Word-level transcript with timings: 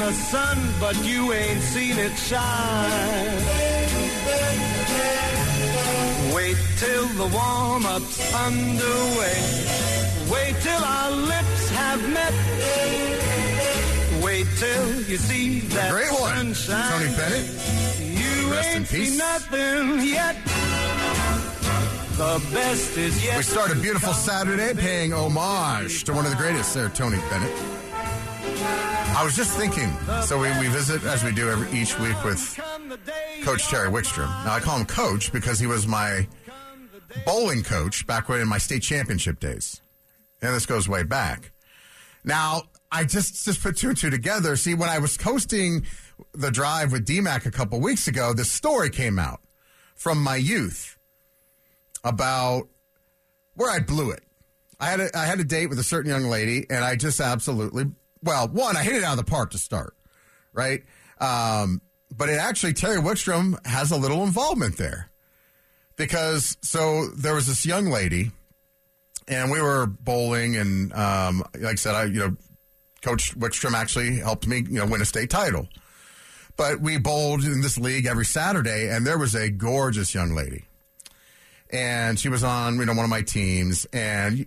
the 0.00 0.12
sun, 0.12 0.58
but 0.80 0.96
you 1.04 1.32
ain't 1.32 1.60
seen 1.62 1.96
it 1.98 2.16
shine. 2.16 3.44
Wait 6.34 6.56
till 6.78 7.06
the 7.20 7.26
warm-up's 7.38 8.18
underway. 8.34 9.38
Wait 10.32 10.54
till 10.62 10.82
our 10.96 11.10
lips 11.10 11.68
have 11.70 12.00
met. 12.16 12.34
Wait 14.24 14.46
till 14.56 15.02
you 15.02 15.16
see 15.18 15.60
that 15.76 15.90
Great 15.92 16.12
one. 16.12 16.54
sunshine. 16.54 16.90
Tony 16.92 17.16
Bennett. 17.16 17.46
You 18.00 18.52
Rest 18.52 18.68
in 18.70 18.76
ain't 18.78 18.88
peace. 18.88 19.08
seen 19.10 19.18
nothing 19.18 20.06
yet. 20.08 20.36
The 22.16 22.40
best 22.52 22.96
is 22.96 23.24
yet. 23.24 23.36
We 23.38 23.42
start 23.42 23.70
a 23.72 23.76
beautiful. 23.76 24.12
Saturday 24.12 24.72
paying 24.74 25.12
homage 25.12 26.04
to 26.04 26.12
one 26.12 26.24
of 26.26 26.30
the 26.30 26.36
greatest 26.36 26.74
there, 26.74 26.88
Tony 26.90 27.18
Bennett. 27.30 27.52
I 29.16 29.22
was 29.24 29.36
just 29.36 29.56
thinking, 29.56 29.92
so 30.22 30.38
we, 30.38 30.48
we 30.58 30.68
visit, 30.68 31.04
as 31.04 31.22
we 31.22 31.32
do 31.32 31.50
every, 31.50 31.78
each 31.78 31.98
week, 31.98 32.22
with 32.24 32.58
Coach 33.42 33.68
Terry 33.68 33.90
Wickstrom. 33.90 34.28
Now, 34.44 34.54
I 34.54 34.60
call 34.60 34.78
him 34.78 34.86
Coach 34.86 35.32
because 35.32 35.58
he 35.58 35.66
was 35.66 35.86
my 35.86 36.26
bowling 37.26 37.62
coach 37.62 38.06
back 38.06 38.28
when 38.28 38.40
in 38.40 38.48
my 38.48 38.58
state 38.58 38.82
championship 38.82 39.40
days. 39.40 39.80
And 40.40 40.54
this 40.54 40.64
goes 40.64 40.88
way 40.88 41.02
back. 41.02 41.52
Now, 42.24 42.62
I 42.90 43.04
just, 43.04 43.44
just 43.44 43.62
put 43.62 43.76
two 43.76 43.88
and 43.88 43.96
two 43.96 44.10
together. 44.10 44.56
See, 44.56 44.74
when 44.74 44.88
I 44.88 44.98
was 44.98 45.20
hosting 45.20 45.86
the 46.32 46.50
drive 46.50 46.92
with 46.92 47.06
DMAC 47.06 47.46
a 47.46 47.50
couple 47.50 47.80
weeks 47.80 48.08
ago, 48.08 48.32
this 48.32 48.50
story 48.50 48.90
came 48.90 49.18
out 49.18 49.40
from 49.94 50.22
my 50.22 50.36
youth 50.36 50.98
about 52.04 52.68
where 53.54 53.70
I 53.70 53.80
blew 53.80 54.10
it. 54.10 54.22
I 54.78 54.86
had 54.86 55.00
a, 55.00 55.18
I 55.18 55.26
had 55.26 55.40
a 55.40 55.44
date 55.44 55.66
with 55.66 55.78
a 55.78 55.84
certain 55.84 56.10
young 56.10 56.24
lady, 56.24 56.64
and 56.70 56.82
I 56.84 56.96
just 56.96 57.20
absolutely 57.20 57.84
well, 58.22 58.48
one, 58.48 58.76
I 58.76 58.82
hit 58.82 58.96
it 58.96 59.04
out 59.04 59.18
of 59.18 59.24
the 59.24 59.30
park 59.30 59.50
to 59.52 59.58
start, 59.58 59.94
right? 60.52 60.82
Um, 61.18 61.80
but 62.16 62.28
it 62.28 62.38
actually 62.38 62.72
Terry 62.72 63.00
Wickstrom 63.00 63.64
has 63.66 63.90
a 63.90 63.96
little 63.96 64.24
involvement 64.24 64.76
there 64.76 65.10
because 65.96 66.56
so 66.62 67.08
there 67.08 67.34
was 67.34 67.46
this 67.46 67.64
young 67.64 67.86
lady, 67.86 68.30
and 69.28 69.50
we 69.50 69.60
were 69.60 69.86
bowling, 69.86 70.56
and 70.56 70.92
um, 70.92 71.44
like 71.54 71.72
I 71.72 71.74
said, 71.76 71.94
I 71.94 72.04
you 72.04 72.18
know, 72.18 72.36
Coach 73.02 73.34
Wickstrom 73.38 73.74
actually 73.74 74.16
helped 74.16 74.46
me 74.46 74.58
you 74.58 74.78
know 74.78 74.86
win 74.86 75.00
a 75.00 75.06
state 75.06 75.30
title. 75.30 75.68
But 76.56 76.80
we 76.80 76.98
bowled 76.98 77.44
in 77.44 77.62
this 77.62 77.78
league 77.78 78.06
every 78.06 78.26
Saturday, 78.26 78.90
and 78.90 79.06
there 79.06 79.16
was 79.16 79.34
a 79.34 79.48
gorgeous 79.50 80.14
young 80.14 80.34
lady 80.34 80.64
and 81.72 82.18
she 82.18 82.28
was 82.28 82.42
on 82.42 82.76
you 82.76 82.84
know 82.84 82.92
one 82.94 83.04
of 83.04 83.10
my 83.10 83.22
teams 83.22 83.86
and 83.92 84.46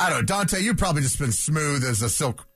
I 0.00 0.10
don't 0.10 0.20
know 0.20 0.22
Dante 0.22 0.60
you've 0.60 0.78
probably 0.78 1.02
just 1.02 1.18
been 1.18 1.32
smooth 1.32 1.84
as 1.84 2.02
a 2.02 2.08
silk 2.08 2.46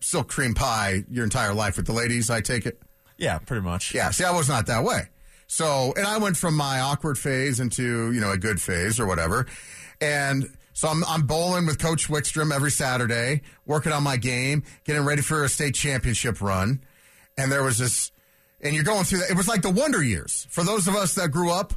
silk 0.00 0.28
cream 0.28 0.54
pie 0.54 1.04
your 1.10 1.24
entire 1.24 1.54
life 1.54 1.76
with 1.76 1.86
the 1.86 1.92
ladies 1.92 2.30
I 2.30 2.40
take 2.40 2.66
it? 2.66 2.80
Yeah, 3.16 3.38
pretty 3.38 3.62
much. 3.62 3.94
yeah 3.94 4.10
see 4.10 4.24
I 4.24 4.32
was 4.32 4.48
not 4.48 4.66
that 4.66 4.84
way. 4.84 5.08
So 5.46 5.92
and 5.96 6.06
I 6.06 6.18
went 6.18 6.36
from 6.36 6.56
my 6.56 6.80
awkward 6.80 7.18
phase 7.18 7.60
into 7.60 8.12
you 8.12 8.20
know 8.20 8.30
a 8.30 8.38
good 8.38 8.60
phase 8.60 8.98
or 9.00 9.06
whatever. 9.06 9.46
And 10.00 10.48
so 10.72 10.88
I'm, 10.88 11.04
I'm 11.04 11.26
bowling 11.26 11.66
with 11.66 11.78
Coach 11.78 12.08
Wickstrom 12.08 12.54
every 12.54 12.70
Saturday 12.70 13.42
working 13.66 13.92
on 13.92 14.02
my 14.02 14.16
game 14.16 14.62
getting 14.84 15.04
ready 15.04 15.20
for 15.20 15.44
a 15.44 15.48
state 15.48 15.74
championship 15.74 16.40
run. 16.40 16.82
And 17.36 17.52
there 17.52 17.62
was 17.62 17.78
this 17.78 18.12
and 18.62 18.74
you're 18.74 18.84
going 18.84 19.04
through 19.04 19.18
that. 19.20 19.30
It 19.30 19.36
was 19.36 19.48
like 19.48 19.62
the 19.62 19.70
wonder 19.70 20.02
years. 20.02 20.46
For 20.50 20.64
those 20.64 20.88
of 20.88 20.94
us 20.94 21.14
that 21.14 21.30
grew 21.30 21.50
up 21.50 21.74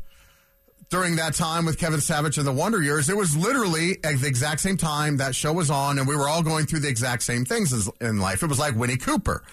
during 0.93 1.15
that 1.15 1.33
time 1.33 1.65
with 1.65 1.79
Kevin 1.79 1.99
Savage 1.99 2.37
and 2.37 2.45
the 2.45 2.51
Wonder 2.51 2.79
Years, 2.79 3.09
it 3.09 3.17
was 3.17 3.35
literally 3.35 3.97
at 4.03 4.19
the 4.19 4.27
exact 4.27 4.61
same 4.61 4.77
time 4.77 5.17
that 5.17 5.33
show 5.33 5.51
was 5.51 5.71
on, 5.71 5.97
and 5.97 6.07
we 6.07 6.15
were 6.15 6.29
all 6.29 6.43
going 6.43 6.67
through 6.67 6.81
the 6.81 6.87
exact 6.87 7.23
same 7.23 7.45
things 7.45 7.73
as, 7.73 7.89
in 7.99 8.19
life. 8.19 8.43
It 8.43 8.45
was 8.45 8.59
like 8.59 8.75
Winnie 8.75 8.97
Cooper, 8.97 9.43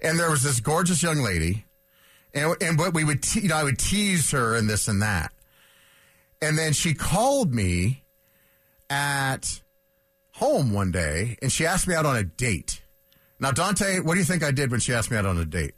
and 0.00 0.16
there 0.16 0.30
was 0.30 0.44
this 0.44 0.60
gorgeous 0.60 1.02
young 1.02 1.22
lady, 1.22 1.64
and 2.32 2.54
and 2.60 2.78
what 2.78 2.94
we 2.94 3.02
would, 3.02 3.20
te- 3.20 3.40
you 3.40 3.48
know, 3.48 3.56
I 3.56 3.64
would 3.64 3.80
tease 3.80 4.30
her 4.30 4.54
and 4.54 4.70
this 4.70 4.86
and 4.86 5.02
that, 5.02 5.32
and 6.40 6.56
then 6.56 6.72
she 6.72 6.94
called 6.94 7.52
me 7.52 8.04
at 8.88 9.60
home 10.34 10.72
one 10.72 10.92
day, 10.92 11.36
and 11.42 11.50
she 11.50 11.66
asked 11.66 11.88
me 11.88 11.96
out 11.96 12.06
on 12.06 12.14
a 12.14 12.22
date. 12.22 12.80
Now, 13.40 13.50
Dante, 13.50 13.98
what 13.98 14.12
do 14.12 14.20
you 14.20 14.24
think 14.24 14.44
I 14.44 14.52
did 14.52 14.70
when 14.70 14.78
she 14.78 14.94
asked 14.94 15.10
me 15.10 15.16
out 15.16 15.26
on 15.26 15.36
a 15.36 15.44
date? 15.44 15.74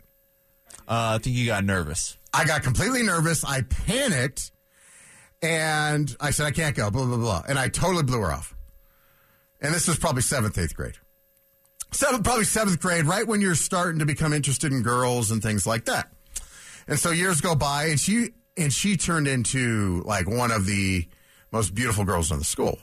Uh, 0.87 1.17
I 1.17 1.19
think 1.19 1.35
you 1.35 1.47
got 1.47 1.65
nervous. 1.65 2.19
I 2.35 2.45
got 2.45 2.63
completely 2.63 3.05
nervous. 3.05 3.43
I 3.43 3.63
panicked 3.63 4.51
and 5.43 6.15
I 6.21 6.31
said, 6.31 6.47
I 6.47 6.51
can't 6.51 6.75
go, 6.75 6.91
blah, 6.91 7.05
blah, 7.05 7.17
blah. 7.17 7.43
And 7.49 7.59
I 7.59 7.69
totally 7.69 8.03
blew 8.03 8.21
her 8.21 8.33
off. 8.33 8.55
And 9.61 9.75
this 9.75 9.89
was 9.89 9.99
probably 9.99 10.23
seventh, 10.23 10.59
eighth 10.59 10.75
grade. 10.75 10.97
Seventh, 11.93 12.25
probably 12.25 12.45
seventh 12.45 12.81
grade, 12.81 13.07
right 13.07 13.27
when 13.27 13.41
you're 13.41 13.55
starting 13.55 14.01
to 14.01 14.07
become 14.07 14.33
interested 14.33 14.73
in 14.73 14.83
girls 14.83 15.31
and 15.31 15.43
things 15.43 15.67
like 15.67 15.87
that. 15.87 16.13
And 16.87 16.99
so 16.99 17.11
years 17.11 17.41
go 17.41 17.55
by 17.55 17.87
and 17.87 18.01
she, 18.01 18.31
and 18.57 18.73
she 18.73 18.97
turned 18.97 19.29
into 19.29 20.03
like 20.05 20.29
one 20.29 20.51
of 20.51 20.67
the 20.67 21.07
most 21.51 21.75
beautiful 21.75 22.05
girls 22.05 22.31
in 22.31 22.39
the 22.39 22.45
school. 22.45 22.79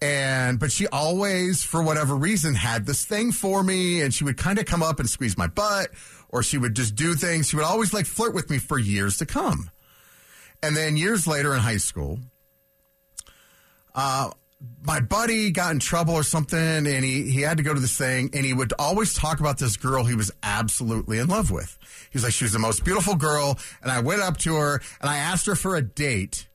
And, 0.00 0.60
but 0.60 0.70
she 0.70 0.86
always, 0.88 1.62
for 1.64 1.82
whatever 1.82 2.14
reason, 2.14 2.54
had 2.54 2.86
this 2.86 3.04
thing 3.04 3.32
for 3.32 3.62
me 3.62 4.00
and 4.00 4.14
she 4.14 4.24
would 4.24 4.36
kind 4.36 4.58
of 4.58 4.64
come 4.64 4.82
up 4.82 5.00
and 5.00 5.10
squeeze 5.10 5.36
my 5.36 5.48
butt 5.48 5.88
or 6.28 6.42
she 6.42 6.58
would 6.58 6.74
just 6.74 6.94
do 6.94 7.14
things. 7.14 7.48
She 7.48 7.56
would 7.56 7.64
always 7.64 7.92
like 7.92 8.06
flirt 8.06 8.34
with 8.34 8.48
me 8.50 8.58
for 8.58 8.78
years 8.78 9.16
to 9.18 9.26
come. 9.26 9.70
And 10.62 10.76
then 10.76 10.96
years 10.96 11.26
later 11.26 11.54
in 11.54 11.60
high 11.60 11.76
school, 11.76 12.18
uh, 13.94 14.30
my 14.82 15.00
buddy 15.00 15.50
got 15.50 15.72
in 15.72 15.78
trouble 15.78 16.14
or 16.14 16.22
something 16.22 16.58
and 16.58 17.04
he, 17.04 17.30
he 17.30 17.42
had 17.42 17.58
to 17.58 17.62
go 17.62 17.72
to 17.72 17.80
this 17.80 17.96
thing 17.96 18.30
and 18.32 18.44
he 18.44 18.52
would 18.52 18.72
always 18.78 19.14
talk 19.14 19.38
about 19.38 19.58
this 19.58 19.76
girl 19.76 20.04
he 20.04 20.16
was 20.16 20.32
absolutely 20.42 21.18
in 21.18 21.28
love 21.28 21.50
with. 21.50 21.78
He 22.10 22.16
was 22.16 22.24
like, 22.24 22.32
she 22.32 22.44
was 22.44 22.52
the 22.52 22.58
most 22.58 22.84
beautiful 22.84 23.14
girl. 23.14 23.58
And 23.82 23.90
I 23.90 24.00
went 24.00 24.20
up 24.20 24.36
to 24.38 24.56
her 24.56 24.80
and 25.00 25.10
I 25.10 25.18
asked 25.18 25.46
her 25.46 25.54
for 25.54 25.76
a 25.76 25.82
date 25.82 26.48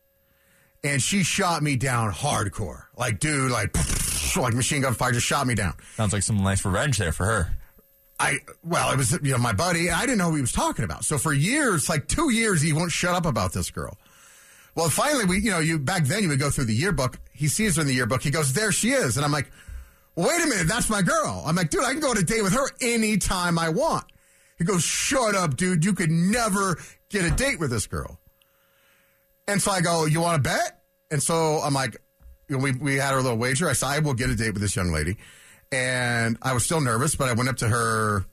and 0.83 1.01
she 1.01 1.23
shot 1.23 1.63
me 1.63 1.77
down 1.77 2.11
hardcore. 2.11 2.83
Like, 2.97 3.19
dude, 3.19 3.51
like, 3.51 3.75
like 4.37 4.53
machine 4.53 4.81
gun 4.81 4.93
fire 4.93 5.13
just 5.13 5.25
shot 5.25 5.47
me 5.47 5.55
down. 5.55 5.73
Sounds 5.95 6.11
like 6.11 6.23
some 6.23 6.43
nice 6.43 6.65
revenge 6.65 6.97
there 6.97 7.13
for 7.13 7.25
her. 7.25 7.57
I 8.23 8.39
well, 8.63 8.91
it 8.91 8.97
was 8.97 9.11
you 9.21 9.31
know 9.31 9.37
my 9.37 9.53
buddy. 9.53 9.89
I 9.89 10.01
didn't 10.01 10.17
know 10.17 10.29
who 10.29 10.35
he 10.35 10.41
was 10.41 10.51
talking 10.51 10.85
about. 10.85 11.03
So 11.03 11.17
for 11.17 11.33
years, 11.33 11.89
like 11.89 12.07
two 12.07 12.31
years, 12.31 12.61
he 12.61 12.71
won't 12.71 12.91
shut 12.91 13.13
up 13.13 13.25
about 13.25 13.53
this 13.53 13.69
girl. 13.69 13.97
Well, 14.75 14.89
finally, 14.89 15.25
we 15.25 15.39
you 15.39 15.51
know 15.51 15.59
you 15.59 15.77
back 15.77 16.05
then 16.05 16.23
you 16.23 16.29
would 16.29 16.39
go 16.39 16.49
through 16.49 16.65
the 16.65 16.75
yearbook. 16.75 17.19
He 17.31 17.47
sees 17.47 17.75
her 17.75 17.81
in 17.81 17.87
the 17.87 17.93
yearbook. 17.93 18.23
He 18.23 18.31
goes, 18.31 18.53
"There 18.53 18.71
she 18.71 18.91
is," 18.91 19.17
and 19.17 19.25
I'm 19.25 19.31
like, 19.31 19.51
"Wait 20.15 20.41
a 20.41 20.47
minute, 20.47 20.67
that's 20.67 20.89
my 20.89 21.01
girl." 21.01 21.43
I'm 21.45 21.55
like, 21.55 21.69
"Dude, 21.69 21.83
I 21.83 21.91
can 21.91 21.99
go 21.99 22.11
on 22.11 22.17
a 22.17 22.23
date 22.23 22.43
with 22.43 22.53
her 22.53 22.69
anytime 22.81 23.59
I 23.59 23.69
want." 23.69 24.05
He 24.57 24.63
goes, 24.63 24.83
"Shut 24.83 25.35
up, 25.35 25.57
dude. 25.57 25.83
You 25.83 25.93
could 25.93 26.11
never 26.11 26.79
get 27.09 27.25
a 27.25 27.31
date 27.31 27.59
with 27.59 27.71
this 27.71 27.87
girl." 27.87 28.19
And 29.47 29.61
so 29.61 29.71
I 29.71 29.81
go, 29.81 30.05
"You 30.05 30.21
want 30.21 30.41
to 30.41 30.49
bet?" 30.49 30.83
And 31.11 31.21
so 31.21 31.59
I'm 31.59 31.73
like, 31.73 31.97
you 32.47 32.57
know, 32.57 32.63
we 32.63 32.71
we 32.71 32.95
had 32.95 33.13
our 33.13 33.21
little 33.21 33.37
wager. 33.37 33.67
I 33.69 33.73
said, 33.73 33.87
"I 33.87 33.99
will 33.99 34.13
get 34.13 34.29
a 34.29 34.35
date 34.35 34.51
with 34.51 34.61
this 34.61 34.75
young 34.75 34.91
lady." 34.91 35.17
And 35.73 36.37
I 36.43 36.53
was 36.53 36.63
still 36.63 36.81
nervous, 36.81 37.15
but 37.15 37.29
I 37.29 37.33
went 37.33 37.49
up 37.49 37.57
to 37.57 37.67
her 37.67 38.25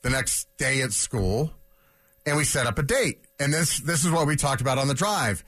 the 0.00 0.08
next 0.08 0.48
day 0.56 0.80
at 0.80 0.92
school 0.92 1.52
and 2.24 2.38
we 2.38 2.44
set 2.44 2.66
up 2.66 2.78
a 2.78 2.82
date. 2.82 3.24
And 3.38 3.52
this 3.52 3.80
this 3.80 4.02
is 4.04 4.10
what 4.10 4.26
we 4.26 4.34
talked 4.34 4.62
about 4.62 4.78
on 4.78 4.88
the 4.88 4.94
drive. 4.94 5.44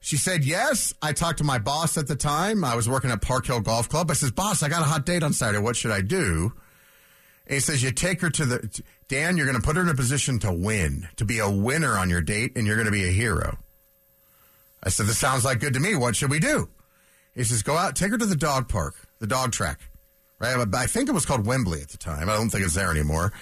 She 0.00 0.16
said 0.16 0.44
yes. 0.44 0.92
I 1.00 1.12
talked 1.12 1.38
to 1.38 1.44
my 1.44 1.58
boss 1.58 1.96
at 1.96 2.08
the 2.08 2.16
time. 2.16 2.64
I 2.64 2.74
was 2.74 2.88
working 2.88 3.10
at 3.10 3.22
Park 3.22 3.46
Hill 3.46 3.60
Golf 3.60 3.88
Club. 3.88 4.10
I 4.10 4.14
says, 4.14 4.32
"Boss, 4.32 4.62
I 4.64 4.68
got 4.68 4.82
a 4.82 4.86
hot 4.86 5.06
date 5.06 5.22
on 5.22 5.32
Saturday. 5.32 5.62
What 5.62 5.76
should 5.76 5.92
I 5.92 6.00
do?" 6.00 6.52
And 7.46 7.54
he 7.54 7.60
says, 7.60 7.82
"You 7.82 7.92
take 7.92 8.20
her 8.20 8.30
to 8.30 8.44
the 8.44 8.82
Dan. 9.06 9.36
You're 9.36 9.46
going 9.46 9.60
to 9.60 9.64
put 9.64 9.76
her 9.76 9.82
in 9.82 9.88
a 9.88 9.94
position 9.94 10.40
to 10.40 10.52
win, 10.52 11.08
to 11.16 11.24
be 11.24 11.38
a 11.38 11.50
winner 11.50 11.96
on 11.96 12.10
your 12.10 12.20
date, 12.20 12.56
and 12.56 12.66
you're 12.66 12.76
going 12.76 12.86
to 12.86 12.92
be 12.92 13.08
a 13.08 13.12
hero." 13.12 13.58
I 14.82 14.88
said, 14.88 15.06
"This 15.06 15.18
sounds 15.18 15.44
like 15.44 15.60
good 15.60 15.74
to 15.74 15.80
me. 15.80 15.94
What 15.94 16.16
should 16.16 16.30
we 16.30 16.40
do?" 16.40 16.68
He 17.34 17.44
says, 17.44 17.62
"Go 17.62 17.76
out, 17.76 17.94
take 17.94 18.10
her 18.10 18.18
to 18.18 18.26
the 18.26 18.36
dog 18.36 18.68
park, 18.68 18.96
the 19.20 19.26
dog 19.26 19.52
track." 19.52 19.80
Right? 20.38 20.56
I 20.74 20.86
think 20.86 21.08
it 21.08 21.12
was 21.12 21.26
called 21.26 21.46
Wembley 21.46 21.80
at 21.80 21.88
the 21.88 21.98
time. 21.98 22.28
I 22.28 22.34
don't 22.34 22.48
think 22.48 22.64
it's 22.64 22.74
there 22.74 22.90
anymore. 22.90 23.32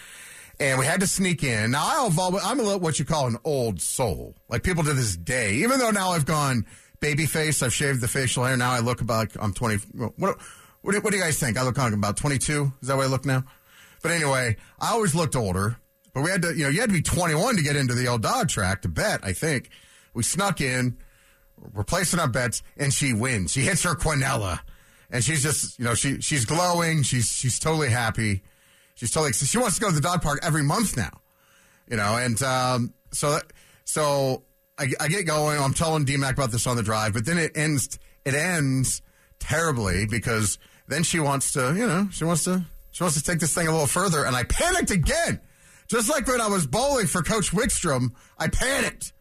And 0.59 0.79
we 0.79 0.87
had 0.87 1.01
to 1.01 1.07
sneak 1.07 1.43
in. 1.45 1.73
Now, 1.73 2.07
I've 2.07 2.19
always, 2.19 2.43
I'm 2.43 2.59
a 2.59 2.63
little, 2.63 2.81
what 2.81 2.99
you 2.99 3.05
call 3.05 3.27
an 3.27 3.37
old 3.45 3.81
soul. 3.83 4.35
Like 4.49 4.63
people 4.63 4.83
to 4.85 4.95
this 4.95 5.17
day, 5.17 5.57
even 5.57 5.79
though 5.79 5.91
now 5.91 6.13
I've 6.13 6.25
gone 6.25 6.65
baby 7.01 7.27
face, 7.27 7.63
I've 7.63 7.75
shaved 7.75 8.01
the 8.01 8.09
facial 8.09 8.45
hair. 8.45 8.57
Now 8.57 8.71
I 8.71 8.79
look 8.79 9.03
about, 9.03 9.37
I'm 9.39 9.53
20. 9.53 9.77
What, 10.17 10.39
what, 10.81 10.93
do, 10.93 11.01
what 11.01 11.11
do 11.11 11.19
you 11.19 11.23
guys 11.23 11.39
think? 11.39 11.59
I 11.59 11.63
look 11.63 11.77
like 11.77 11.93
about 11.93 12.17
22. 12.17 12.73
Is 12.81 12.89
that 12.89 12.97
what 12.97 13.05
I 13.05 13.09
look 13.09 13.27
now? 13.27 13.45
But 14.03 14.13
anyway, 14.13 14.57
I 14.81 14.93
always 14.93 15.15
looked 15.15 15.37
older. 15.37 15.77
But 16.15 16.23
we 16.23 16.31
had 16.31 16.41
to, 16.43 16.57
you 16.57 16.65
know, 16.65 16.71
you 16.71 16.81
had 16.81 16.89
to 16.89 16.95
be 16.95 17.03
21 17.03 17.57
to 17.57 17.63
get 17.63 17.77
into 17.77 17.93
the 17.93 18.09
old 18.09 18.23
dog 18.23 18.49
track 18.49 18.81
to 18.83 18.89
bet, 18.89 19.21
I 19.23 19.35
think. 19.35 19.69
We 20.15 20.23
snuck 20.23 20.63
in. 20.63 20.97
We're 21.75 21.85
placing 21.85 22.21
our 22.21 22.29
bets, 22.29 22.63
and 22.79 22.93
she 22.93 23.13
wins. 23.13 23.53
She 23.53 23.61
hits 23.61 23.83
her 23.83 23.95
quinella, 23.95 24.61
and 25.11 25.25
she's 25.25 25.43
just, 25.43 25.79
you 25.79 25.85
know, 25.85 25.95
she 25.95 26.21
she's 26.21 26.45
glowing. 26.45 27.03
She's 27.03 27.29
she's 27.29 27.59
totally 27.59 27.91
happy. 27.91 28.43
She's 28.95 29.11
totally 29.11 29.33
she 29.33 29.59
wants 29.59 29.77
to 29.77 29.81
go 29.81 29.89
to 29.89 29.95
the 29.95 30.01
dog 30.01 30.23
park 30.23 30.41
every 30.43 30.63
month 30.63 30.97
now, 30.97 31.21
you 31.89 31.97
know. 31.97 32.17
And 32.17 32.41
um, 32.43 32.95
so 33.13 33.39
so 33.85 34.43
I, 34.79 34.89
I 35.01 35.09
get 35.09 35.27
going. 35.27 35.61
I'm 35.61 35.75
telling 35.75 36.05
DMAC 36.05 36.33
about 36.33 36.51
this 36.51 36.67
on 36.67 36.77
the 36.77 36.83
drive, 36.83 37.13
but 37.13 37.25
then 37.27 37.39
it 37.39 37.53
ends. 37.57 37.99
It 38.25 38.35
ends 38.35 39.03
terribly 39.39 40.07
because 40.07 40.59
then 40.89 41.03
she 41.03 41.21
wants 41.21 41.53
to, 41.53 41.75
you 41.77 41.87
know, 41.87 42.09
she 42.11 42.25
wants 42.25 42.45
to 42.45 42.65
She 42.91 43.03
wants 43.03 43.17
to 43.19 43.23
take 43.23 43.41
this 43.41 43.55
thing 43.55 43.69
a 43.69 43.71
little 43.71 43.87
further, 43.87 44.25
and 44.25 44.35
I 44.35 44.45
panicked 44.45 44.91
again. 44.91 45.41
Just 45.87 46.09
like 46.09 46.27
when 46.27 46.41
I 46.41 46.49
was 46.49 46.67
bowling 46.67 47.07
for 47.07 47.23
Coach 47.23 47.53
Wickstrom, 47.53 48.11
I 48.39 48.49
panicked. 48.49 49.13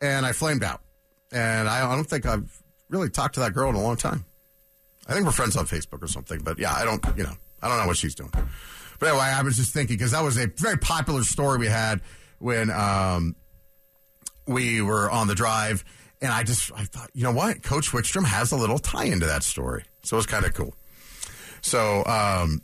And 0.00 0.24
I 0.24 0.32
flamed 0.32 0.64
out. 0.64 0.80
And 1.32 1.68
I, 1.68 1.90
I 1.90 1.94
don't 1.94 2.08
think 2.08 2.24
I've 2.26 2.62
really 2.88 3.10
talked 3.10 3.34
to 3.34 3.40
that 3.40 3.52
girl 3.52 3.68
in 3.68 3.74
a 3.74 3.82
long 3.82 3.96
time. 3.96 4.24
I 5.10 5.14
think 5.14 5.26
we're 5.26 5.32
friends 5.32 5.56
on 5.56 5.66
Facebook 5.66 6.04
or 6.04 6.06
something, 6.06 6.40
but 6.42 6.60
yeah, 6.60 6.72
I 6.72 6.84
don't, 6.84 7.04
you 7.16 7.24
know, 7.24 7.32
I 7.60 7.68
don't 7.68 7.78
know 7.78 7.86
what 7.88 7.96
she's 7.96 8.14
doing. 8.14 8.30
But 9.00 9.08
anyway, 9.08 9.24
I 9.24 9.42
was 9.42 9.56
just 9.56 9.74
thinking 9.74 9.96
because 9.96 10.12
that 10.12 10.22
was 10.22 10.38
a 10.38 10.46
very 10.46 10.78
popular 10.78 11.24
story 11.24 11.58
we 11.58 11.66
had 11.66 12.00
when 12.38 12.70
um, 12.70 13.34
we 14.46 14.80
were 14.80 15.10
on 15.10 15.26
the 15.26 15.34
drive, 15.34 15.84
and 16.22 16.30
I 16.30 16.44
just 16.44 16.70
I 16.76 16.84
thought, 16.84 17.10
you 17.12 17.24
know 17.24 17.32
what, 17.32 17.60
Coach 17.64 17.90
Wickstrom 17.90 18.24
has 18.24 18.52
a 18.52 18.56
little 18.56 18.78
tie 18.78 19.06
into 19.06 19.26
that 19.26 19.42
story, 19.42 19.82
so 20.04 20.14
it 20.14 20.18
was 20.18 20.26
kind 20.26 20.44
of 20.44 20.54
cool. 20.54 20.74
So 21.60 22.04
um, 22.04 22.62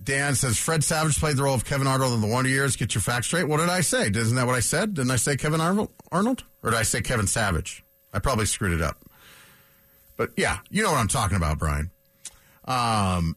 Dan 0.00 0.36
says 0.36 0.56
Fred 0.56 0.84
Savage 0.84 1.18
played 1.18 1.36
the 1.36 1.42
role 1.42 1.54
of 1.54 1.64
Kevin 1.64 1.88
Arnold 1.88 2.12
in 2.12 2.20
the 2.20 2.28
Wonder 2.28 2.48
Years. 2.48 2.76
Get 2.76 2.94
your 2.94 3.02
facts 3.02 3.26
straight. 3.26 3.48
What 3.48 3.56
did 3.56 3.70
I 3.70 3.80
say? 3.80 4.08
Isn't 4.08 4.36
that 4.36 4.46
what 4.46 4.54
I 4.54 4.60
said? 4.60 4.94
Didn't 4.94 5.10
I 5.10 5.16
say 5.16 5.36
Kevin 5.36 5.60
Arnold? 5.60 5.90
Arnold, 6.12 6.44
or 6.62 6.70
did 6.70 6.78
I 6.78 6.84
say 6.84 7.00
Kevin 7.02 7.26
Savage? 7.26 7.82
I 8.12 8.20
probably 8.20 8.46
screwed 8.46 8.72
it 8.72 8.82
up. 8.82 9.04
Yeah, 10.36 10.58
you 10.70 10.82
know 10.82 10.90
what 10.90 10.98
I'm 10.98 11.08
talking 11.08 11.36
about, 11.36 11.58
Brian. 11.58 11.90
Um, 12.64 13.36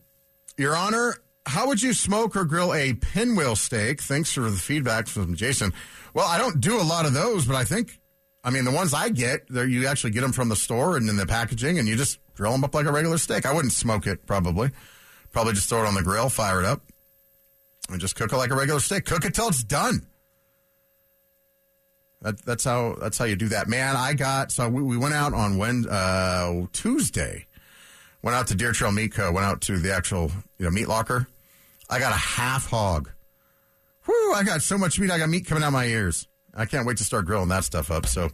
Your 0.58 0.76
Honor, 0.76 1.16
how 1.46 1.68
would 1.68 1.82
you 1.82 1.94
smoke 1.94 2.36
or 2.36 2.46
grill 2.46 2.74
a 2.74 2.94
pinwheel 2.94 3.56
steak? 3.56 4.02
Thanks 4.02 4.32
for 4.32 4.42
the 4.42 4.52
feedback 4.58 5.08
from 5.08 5.36
Jason. 5.36 5.74
Well, 6.14 6.26
I 6.28 6.38
don't 6.38 6.60
do 6.62 6.80
a 6.80 6.84
lot 6.84 7.06
of 7.06 7.14
those, 7.14 7.46
but 7.46 7.56
I 7.56 7.64
think, 7.64 8.00
I 8.44 8.50
mean, 8.50 8.64
the 8.66 8.72
ones 8.72 8.94
I 8.94 9.10
get, 9.10 9.48
they're- 9.50 9.66
you 9.66 9.88
actually 9.88 10.12
get 10.12 10.22
them 10.22 10.32
from 10.32 10.50
the 10.50 10.56
store 10.56 10.98
and 10.98 11.10
in 11.10 11.18
the 11.18 11.26
packaging, 11.26 11.78
and 11.80 11.88
you 11.88 11.96
just 11.96 12.20
grill 12.36 12.52
them 12.52 12.64
up 12.64 12.74
like 12.76 12.86
a 12.86 12.92
regular 12.92 13.18
steak. 13.18 13.46
I 13.46 13.54
wouldn't 13.54 13.74
smoke 13.74 14.08
it, 14.08 14.26
probably. 14.26 14.72
Probably 15.32 15.54
just 15.54 15.68
throw 15.70 15.84
it 15.84 15.88
on 15.88 15.96
the 15.96 16.04
grill, 16.04 16.30
fire 16.30 16.60
it 16.60 16.66
up, 16.66 16.82
and 17.90 18.00
just 18.00 18.16
cook 18.16 18.32
it 18.32 18.38
like 18.38 18.52
a 18.52 18.56
regular 18.56 18.80
steak. 18.80 19.06
Cook 19.06 19.26
it 19.26 19.34
till 19.34 19.50
it's 19.50 19.64
done. 19.64 20.08
That, 22.26 22.44
that's 22.44 22.64
how 22.64 22.96
that's 23.00 23.20
how 23.20 23.26
you 23.26 23.36
do 23.36 23.50
that, 23.50 23.68
man. 23.68 23.96
I 23.96 24.16
got 24.16 24.52
so 24.52 24.68
we, 24.68 24.82
we 24.82 24.98
went 24.98 25.14
out 25.14 25.36
on 25.36 25.60
when 25.60 25.88
uh, 25.88 26.66
Tuesday. 26.74 27.46
Went 28.24 28.36
out 28.36 28.48
to 28.48 28.56
Deer 28.56 28.72
Trail 28.72 28.92
Meat 28.92 29.12
Co. 29.12 29.32
Went 29.32 29.46
out 29.46 29.62
to 29.62 29.78
the 29.78 29.94
actual 29.94 30.32
you 30.58 30.66
know 30.66 30.72
meat 30.72 30.88
locker. 30.88 31.28
I 31.88 32.00
got 32.00 32.14
a 32.14 32.18
half 32.18 32.68
hog. 32.68 33.12
Whew! 34.06 34.34
I 34.34 34.42
got 34.42 34.64
so 34.64 34.76
much 34.76 35.00
meat. 35.00 35.12
I 35.12 35.20
got 35.20 35.30
meat 35.30 35.46
coming 35.46 35.64
out 35.64 35.72
my 35.72 35.86
ears. 35.86 36.28
I 36.56 36.66
can't 36.66 36.88
wait 36.88 36.98
to 36.98 37.04
start 37.04 37.28
grilling 37.28 37.50
that 37.50 37.64
stuff 37.64 37.92
up. 37.92 38.08
So, 38.08 38.32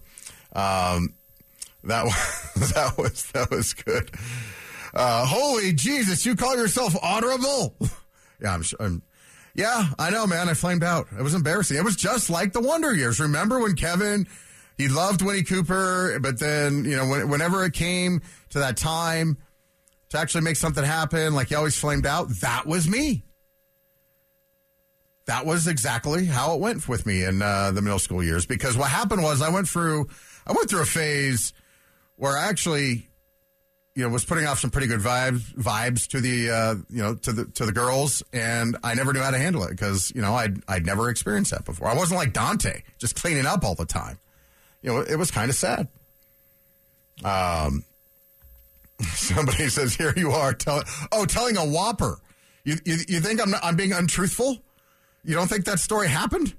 um, 0.56 1.16
that 1.84 2.06
was 2.56 2.72
that 2.72 2.98
was 2.98 3.26
that 3.34 3.52
was 3.52 3.74
good. 3.74 4.10
Uh, 4.94 5.26
holy 5.26 5.74
Jesus! 5.74 6.26
You 6.26 6.38
call 6.38 6.56
yourself 6.56 6.96
honorable? 7.04 7.76
yeah, 8.42 8.54
I'm, 8.54 8.64
I'm. 8.80 9.02
Yeah, 9.54 9.88
I 10.00 10.10
know, 10.10 10.26
man. 10.26 10.48
I 10.48 10.54
flamed 10.54 10.84
out. 10.84 11.08
It 11.18 11.22
was 11.22 11.34
embarrassing. 11.34 11.78
It 11.78 11.84
was 11.84 11.96
just 11.96 12.30
like 12.30 12.54
the 12.54 12.62
Wonder 12.62 12.94
Years. 12.94 13.20
Remember 13.20 13.60
when 13.60 13.76
Kevin, 13.76 14.28
he 14.78 14.88
loved 14.88 15.22
Winnie 15.22 15.44
Cooper, 15.44 16.18
but 16.22 16.40
then, 16.40 16.86
you 16.86 16.96
know, 16.96 17.08
when, 17.08 17.30
whenever 17.30 17.66
it 17.66 17.74
came 17.74 18.22
to 18.52 18.60
that 18.60 18.78
time 18.78 19.38
to 20.10 20.18
actually 20.18 20.42
make 20.42 20.56
something 20.56 20.84
happen, 20.84 21.34
like 21.34 21.50
he 21.50 21.56
always 21.56 21.78
flamed 21.78 22.06
out, 22.06 22.30
that 22.42 22.66
was 22.66 22.88
me. 22.88 23.24
That 25.26 25.46
was 25.46 25.68
exactly 25.68 26.26
how 26.26 26.56
it 26.56 26.60
went 26.60 26.88
with 26.88 27.06
me 27.06 27.24
in 27.24 27.42
uh, 27.42 27.72
the 27.72 27.82
middle 27.82 28.00
school 28.00 28.24
years. 28.24 28.46
Because 28.46 28.78
what 28.78 28.90
happened 28.90 29.22
was 29.22 29.42
I 29.42 29.50
went 29.50 29.68
through, 29.68 30.08
I 30.48 30.54
went 30.54 30.70
through 30.70 30.82
a 30.82 30.86
phase 30.86 31.54
where 32.16 32.38
I 32.38 32.48
actually 32.48 33.11
you 33.96 34.04
know 34.04 34.10
was 34.10 34.24
putting 34.24 34.46
off 34.46 34.60
some 34.60 34.70
pretty 34.70 34.88
good 34.88 35.02
vibes 35.02 35.54
vibes 35.56 36.08
to 36.08 36.22
the 36.22 36.50
uh, 36.50 36.76
you 36.90 37.02
know 37.02 37.16
to 37.16 37.32
the 37.32 37.46
to 37.46 37.66
the 37.66 37.72
girls, 37.72 38.24
and 38.32 38.78
I 38.84 38.94
never 38.94 39.14
knew 39.14 39.20
how 39.20 39.32
to 39.32 39.38
handle 39.38 39.64
it 39.64 39.72
because 39.72 40.12
you 40.16 40.22
know 40.22 40.34
I'd 40.34 40.62
I'd 40.68 40.86
never 40.86 41.10
experienced 41.10 41.52
that 41.52 41.66
before. 41.66 41.88
I 41.88 41.96
wasn't 41.96 42.20
like 42.20 42.34
Dante, 42.34 42.84
just 42.98 43.16
cleaning 43.16 43.46
up 43.46 43.64
all 43.64 43.76
the 43.76 43.86
time. 43.86 44.20
You 44.82 44.92
know, 44.92 45.00
it 45.02 45.18
was 45.18 45.30
kind 45.30 45.50
of 45.50 45.56
sad. 45.56 45.88
Um, 47.24 47.84
somebody 49.14 49.68
says, 49.70 49.94
"Here 49.96 50.14
you 50.16 50.32
are, 50.32 50.54
tell 50.54 50.84
oh 51.12 51.26
telling 51.26 51.58
a 51.58 51.66
whopper." 51.66 52.20
You 52.64 52.78
you, 52.86 52.98
you 53.08 53.20
think 53.20 53.42
I'm 53.42 53.52
not, 53.52 53.62
I'm 53.64 53.76
being 53.76 53.94
untruthful? 53.94 54.60
You 55.24 55.36
don't 55.36 55.48
think 55.48 55.66
that 55.66 55.80
story 55.80 56.08
happened? 56.08 56.56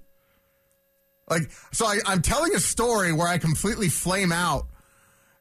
Like, 1.28 1.50
so 1.72 1.86
I, 1.86 1.98
I'm 2.06 2.20
telling 2.20 2.54
a 2.54 2.60
story 2.60 3.12
where 3.12 3.26
I 3.26 3.38
completely 3.38 3.88
flame 3.88 4.32
out 4.32 4.66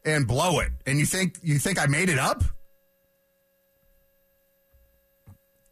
and 0.04 0.28
blow 0.28 0.60
it, 0.60 0.72
and 0.86 1.00
you 1.00 1.06
think 1.06 1.38
you 1.42 1.60
think 1.60 1.82
I 1.82 1.86
made 1.86 2.10
it 2.10 2.20
up? 2.20 2.44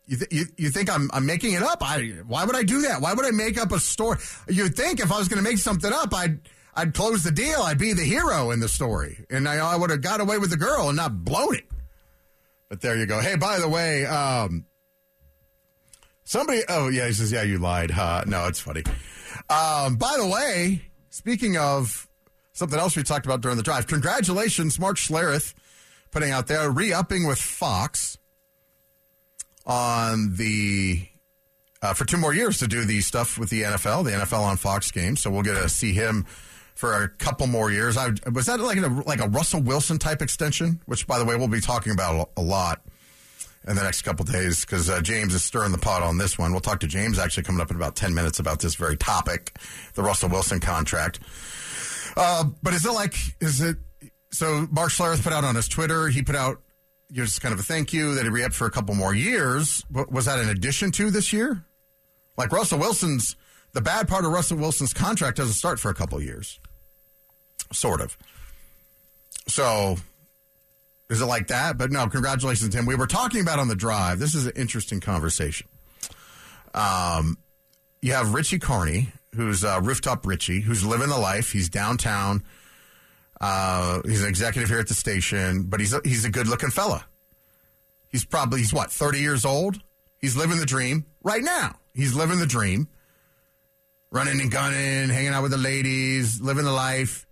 You, 0.05 0.17
th- 0.17 0.33
you, 0.33 0.45
you 0.57 0.69
think 0.71 0.89
I'm, 0.91 1.07
I'm 1.13 1.27
making 1.27 1.53
it 1.53 1.61
up? 1.61 1.83
I, 1.83 2.01
why 2.25 2.43
would 2.43 2.55
I 2.55 2.63
do 2.63 2.81
that? 2.81 2.99
Why 2.99 3.13
would 3.13 3.27
I 3.27 3.29
make 3.29 3.59
up 3.61 3.71
a 3.71 3.79
story? 3.79 4.17
You'd 4.47 4.75
think 4.75 4.99
if 4.99 5.11
I 5.11 5.19
was 5.19 5.27
going 5.27 5.37
to 5.37 5.47
make 5.47 5.59
something 5.59 5.93
up, 5.93 6.11
I'd 6.15 6.39
I'd 6.75 6.95
close 6.95 7.21
the 7.21 7.31
deal. 7.31 7.61
I'd 7.61 7.77
be 7.77 7.93
the 7.93 8.03
hero 8.03 8.49
in 8.49 8.59
the 8.59 8.67
story, 8.67 9.23
and 9.29 9.47
I, 9.47 9.57
I 9.57 9.75
would 9.75 9.91
have 9.91 10.01
got 10.01 10.19
away 10.19 10.39
with 10.39 10.49
the 10.49 10.57
girl 10.57 10.87
and 10.87 10.97
not 10.97 11.23
blown 11.23 11.55
it. 11.55 11.65
But 12.69 12.81
there 12.81 12.97
you 12.97 13.05
go. 13.05 13.19
Hey, 13.19 13.35
by 13.35 13.59
the 13.59 13.69
way, 13.69 14.05
um, 14.07 14.65
somebody. 16.23 16.63
Oh 16.67 16.87
yeah, 16.87 17.05
he 17.05 17.13
says, 17.13 17.31
yeah, 17.31 17.43
you 17.43 17.59
lied. 17.59 17.91
Huh? 17.91 18.23
No, 18.25 18.47
it's 18.47 18.59
funny. 18.59 18.81
Um, 19.47 19.97
by 19.97 20.15
the 20.17 20.25
way, 20.25 20.81
speaking 21.11 21.55
of 21.55 22.08
something 22.59 22.79
else 22.79 22.95
we 22.95 23.03
talked 23.03 23.25
about 23.25 23.41
during 23.41 23.57
the 23.57 23.63
drive, 23.63 23.87
congratulations, 23.87 24.79
Mark 24.79 24.97
Schlereth, 24.97 25.53
putting 26.11 26.31
out 26.31 26.47
there 26.47 26.69
re-upping 26.69 27.25
with 27.25 27.39
Fox 27.39 28.17
on 29.65 30.35
the 30.35 31.07
uh, 31.81 31.93
for 31.93 32.05
two 32.05 32.17
more 32.17 32.33
years 32.33 32.57
to 32.59 32.67
do 32.67 32.83
the 32.83 32.99
stuff 32.99 33.37
with 33.37 33.49
the 33.49 33.61
NFL, 33.61 34.03
the 34.03 34.11
NFL 34.11 34.41
on 34.41 34.57
Fox 34.57 34.91
games. 34.91 35.21
So 35.21 35.31
we'll 35.31 35.43
get 35.43 35.53
to 35.53 35.69
see 35.69 35.93
him 35.93 36.25
for 36.75 37.03
a 37.03 37.07
couple 37.09 37.47
more 37.47 37.71
years. 37.71 37.95
I, 37.95 38.11
was 38.31 38.47
that 38.47 38.59
like 38.59 38.77
a, 38.77 38.87
like 39.05 39.21
a 39.21 39.29
Russell 39.29 39.61
Wilson 39.61 39.97
type 39.97 40.21
extension? 40.21 40.81
Which, 40.85 41.07
by 41.07 41.19
the 41.19 41.25
way, 41.25 41.37
we'll 41.37 41.47
be 41.47 41.61
talking 41.61 41.93
about 41.93 42.31
a 42.35 42.41
lot 42.41 42.81
in 43.67 43.75
the 43.75 43.83
next 43.83 44.01
couple 44.01 44.25
days 44.25 44.65
because 44.65 44.89
uh, 44.89 44.99
James 45.01 45.33
is 45.33 45.43
stirring 45.43 45.71
the 45.71 45.77
pot 45.77 46.03
on 46.03 46.17
this 46.17 46.37
one. 46.37 46.51
We'll 46.51 46.61
talk 46.61 46.81
to 46.81 46.87
James 46.87 47.19
actually 47.19 47.43
coming 47.43 47.61
up 47.61 47.69
in 47.69 47.77
about 47.77 47.95
ten 47.95 48.13
minutes 48.13 48.39
about 48.39 48.59
this 48.59 48.75
very 48.75 48.97
topic, 48.97 49.57
the 49.93 50.03
Russell 50.03 50.29
Wilson 50.29 50.59
contract. 50.59 51.19
Uh, 52.19 52.43
but 52.61 52.73
is 52.73 52.85
it 52.85 52.91
like 52.91 53.15
is 53.39 53.61
it? 53.61 53.77
So 54.31 54.67
Mark 54.71 54.91
Schlereth 54.91 55.23
put 55.23 55.31
out 55.31 55.45
on 55.45 55.55
his 55.55 55.69
Twitter. 55.69 56.09
He 56.09 56.21
put 56.21 56.35
out 56.35 56.61
just 57.13 57.41
kind 57.41 57.53
of 57.53 57.59
a 57.59 57.63
thank 57.63 57.93
you 57.93 58.13
that 58.15 58.23
he 58.23 58.29
re-upped 58.29 58.53
for 58.53 58.67
a 58.67 58.71
couple 58.71 58.93
more 58.93 59.15
years. 59.15 59.83
Was 59.89 60.25
that 60.25 60.37
an 60.37 60.49
addition 60.49 60.91
to 60.91 61.09
this 61.09 61.31
year? 61.31 61.63
Like 62.37 62.51
Russell 62.51 62.77
Wilson's, 62.77 63.35
the 63.73 63.81
bad 63.81 64.07
part 64.07 64.25
of 64.25 64.31
Russell 64.31 64.57
Wilson's 64.57 64.93
contract 64.93 65.37
doesn't 65.37 65.53
start 65.53 65.79
for 65.79 65.89
a 65.89 65.93
couple 65.93 66.21
years, 66.21 66.59
sort 67.71 68.01
of. 68.01 68.17
So 69.47 69.95
is 71.09 71.21
it 71.21 71.25
like 71.25 71.47
that? 71.47 71.77
But 71.77 71.89
no, 71.89 72.07
congratulations, 72.07 72.73
Tim. 72.73 72.85
We 72.85 72.95
were 72.95 73.07
talking 73.07 73.41
about 73.41 73.59
on 73.59 73.69
the 73.69 73.75
drive. 73.75 74.19
This 74.19 74.35
is 74.35 74.45
an 74.45 74.53
interesting 74.55 74.99
conversation. 74.99 75.67
Um, 76.73 77.37
you 78.01 78.13
have 78.13 78.33
Richie 78.33 78.59
Carney, 78.59 79.11
who's 79.35 79.63
uh, 79.63 79.79
rooftop 79.83 80.25
Richie, 80.25 80.61
who's 80.61 80.85
living 80.85 81.09
the 81.09 81.17
life. 81.17 81.51
He's 81.51 81.69
downtown. 81.69 82.43
Uh, 83.39 84.01
he's 84.05 84.21
an 84.23 84.29
executive 84.29 84.69
here 84.69 84.79
at 84.79 84.87
the 84.87 84.93
station, 84.93 85.63
but 85.63 85.79
he's 85.79 85.93
a, 85.93 86.01
he's 86.03 86.25
a 86.25 86.29
good 86.29 86.47
looking 86.47 86.71
fella. 86.71 87.05
He's 88.09 88.25
probably 88.25 88.59
he's 88.59 88.73
what 88.73 88.91
thirty 88.91 89.19
years 89.19 89.45
old. 89.45 89.81
He's 90.17 90.35
living 90.35 90.59
the 90.59 90.65
dream 90.65 91.05
right 91.23 91.43
now. 91.43 91.75
He's 91.93 92.13
living 92.13 92.39
the 92.39 92.45
dream, 92.45 92.87
running 94.11 94.41
and 94.41 94.51
gunning, 94.51 95.09
hanging 95.09 95.29
out 95.29 95.43
with 95.43 95.51
the 95.51 95.57
ladies, 95.57 96.41
living 96.41 96.65
the 96.65 96.71
life, 96.71 97.25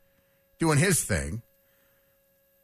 doing 0.59 0.77
his 0.77 1.03
thing. 1.03 1.41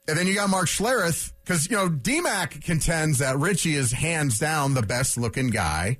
And 0.07 0.17
then 0.17 0.27
you 0.27 0.35
got 0.35 0.49
Mark 0.49 0.67
Schlereth, 0.67 1.31
because, 1.43 1.69
you 1.69 1.77
know, 1.77 1.87
DMAC 1.87 2.61
contends 2.61 3.19
that 3.19 3.37
Richie 3.37 3.75
is 3.75 3.93
hands 3.93 4.37
down 4.37 4.73
the 4.73 4.81
best 4.81 5.17
looking 5.17 5.47
guy 5.47 5.97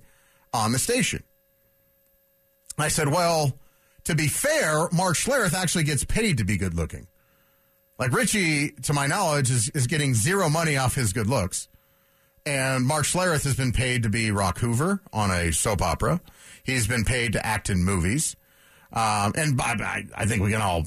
on 0.54 0.74
the 0.74 0.80
station. 0.80 1.24
I 2.78 2.88
said, 2.88 3.08
well, 3.08 3.54
to 4.06 4.16
be 4.16 4.28
fair, 4.28 4.88
Mark 4.92 5.16
Schlereth 5.16 5.54
actually 5.54 5.84
gets 5.84 6.04
paid 6.04 6.38
to 6.38 6.44
be 6.44 6.58
good 6.58 6.74
looking. 6.74 7.08
Like 8.00 8.12
Richie, 8.12 8.72
to 8.84 8.94
my 8.94 9.08
knowledge, 9.08 9.52
is, 9.52 9.70
is 9.70 9.88
getting 9.88 10.14
zero 10.14 10.50
money 10.50 10.78
off 10.78 10.96
his 10.96 11.14
good 11.14 11.28
looks. 11.28 11.68
And 12.46 12.86
Mark 12.86 13.06
Schlereth 13.06 13.46
has 13.46 13.56
been 13.56 13.72
paid 13.72 14.04
to 14.04 14.10
be 14.10 14.32
Rock 14.32 14.58
Hoover 14.58 15.00
on 15.14 15.32
a 15.32 15.54
soap 15.54 15.82
opera. 15.82 16.20
He's 16.64 16.88
been 16.88 17.06
paid 17.06 17.34
to 17.34 17.46
act 17.46 17.70
in 17.70 17.84
movies. 17.84 18.36
Um, 18.92 19.34
and 19.36 19.60
I, 19.62 20.04
I, 20.16 20.26
think 20.26 20.44
we 20.44 20.52
can 20.52 20.62
all, 20.62 20.84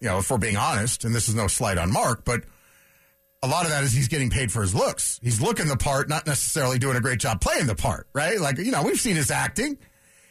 you 0.00 0.08
know, 0.08 0.18
if 0.18 0.30
we're 0.30 0.38
being 0.38 0.56
honest, 0.56 1.04
and 1.04 1.14
this 1.14 1.28
is 1.28 1.34
no 1.34 1.48
slight 1.48 1.78
on 1.78 1.92
Mark, 1.92 2.24
but 2.24 2.42
a 3.42 3.48
lot 3.48 3.64
of 3.64 3.70
that 3.70 3.82
is 3.84 3.92
he's 3.92 4.08
getting 4.08 4.30
paid 4.30 4.52
for 4.52 4.62
his 4.62 4.74
looks. 4.74 5.18
He's 5.22 5.40
looking 5.40 5.66
the 5.66 5.76
part, 5.76 6.08
not 6.08 6.26
necessarily 6.26 6.78
doing 6.78 6.96
a 6.96 7.00
great 7.00 7.18
job 7.18 7.40
playing 7.40 7.66
the 7.66 7.74
part, 7.74 8.06
right? 8.12 8.40
Like, 8.40 8.58
you 8.58 8.70
know, 8.70 8.82
we've 8.82 9.00
seen 9.00 9.16
his 9.16 9.30
acting. 9.30 9.78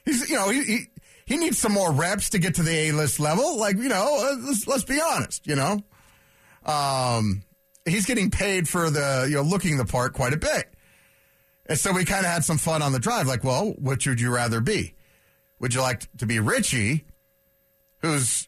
He's, 0.06 0.30
you 0.30 0.36
know, 0.36 0.50
he, 0.50 0.88
he 1.28 1.38
needs 1.38 1.58
some 1.58 1.74
more 1.74 1.92
reps 1.92 2.30
to 2.32 2.40
get 2.40 2.56
to 2.56 2.64
the 2.64 2.72
A 2.72 2.92
list 2.94 3.20
level. 3.20 3.60
Like, 3.60 3.76
you 3.78 3.90
know, 3.90 4.18
uh, 4.20 4.38
let's, 4.46 4.66
let's 4.66 4.86
be 4.86 5.00
honest, 5.00 5.46
you 5.46 5.56
know? 5.56 5.84
Um, 6.66 7.44
he's 7.86 8.06
getting 8.06 8.32
paid 8.32 8.68
for 8.68 8.90
the 8.90 9.26
you 9.30 9.36
know 9.36 9.42
looking 9.42 9.78
the 9.78 9.86
part 9.86 10.14
quite 10.14 10.34
a 10.34 10.38
bit. 10.38 10.74
And 11.66 11.78
so 11.78 11.92
we 11.92 12.06
kind 12.06 12.26
of 12.26 12.32
had 12.32 12.46
some 12.46 12.58
fun 12.58 12.82
on 12.82 12.94
the 12.94 13.00
drive. 13.00 13.28
Like, 13.28 13.44
well, 13.44 13.74
which 13.78 14.08
would 14.08 14.22
you 14.22 14.34
rather 14.34 14.62
be? 14.62 14.94
Would 15.60 15.74
you 15.74 15.82
like 15.82 16.10
to 16.18 16.26
be 16.26 16.40
Richie, 16.40 17.06
who's 18.00 18.48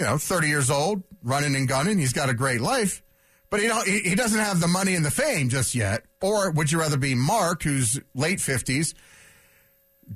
you 0.00 0.06
know 0.06 0.18
30 0.18 0.48
years 0.48 0.70
old, 0.70 1.04
running 1.22 1.54
and 1.54 1.68
gunning? 1.68 1.98
He's 1.98 2.12
got 2.12 2.28
a 2.28 2.34
great 2.34 2.60
life, 2.60 3.02
but 3.48 3.60
you 3.60 3.68
know 3.68 3.82
he, 3.82 4.00
he 4.00 4.14
doesn't 4.16 4.40
have 4.40 4.60
the 4.60 4.68
money 4.68 4.96
and 4.96 5.04
the 5.04 5.10
fame 5.10 5.48
just 5.48 5.74
yet. 5.74 6.04
Or 6.20 6.50
would 6.50 6.72
you 6.72 6.80
rather 6.80 6.96
be 6.96 7.14
Mark, 7.14 7.62
who's 7.62 8.00
late 8.14 8.38
50s, 8.38 8.94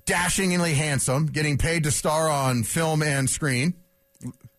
dashingly 0.05 0.75
handsome, 0.75 1.27
getting 1.27 1.59
paid 1.59 1.85
to 1.85 1.91
star 1.91 2.29
on 2.29 2.63
film 2.63 3.03
and 3.03 3.29
screen, 3.29 3.75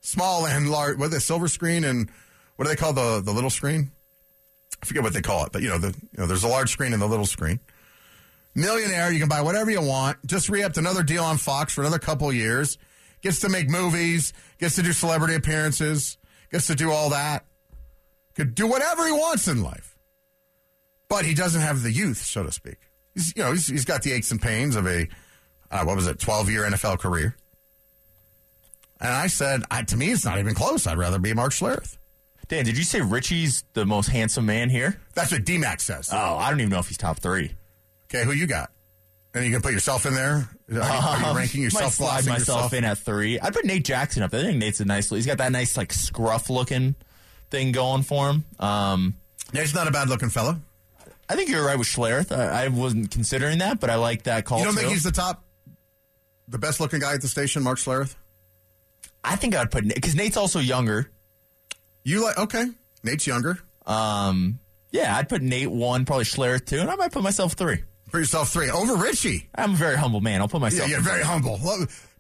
small 0.02 0.46
and 0.48 0.70
large, 0.70 0.98
what 0.98 1.12
the 1.12 1.20
silver 1.20 1.48
screen 1.48 1.84
and 1.84 2.10
what 2.56 2.66
do 2.66 2.70
they 2.70 2.76
call 2.76 2.94
the 2.94 3.22
the 3.22 3.32
little 3.32 3.50
screen? 3.50 3.92
I 4.82 4.86
forget 4.86 5.04
what 5.04 5.14
they 5.14 5.22
call 5.22 5.46
it, 5.46 5.52
but 5.52 5.62
you 5.62 5.70
know, 5.70 5.78
the 5.78 5.88
you 5.88 6.18
know, 6.20 6.28
there's 6.28 6.44
a 6.44 6.48
large 6.48 6.72
screen 6.72 6.94
and 6.94 7.02
the 7.02 7.08
little 7.08 7.26
screen. 7.26 7.60
Millionaire, 8.56 9.12
you 9.12 9.20
can 9.20 9.30
buy 9.30 9.42
whatever 9.42 9.70
you 9.70 9.82
want. 9.82 10.18
Just 10.26 10.50
re-upped 10.50 10.78
another 10.78 11.04
deal 11.04 11.24
on 11.24 11.38
Fox 11.38 11.74
for 11.74 11.82
another 11.82 12.00
couple 12.00 12.32
years. 12.34 12.80
Gets 13.22 13.40
to 13.42 13.50
make 13.50 13.70
movies, 13.70 14.34
gets 14.58 14.76
to 14.76 14.84
do 14.84 14.94
celebrity 14.94 15.36
appearances, 15.36 16.18
gets 16.52 16.68
to 16.68 16.76
do 16.76 16.92
all 16.92 17.12
that. 17.12 17.46
Could 18.36 18.56
do 18.56 18.68
whatever 18.68 19.06
he 19.06 19.12
wants 19.12 19.48
in 19.48 19.62
life. 19.64 19.98
But 21.10 21.26
he 21.26 21.34
doesn't 21.34 21.62
have 21.62 21.84
the 21.84 21.92
youth, 21.92 22.18
so 22.18 22.44
to 22.44 22.52
speak. 22.52 22.78
He's 23.14 23.34
you 23.36 23.44
know, 23.44 23.52
he's, 23.52 23.68
he's 23.68 23.86
got 23.86 24.04
the 24.04 24.12
aches 24.12 24.32
and 24.32 24.42
pains 24.42 24.76
of 24.76 24.88
a 24.88 25.08
uh, 25.72 25.84
what 25.84 25.96
was 25.96 26.08
it, 26.08 26.20
12 26.20 26.50
year 26.50 26.64
NFL 26.64 27.00
career. 27.00 27.36
And 29.00 29.12
I 29.14 29.28
said, 29.28 29.64
I, 29.70 29.84
to 29.84 29.96
me, 29.98 30.12
it's 30.12 30.26
not 30.26 30.40
even 30.40 30.56
close. 30.56 30.88
I'd 30.88 30.98
rather 30.98 31.20
be 31.20 31.34
Mark 31.34 31.52
Schlereth. 31.52 31.98
Dan, 32.48 32.66
did 32.66 32.78
you 32.78 32.84
say 32.84 33.02
Richie's 33.02 33.64
the 33.74 33.86
most 33.86 34.08
handsome 34.08 34.46
man 34.46 34.70
here? 34.70 35.00
That's 35.14 35.32
what 35.32 35.44
DMAC 35.44 35.82
says. 35.82 36.10
Oh, 36.12 36.18
I 36.38 36.50
don't 36.50 36.60
even 36.62 36.72
know 36.72 36.80
if 36.80 36.88
he's 36.88 36.98
top 36.98 37.20
three. 37.20 37.52
Okay, 38.10 38.24
who 38.24 38.32
you 38.32 38.48
got? 38.48 38.72
And 39.34 39.46
you 39.46 39.52
can 39.52 39.62
put 39.62 39.74
yourself 39.74 40.06
in 40.06 40.14
there. 40.16 40.50
Are 40.70 40.74
you, 40.74 40.82
are 40.82 41.32
you 41.32 41.38
ranking 41.38 41.62
Might 41.62 41.66
yourself? 41.66 41.94
slide 41.94 42.26
myself 42.26 42.40
yourself? 42.40 42.74
in 42.74 42.84
at 42.86 42.98
three. 42.98 43.38
I'd 43.40 43.54
put 43.54 43.66
Nate 43.66 43.84
Jackson 43.84 44.24
up. 44.24 44.32
there. 44.32 44.40
I 44.40 44.46
think 44.46 44.58
Nate's 44.60 44.80
a 44.80 44.86
nice. 44.86 45.10
He's 45.10 45.26
got 45.28 45.38
that 45.40 45.52
nice 45.52 45.76
like 45.78 45.92
scruff 45.94 46.50
looking 46.50 46.96
thing 47.52 47.72
going 47.74 48.02
for 48.04 48.30
him. 48.30 48.46
Um, 48.60 49.16
Nate's 49.54 49.76
not 49.76 49.88
a 49.88 49.92
bad 49.92 50.10
looking 50.10 50.30
fella. 50.30 50.60
I 51.30 51.36
think 51.36 51.50
you're 51.50 51.66
right 51.66 51.78
with 51.78 51.88
Schlereth. 51.88 52.36
I, 52.36 52.64
I 52.66 52.68
wasn't 52.70 53.12
considering 53.12 53.60
that, 53.60 53.80
but 53.82 53.90
I 53.90 53.96
like 53.96 54.24
that 54.24 54.46
call. 54.46 54.60
You 54.60 54.66
don't 54.66 54.74
too. 54.74 54.80
think 54.80 54.94
he's 54.94 55.04
the 55.04 55.12
top, 55.12 55.44
the 56.48 56.58
best 56.58 56.80
looking 56.80 57.00
guy 57.00 57.14
at 57.14 57.22
the 57.22 57.28
station, 57.28 57.64
Mark 57.64 57.78
Schlereth? 57.78 58.16
I 59.24 59.36
think 59.36 59.56
I'd 59.56 59.72
put 59.72 59.88
because 59.88 60.16
Nate's 60.16 60.38
also 60.38 60.60
younger. 60.60 61.12
You 62.04 62.24
like 62.24 62.38
okay? 62.38 62.66
Nate's 63.04 63.28
younger. 63.28 63.60
Um, 63.86 64.60
yeah, 64.92 65.16
I'd 65.18 65.30
put 65.30 65.42
Nate 65.42 65.72
one, 65.72 66.06
probably 66.06 66.26
Schlereth 66.26 66.66
two, 66.66 66.80
and 66.80 66.90
I 66.90 66.96
might 66.96 67.12
put 67.12 67.24
myself 67.24 67.54
three. 67.54 67.84
Put 68.12 68.20
yourself 68.20 68.50
three 68.50 68.70
over 68.70 68.96
Richie. 68.96 69.50
I'm 69.54 69.74
a 69.74 69.76
very 69.76 69.98
humble 69.98 70.22
man. 70.22 70.40
I'll 70.40 70.48
put 70.48 70.62
myself. 70.62 70.90
Yeah, 70.90 71.02
very 71.02 71.24
humble. 71.24 71.60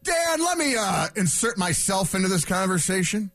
Dan, 0.03 0.43
let 0.43 0.57
me 0.57 0.75
uh, 0.77 1.07
insert 1.15 1.57
myself 1.57 2.13
into 2.13 2.27
this 2.27 2.43
conversation. 2.43 3.31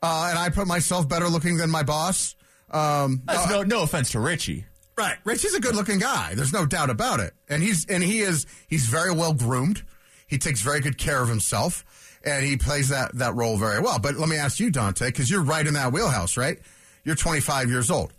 Uh, 0.00 0.28
and 0.30 0.38
I 0.38 0.48
put 0.50 0.68
myself 0.68 1.08
better 1.08 1.28
looking 1.28 1.56
than 1.56 1.70
my 1.70 1.82
boss. 1.82 2.36
Um, 2.70 3.22
That's 3.24 3.50
no, 3.50 3.62
no 3.62 3.82
offense 3.82 4.12
to 4.12 4.20
Richie. 4.20 4.66
Right. 4.96 5.16
Richie's 5.24 5.54
a 5.54 5.60
good 5.60 5.74
looking 5.74 5.98
guy. 5.98 6.34
There's 6.34 6.52
no 6.52 6.66
doubt 6.66 6.90
about 6.90 7.20
it. 7.20 7.32
And 7.48 7.62
he's 7.62 7.86
and 7.86 8.02
he 8.02 8.20
is 8.20 8.46
he's 8.68 8.86
very 8.86 9.12
well 9.12 9.32
groomed. 9.32 9.82
He 10.28 10.38
takes 10.38 10.60
very 10.60 10.80
good 10.80 10.98
care 10.98 11.22
of 11.22 11.28
himself. 11.28 11.84
And 12.24 12.44
he 12.44 12.56
plays 12.56 12.88
that 12.88 13.14
that 13.14 13.34
role 13.34 13.56
very 13.56 13.80
well. 13.80 13.98
But 13.98 14.16
let 14.16 14.28
me 14.28 14.36
ask 14.36 14.60
you, 14.60 14.70
Dante, 14.70 15.06
because 15.06 15.30
you're 15.30 15.42
right 15.42 15.66
in 15.66 15.74
that 15.74 15.92
wheelhouse, 15.92 16.36
right? 16.36 16.58
You're 17.04 17.14
25 17.14 17.70
years 17.70 17.90
old. 17.90 18.12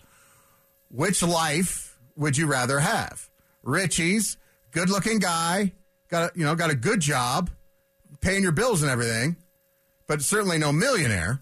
Which 0.90 1.22
life 1.22 2.00
would 2.16 2.38
you 2.38 2.48
rather 2.48 2.80
have? 2.80 3.30
Richie's 3.62 4.38
good 4.72 4.90
looking 4.90 5.20
guy, 5.20 5.74
got 6.10 6.32
a, 6.32 6.40
you 6.40 6.46
know, 6.46 6.56
got 6.56 6.72
a 6.72 6.76
good 6.76 7.02
job, 7.02 7.50
paying 8.22 8.42
your 8.42 8.52
bills 8.52 8.82
and 8.82 8.90
everything, 8.90 9.36
but 10.08 10.22
certainly 10.22 10.58
no 10.58 10.72
millionaire. 10.72 11.42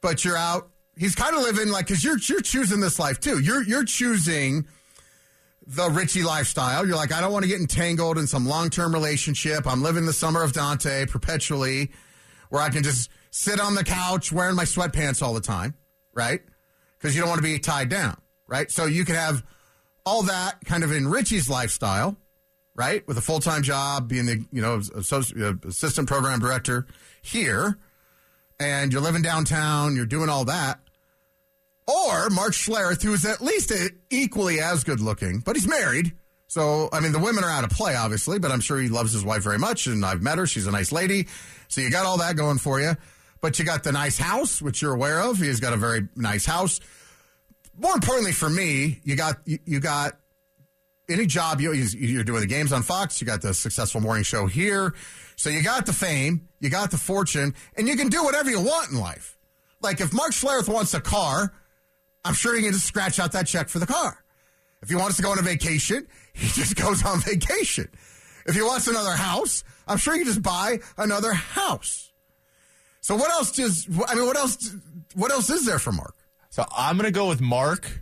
But 0.00 0.24
you're 0.24 0.36
out. 0.36 0.70
He's 0.96 1.14
kind 1.14 1.34
of 1.34 1.42
living 1.42 1.68
like 1.68 1.86
because 1.86 2.02
you're 2.04 2.18
you're 2.28 2.40
choosing 2.40 2.80
this 2.80 2.98
life 2.98 3.20
too. 3.20 3.40
You're 3.40 3.62
you're 3.62 3.84
choosing 3.84 4.66
the 5.70 5.88
Richie 5.88 6.24
lifestyle. 6.24 6.84
You're 6.84 6.96
like, 6.96 7.12
I 7.12 7.20
don't 7.20 7.32
want 7.32 7.44
to 7.44 7.48
get 7.48 7.60
entangled 7.60 8.18
in 8.18 8.26
some 8.26 8.46
long 8.46 8.70
term 8.70 8.92
relationship. 8.92 9.66
I'm 9.66 9.82
living 9.82 10.04
the 10.04 10.12
summer 10.12 10.42
of 10.42 10.52
Dante 10.52 11.06
perpetually, 11.06 11.92
where 12.48 12.60
I 12.60 12.70
can 12.70 12.82
just 12.82 13.08
sit 13.30 13.60
on 13.60 13.76
the 13.76 13.84
couch 13.84 14.32
wearing 14.32 14.56
my 14.56 14.64
sweatpants 14.64 15.22
all 15.22 15.32
the 15.32 15.40
time, 15.40 15.74
right? 16.12 16.40
Because 16.98 17.14
you 17.14 17.20
don't 17.20 17.28
want 17.28 17.38
to 17.38 17.44
be 17.44 17.58
tied 17.60 17.88
down, 17.88 18.20
right? 18.48 18.68
So 18.68 18.86
you 18.86 19.04
can 19.04 19.14
have 19.14 19.44
all 20.04 20.24
that 20.24 20.56
kind 20.64 20.82
of 20.82 20.90
in 20.90 21.06
Richie's 21.06 21.48
lifestyle, 21.48 22.16
right? 22.74 23.06
With 23.06 23.16
a 23.16 23.22
full 23.22 23.38
time 23.38 23.62
job, 23.62 24.08
being 24.08 24.26
the 24.26 24.44
you 24.50 24.60
know 24.60 24.80
uh, 24.96 25.54
assistant 25.68 26.08
program 26.08 26.40
director 26.40 26.86
here, 27.22 27.78
and 28.58 28.92
you're 28.92 29.02
living 29.02 29.22
downtown, 29.22 29.94
you're 29.94 30.04
doing 30.04 30.28
all 30.28 30.46
that. 30.46 30.80
Or 31.90 32.30
Mark 32.30 32.52
Schlereth, 32.52 33.02
who 33.02 33.12
is 33.12 33.24
at 33.24 33.40
least 33.40 33.72
equally 34.10 34.60
as 34.60 34.84
good 34.84 35.00
looking, 35.00 35.40
but 35.40 35.56
he's 35.56 35.66
married. 35.66 36.12
So, 36.46 36.88
I 36.92 37.00
mean, 37.00 37.12
the 37.12 37.18
women 37.18 37.44
are 37.44 37.50
out 37.50 37.64
of 37.64 37.70
play, 37.70 37.94
obviously, 37.94 38.38
but 38.38 38.50
I'm 38.50 38.60
sure 38.60 38.78
he 38.78 38.88
loves 38.88 39.12
his 39.12 39.24
wife 39.24 39.42
very 39.42 39.58
much, 39.58 39.86
and 39.86 40.04
I've 40.04 40.22
met 40.22 40.38
her. 40.38 40.46
She's 40.46 40.66
a 40.66 40.70
nice 40.70 40.92
lady. 40.92 41.26
So 41.68 41.80
you 41.80 41.90
got 41.90 42.06
all 42.06 42.18
that 42.18 42.36
going 42.36 42.58
for 42.58 42.80
you. 42.80 42.96
But 43.40 43.58
you 43.58 43.64
got 43.64 43.84
the 43.84 43.92
nice 43.92 44.18
house, 44.18 44.60
which 44.60 44.82
you're 44.82 44.94
aware 44.94 45.20
of. 45.20 45.38
He's 45.38 45.60
got 45.60 45.72
a 45.72 45.76
very 45.76 46.08
nice 46.14 46.44
house. 46.44 46.80
More 47.78 47.94
importantly 47.94 48.32
for 48.32 48.50
me, 48.50 49.00
you 49.04 49.16
got 49.16 49.38
you, 49.46 49.58
you 49.64 49.80
got 49.80 50.18
any 51.08 51.26
job 51.26 51.60
you, 51.60 51.72
you're 51.72 52.24
doing 52.24 52.40
the 52.40 52.46
games 52.46 52.72
on 52.72 52.82
Fox. 52.82 53.20
You 53.20 53.26
got 53.26 53.40
the 53.40 53.54
successful 53.54 54.00
morning 54.00 54.24
show 54.24 54.46
here. 54.46 54.94
So 55.36 55.48
you 55.48 55.62
got 55.62 55.86
the 55.86 55.92
fame, 55.92 56.48
you 56.60 56.68
got 56.68 56.90
the 56.90 56.98
fortune, 56.98 57.54
and 57.76 57.88
you 57.88 57.96
can 57.96 58.08
do 58.08 58.22
whatever 58.22 58.50
you 58.50 58.60
want 58.60 58.90
in 58.90 58.98
life. 58.98 59.38
Like 59.80 60.00
if 60.00 60.12
Mark 60.12 60.32
Schlereth 60.32 60.68
wants 60.68 60.92
a 60.92 61.00
car, 61.00 61.54
I'm 62.24 62.34
sure 62.34 62.54
he 62.56 62.62
can 62.62 62.72
just 62.72 62.86
scratch 62.86 63.18
out 63.18 63.32
that 63.32 63.46
check 63.46 63.68
for 63.68 63.78
the 63.78 63.86
car. 63.86 64.22
If 64.82 64.88
he 64.88 64.94
wants 64.94 65.16
to 65.16 65.22
go 65.22 65.30
on 65.30 65.38
a 65.38 65.42
vacation, 65.42 66.06
he 66.32 66.48
just 66.60 66.76
goes 66.76 67.04
on 67.04 67.20
vacation. 67.20 67.88
If 68.46 68.54
he 68.54 68.62
wants 68.62 68.86
another 68.88 69.12
house, 69.12 69.64
I'm 69.86 69.98
sure 69.98 70.14
he 70.14 70.20
can 70.20 70.26
just 70.28 70.42
buy 70.42 70.78
another 70.96 71.32
house. 71.32 72.10
So 73.02 73.16
what 73.16 73.30
else 73.30 73.52
does 73.52 73.86
I 74.08 74.14
mean 74.14 74.26
what 74.26 74.36
else 74.36 74.74
what 75.14 75.30
else 75.30 75.50
is 75.50 75.64
there 75.66 75.78
for 75.78 75.92
Mark? 75.92 76.14
So 76.50 76.64
I'm 76.76 76.96
going 76.96 77.06
to 77.06 77.10
go 77.12 77.28
with 77.28 77.40
Mark 77.40 78.00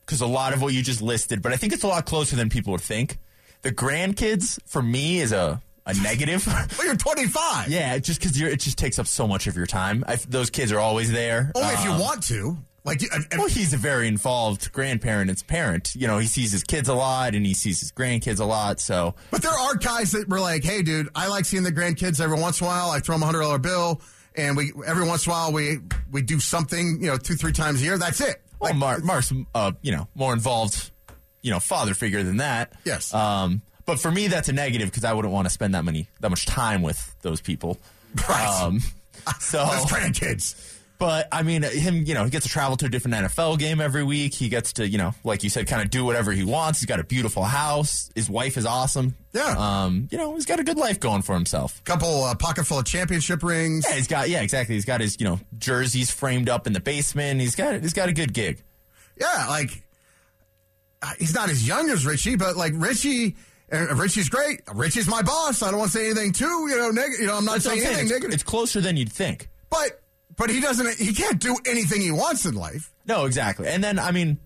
because 0.00 0.20
a 0.20 0.26
lot 0.26 0.52
of 0.54 0.62
what 0.62 0.72
you 0.74 0.82
just 0.82 1.02
listed, 1.02 1.42
but 1.42 1.52
I 1.52 1.56
think 1.56 1.72
it's 1.72 1.82
a 1.82 1.88
lot 1.88 2.06
closer 2.06 2.36
than 2.36 2.48
people 2.48 2.72
would 2.72 2.80
think. 2.80 3.18
The 3.62 3.72
grandkids 3.72 4.58
for 4.66 4.82
me 4.82 5.20
is 5.20 5.32
a 5.32 5.60
a 5.86 5.94
negative. 6.02 6.46
Well, 6.78 6.86
you're 6.86 6.96
25. 6.96 7.68
yeah, 7.68 7.96
just 7.98 8.20
because 8.20 8.38
you're 8.38 8.50
it 8.50 8.60
just 8.60 8.76
takes 8.78 8.98
up 8.98 9.06
so 9.06 9.26
much 9.26 9.46
of 9.46 9.56
your 9.56 9.66
time. 9.66 10.04
I, 10.06 10.16
those 10.16 10.50
kids 10.50 10.70
are 10.72 10.78
always 10.80 11.10
there. 11.10 11.50
Only 11.54 11.72
if 11.74 11.84
you 11.84 11.90
Um, 11.92 11.98
want 12.00 12.22
to. 12.24 12.58
Like 12.88 13.02
if- 13.02 13.14
if- 13.30 13.38
Well, 13.38 13.46
he's 13.48 13.72
a 13.72 13.76
very 13.76 14.08
involved 14.08 14.72
grandparent 14.72 15.30
and 15.30 15.46
parent. 15.46 15.92
You 15.94 16.06
know, 16.06 16.18
he 16.18 16.26
sees 16.26 16.50
his 16.52 16.64
kids 16.64 16.88
a 16.88 16.94
lot 16.94 17.34
and 17.34 17.46
he 17.46 17.54
sees 17.54 17.80
his 17.80 17.92
grandkids 17.92 18.40
a 18.40 18.44
lot. 18.44 18.80
So 18.80 19.14
But 19.30 19.42
there 19.42 19.52
are 19.52 19.74
guys 19.76 20.10
that 20.12 20.28
were 20.28 20.40
like, 20.40 20.64
"Hey, 20.64 20.82
dude, 20.82 21.08
I 21.14 21.28
like 21.28 21.44
seeing 21.44 21.62
the 21.62 21.72
grandkids 21.72 22.20
every 22.20 22.38
once 22.40 22.60
in 22.60 22.66
a 22.66 22.70
while. 22.70 22.90
I 22.90 23.00
throw 23.00 23.14
them 23.14 23.22
a 23.22 23.26
hundred 23.26 23.40
dollar 23.42 23.58
bill, 23.58 24.00
and 24.34 24.56
we 24.56 24.72
every 24.86 25.06
once 25.06 25.26
in 25.26 25.30
a 25.32 25.34
while 25.34 25.52
we 25.52 25.78
we 26.10 26.22
do 26.22 26.40
something, 26.40 26.98
you 27.00 27.06
know, 27.08 27.16
two 27.16 27.34
three 27.36 27.52
times 27.52 27.80
a 27.80 27.84
year. 27.84 27.98
That's 27.98 28.20
it. 28.20 28.42
Well, 28.60 28.74
Mar- 28.74 28.98
Mark's, 29.00 29.32
uh, 29.54 29.72
you 29.82 29.92
know, 29.92 30.08
more 30.16 30.32
involved, 30.32 30.90
you 31.42 31.50
know, 31.52 31.60
father 31.60 31.94
figure 31.94 32.24
than 32.24 32.38
that. 32.38 32.72
Yes. 32.84 33.14
Um, 33.14 33.62
but 33.86 34.00
for 34.00 34.10
me, 34.10 34.26
that's 34.26 34.48
a 34.48 34.52
negative 34.52 34.88
because 34.90 35.04
I 35.04 35.12
wouldn't 35.12 35.32
want 35.32 35.46
to 35.46 35.50
spend 35.50 35.74
that 35.74 35.84
many, 35.84 36.08
that 36.20 36.28
much 36.30 36.44
time 36.44 36.82
with 36.82 37.14
those 37.22 37.40
people. 37.40 37.78
Right. 38.28 38.46
Um, 38.62 38.80
so, 39.40 39.58
That's 39.64 39.84
grandkids. 39.86 40.54
But 40.98 41.28
I 41.30 41.42
mean, 41.42 41.62
him, 41.62 42.02
you 42.04 42.14
know, 42.14 42.24
he 42.24 42.30
gets 42.30 42.44
to 42.46 42.50
travel 42.52 42.76
to 42.78 42.86
a 42.86 42.88
different 42.88 43.14
NFL 43.16 43.58
game 43.58 43.80
every 43.80 44.02
week. 44.02 44.34
He 44.34 44.48
gets 44.48 44.72
to, 44.74 44.88
you 44.88 44.98
know, 44.98 45.14
like 45.24 45.44
you 45.44 45.50
said, 45.50 45.66
kind 45.68 45.80
of 45.82 45.90
do 45.90 46.04
whatever 46.04 46.32
he 46.32 46.42
wants. 46.44 46.80
He's 46.80 46.86
got 46.86 46.98
a 47.00 47.04
beautiful 47.04 47.44
house. 47.44 48.10
His 48.14 48.28
wife 48.28 48.56
is 48.56 48.66
awesome. 48.66 49.14
Yeah. 49.32 49.54
Um, 49.56 50.08
you 50.10 50.18
know, 50.18 50.34
he's 50.34 50.44
got 50.46 50.58
a 50.58 50.64
good 50.64 50.76
life 50.76 50.98
going 50.98 51.22
for 51.22 51.34
himself. 51.34 51.82
Couple 51.84 52.24
uh, 52.24 52.34
pocket 52.34 52.64
full 52.64 52.80
of 52.80 52.84
championship 52.84 53.42
rings. 53.42 53.84
Yeah, 53.88 53.94
he's 53.96 54.08
got, 54.08 54.28
yeah, 54.28 54.42
exactly. 54.42 54.74
He's 54.74 54.84
got 54.84 55.00
his, 55.00 55.18
you 55.20 55.24
know, 55.24 55.38
jerseys 55.58 56.10
framed 56.10 56.48
up 56.48 56.66
in 56.66 56.72
the 56.72 56.80
basement. 56.80 57.40
He's 57.40 57.54
got, 57.54 57.80
he's 57.80 57.92
got 57.94 58.08
a 58.08 58.12
good 58.12 58.32
gig. 58.34 58.62
Yeah, 59.20 59.46
like 59.48 59.82
uh, 61.02 61.12
he's 61.18 61.34
not 61.34 61.48
as 61.50 61.66
young 61.66 61.90
as 61.90 62.04
Richie, 62.06 62.36
but 62.36 62.56
like 62.56 62.72
Richie. 62.76 63.36
Uh, 63.70 63.94
Richie's 63.94 64.28
great. 64.30 64.62
Richie's 64.74 65.06
my 65.08 65.22
boss. 65.22 65.62
I 65.62 65.70
don't 65.70 65.78
want 65.78 65.92
to 65.92 65.98
say 65.98 66.06
anything 66.06 66.32
too, 66.32 66.66
you 66.70 66.76
know, 66.76 66.90
neg- 66.90 67.12
you 67.20 67.26
know, 67.26 67.36
I'm 67.36 67.44
not 67.44 67.52
That's 67.54 67.64
saying 67.66 67.78
I'm 67.80 67.84
saying. 67.84 67.88
anything 67.98 68.04
It's, 68.06 68.12
negative. 68.12 68.34
it's 68.34 68.42
closer 68.42 68.80
than 68.80 68.96
you'd 68.96 69.12
think. 69.12 69.48
but 69.70 70.00
but 70.38 70.48
he 70.48 70.60
doesn't. 70.60 70.96
He 70.98 71.12
can't 71.12 71.38
do 71.38 71.56
anything 71.66 72.00
he 72.00 72.10
wants 72.10 72.46
in 72.46 72.54
life. 72.54 72.90
No, 73.06 73.26
exactly. 73.26 73.68
And 73.68 73.84
then 73.84 73.98
I 73.98 74.10
mean, 74.12 74.38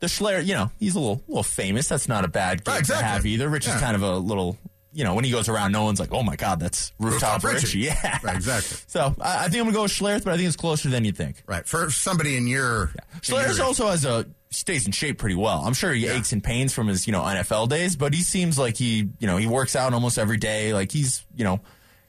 the 0.00 0.06
Schler, 0.08 0.44
you 0.44 0.54
know, 0.54 0.70
he's 0.78 0.94
a 0.94 1.00
little 1.00 1.22
little 1.28 1.42
famous. 1.42 1.88
That's 1.88 2.08
not 2.08 2.24
a 2.24 2.28
bad 2.28 2.64
gig 2.64 2.68
Right, 2.72 2.80
exactly. 2.80 3.02
to 3.02 3.08
have 3.08 3.26
either. 3.26 3.48
Rich 3.48 3.66
Yeah. 3.66 3.76
is 3.76 3.80
kind 3.80 3.96
of 3.96 4.02
a 4.02 4.16
little, 4.16 4.58
you 4.92 5.04
know, 5.04 5.14
when 5.14 5.24
he 5.24 5.30
goes 5.30 5.48
around, 5.48 5.72
no 5.72 5.84
one's 5.84 5.98
like, 6.00 6.12
oh 6.12 6.22
my 6.22 6.36
God, 6.36 6.60
that's 6.60 6.92
Rooftop, 6.98 7.42
Rooftop 7.42 7.62
Richie. 7.62 7.78
Yeah. 7.84 8.18
Right, 8.22 8.36
exactly. 8.36 8.76
So 8.88 9.14
I, 9.20 9.44
I 9.44 9.48
think 9.48 9.56
I'm 9.56 9.64
going 9.64 9.66
to 9.68 9.72
go 9.72 9.82
with 9.84 9.92
Schlereth, 9.92 10.24
but 10.24 10.34
I 10.34 10.36
think 10.36 10.48
it's 10.48 10.56
closer 10.56 10.88
than 10.90 11.04
you'd 11.04 11.16
think. 11.16 11.42
Right. 11.46 11.66
For 11.66 11.90
somebody 11.90 12.36
in 12.36 12.46
your. 12.46 12.90
in 13.14 13.20
Schlereth 13.22 13.60
also 13.60 13.88
has 13.88 14.04
a 14.04 14.26
stays 14.50 14.86
in 14.86 14.92
shape 14.92 15.18
pretty 15.18 15.34
well. 15.34 15.62
I'm 15.64 15.74
sure 15.74 15.92
he 15.92 16.06
Yeah. 16.06 16.12
aches 16.16 16.32
and 16.32 16.42
pains 16.42 16.72
from 16.72 16.86
his, 16.88 17.06
you 17.06 17.12
know, 17.12 17.22
NFL 17.22 17.68
days, 17.68 17.96
but 17.96 18.14
he 18.14 18.22
seems 18.22 18.58
like 18.58 18.76
he, 18.76 19.08
you 19.18 19.26
know, 19.26 19.36
he 19.38 19.46
works 19.46 19.74
out 19.76 19.92
almost 19.94 20.18
every 20.18 20.36
day. 20.36 20.72
Like 20.74 20.92
he's, 20.92 21.24
you 21.34 21.44
know, 21.44 21.60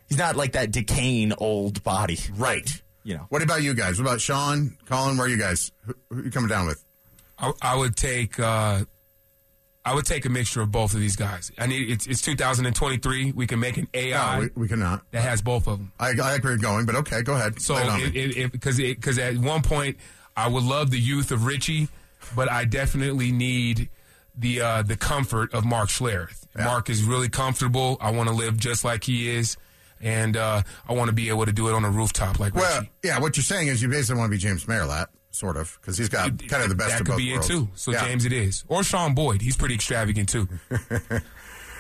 he's 0.08 0.18
not 0.18 0.36
like 0.36 0.54
that 0.54 0.72
decaying 0.72 1.34
old 1.38 1.84
body. 1.84 2.18
Right. 2.36 2.70
You 3.04 3.16
know. 3.18 3.26
What 3.30 3.42
about 3.42 3.64
you 3.64 3.74
guys? 3.74 3.98
What 4.00 4.08
about 4.08 4.22
Sean, 4.22 4.78
Colin? 4.86 5.18
Where 5.18 5.28
are 5.28 5.30
you 5.30 5.38
guys? 5.38 5.72
Who, 5.86 5.94
who 6.10 6.20
are 6.20 6.24
you 6.26 6.32
coming 6.32 6.50
down 6.50 6.68
with? 6.68 6.84
I, 7.40 7.52
I 7.62 7.76
would 7.78 7.96
take 7.96 8.40
uh, 8.40 8.84
I 9.86 9.94
would 9.94 10.06
take 10.06 10.26
a 10.26 10.30
mixture 10.30 10.62
of 10.62 10.72
both 10.72 10.94
of 10.94 11.00
these 11.00 11.16
guys. 11.16 11.50
I 11.58 11.68
need 11.68 11.90
it's, 11.90 12.06
it's 12.08 12.22
2023. 12.22 13.32
We 13.32 13.48
can 13.48 13.60
make 13.62 13.78
an 13.78 13.88
AI 13.94 14.36
No, 14.36 14.42
we, 14.56 14.62
we 14.64 14.68
cannot. 14.68 15.04
that 15.12 15.22
has 15.22 15.42
both 15.42 15.68
of 15.68 15.78
them. 15.78 15.94
I, 16.00 16.12
I 16.22 16.36
agree 16.36 16.54
with 16.54 16.62
going, 16.62 16.86
but 16.86 16.96
okay, 16.96 17.22
go 17.22 17.36
ahead. 17.36 17.62
So 17.62 17.76
Lay 17.76 17.84
it 17.84 17.90
on 17.90 18.12
me. 18.12 18.46
because 18.48 18.78
because 18.78 19.18
at 19.20 19.38
one 19.38 19.62
point 19.62 19.98
I 20.36 20.50
would 20.50 20.64
love 20.64 20.92
the 20.92 21.00
youth 21.00 21.32
of 21.32 21.46
Richie, 21.46 21.88
but 22.36 22.52
I 22.52 22.66
definitely 22.66 23.32
need 23.32 23.90
the 24.36 24.60
uh, 24.62 24.82
the 24.82 24.98
comfort 24.98 25.54
of 25.54 25.64
Mark 25.64 25.88
Schlereth. 25.90 26.44
Yeah. 26.58 26.66
Mark 26.66 26.90
is 26.90 27.04
really 27.04 27.30
comfortable. 27.30 27.98
I 28.02 28.12
want 28.12 28.28
to 28.28 28.36
live 28.36 28.58
just 28.58 28.84
like 28.84 29.06
he 29.06 29.30
is, 29.30 29.56
and 30.02 30.36
uh, 30.38 30.62
I 30.88 30.94
want 30.94 31.10
to 31.10 31.14
be 31.14 31.30
able 31.30 31.46
to 31.46 31.52
do 31.52 31.68
it 31.70 31.74
on 31.74 31.84
a 31.86 31.90
rooftop 31.90 32.40
like 32.40 32.56
well, 32.56 32.80
Richie. 32.82 32.92
yeah, 33.04 33.20
what 33.20 33.36
you're 33.38 33.44
saying 33.44 33.68
is 33.68 33.82
you 33.82 33.90
basically 33.90 34.20
want 34.20 34.30
to 34.32 34.36
be 34.36 34.42
James 34.42 34.68
Merilatt, 34.68 35.10
sort 35.32 35.58
of, 35.58 35.78
because 35.82 35.98
he's 35.98 36.10
got 36.10 36.38
kind 36.48 36.64
of 36.64 36.70
the 36.70 36.76
best 36.76 36.92
that 36.92 37.02
of 37.02 37.06
could 37.08 37.12
both 37.14 37.18
be 37.20 37.32
worlds. 37.34 37.50
it 37.50 37.54
too. 37.54 37.70
So 37.76 37.92
Yeah. 37.92 38.06
James, 38.06 38.26
it 38.26 38.34
is, 38.34 38.64
or 38.68 38.84
Sean 38.84 39.14
Boyd. 39.16 39.42
He's 39.42 39.58
pretty 39.58 39.76
extravagant 39.76 40.30
too. 40.30 40.48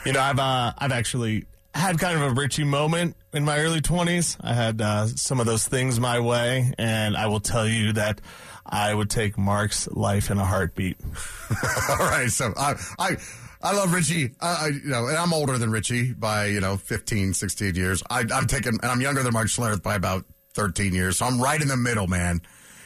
You 0.05 0.13
know, 0.13 0.21
I've 0.21 0.39
uh, 0.39 0.71
I've 0.77 0.91
actually 0.93 1.45
had 1.73 1.99
kind 1.99 2.15
of 2.15 2.21
a 2.31 2.33
Richie 2.33 2.63
moment 2.63 3.17
in 3.33 3.43
my 3.43 3.59
early 3.59 3.81
twenties. 3.81 4.37
I 4.39 4.53
had 4.53 4.79
uh, 4.81 5.07
some 5.07 5.39
of 5.41 5.45
those 5.45 5.67
things 5.67 5.99
my 5.99 6.19
way, 6.19 6.73
and 6.77 7.17
I 7.17 7.27
will 7.27 7.41
tell 7.41 7.67
you 7.67 7.91
that 7.93 8.21
I 8.65 8.93
would 8.93 9.09
take 9.09 9.37
Mark's 9.37 9.87
life 9.89 10.31
in 10.31 10.37
a 10.37 10.45
heartbeat. 10.45 10.97
All 11.89 11.97
right, 11.97 12.29
so 12.29 12.53
I 12.55 12.75
I 12.97 13.17
I 13.61 13.73
love 13.73 13.93
Richie. 13.93 14.31
I, 14.39 14.47
I 14.47 14.67
you 14.67 14.89
know, 14.89 15.07
and 15.07 15.17
I'm 15.17 15.33
older 15.33 15.57
than 15.57 15.71
Richie 15.71 16.13
by 16.13 16.45
you 16.45 16.59
know 16.59 16.77
15, 16.77 17.33
16 17.33 17.75
years. 17.75 18.03
I, 18.09 18.23
I'm 18.33 18.47
taking, 18.47 18.73
and 18.81 18.85
I'm 18.85 19.01
younger 19.01 19.23
than 19.23 19.33
Mark 19.33 19.47
Schlereth 19.47 19.81
by 19.81 19.95
about 19.95 20.25
13 20.53 20.93
years. 20.93 21.17
So 21.17 21.25
I'm 21.25 21.41
right 21.41 21.61
in 21.61 21.67
the 21.67 21.77
middle, 21.77 22.07
man. 22.07 22.41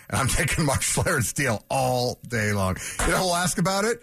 And 0.10 0.20
I'm 0.20 0.28
taking 0.30 0.66
Mark 0.66 0.82
Schlereth's 0.82 1.34
deal 1.34 1.64
all 1.70 2.20
day 2.28 2.54
long. 2.54 2.78
You 3.02 3.12
know, 3.12 3.18
who'll 3.18 3.36
ask 3.36 3.58
about 3.58 3.86
it. 3.86 4.02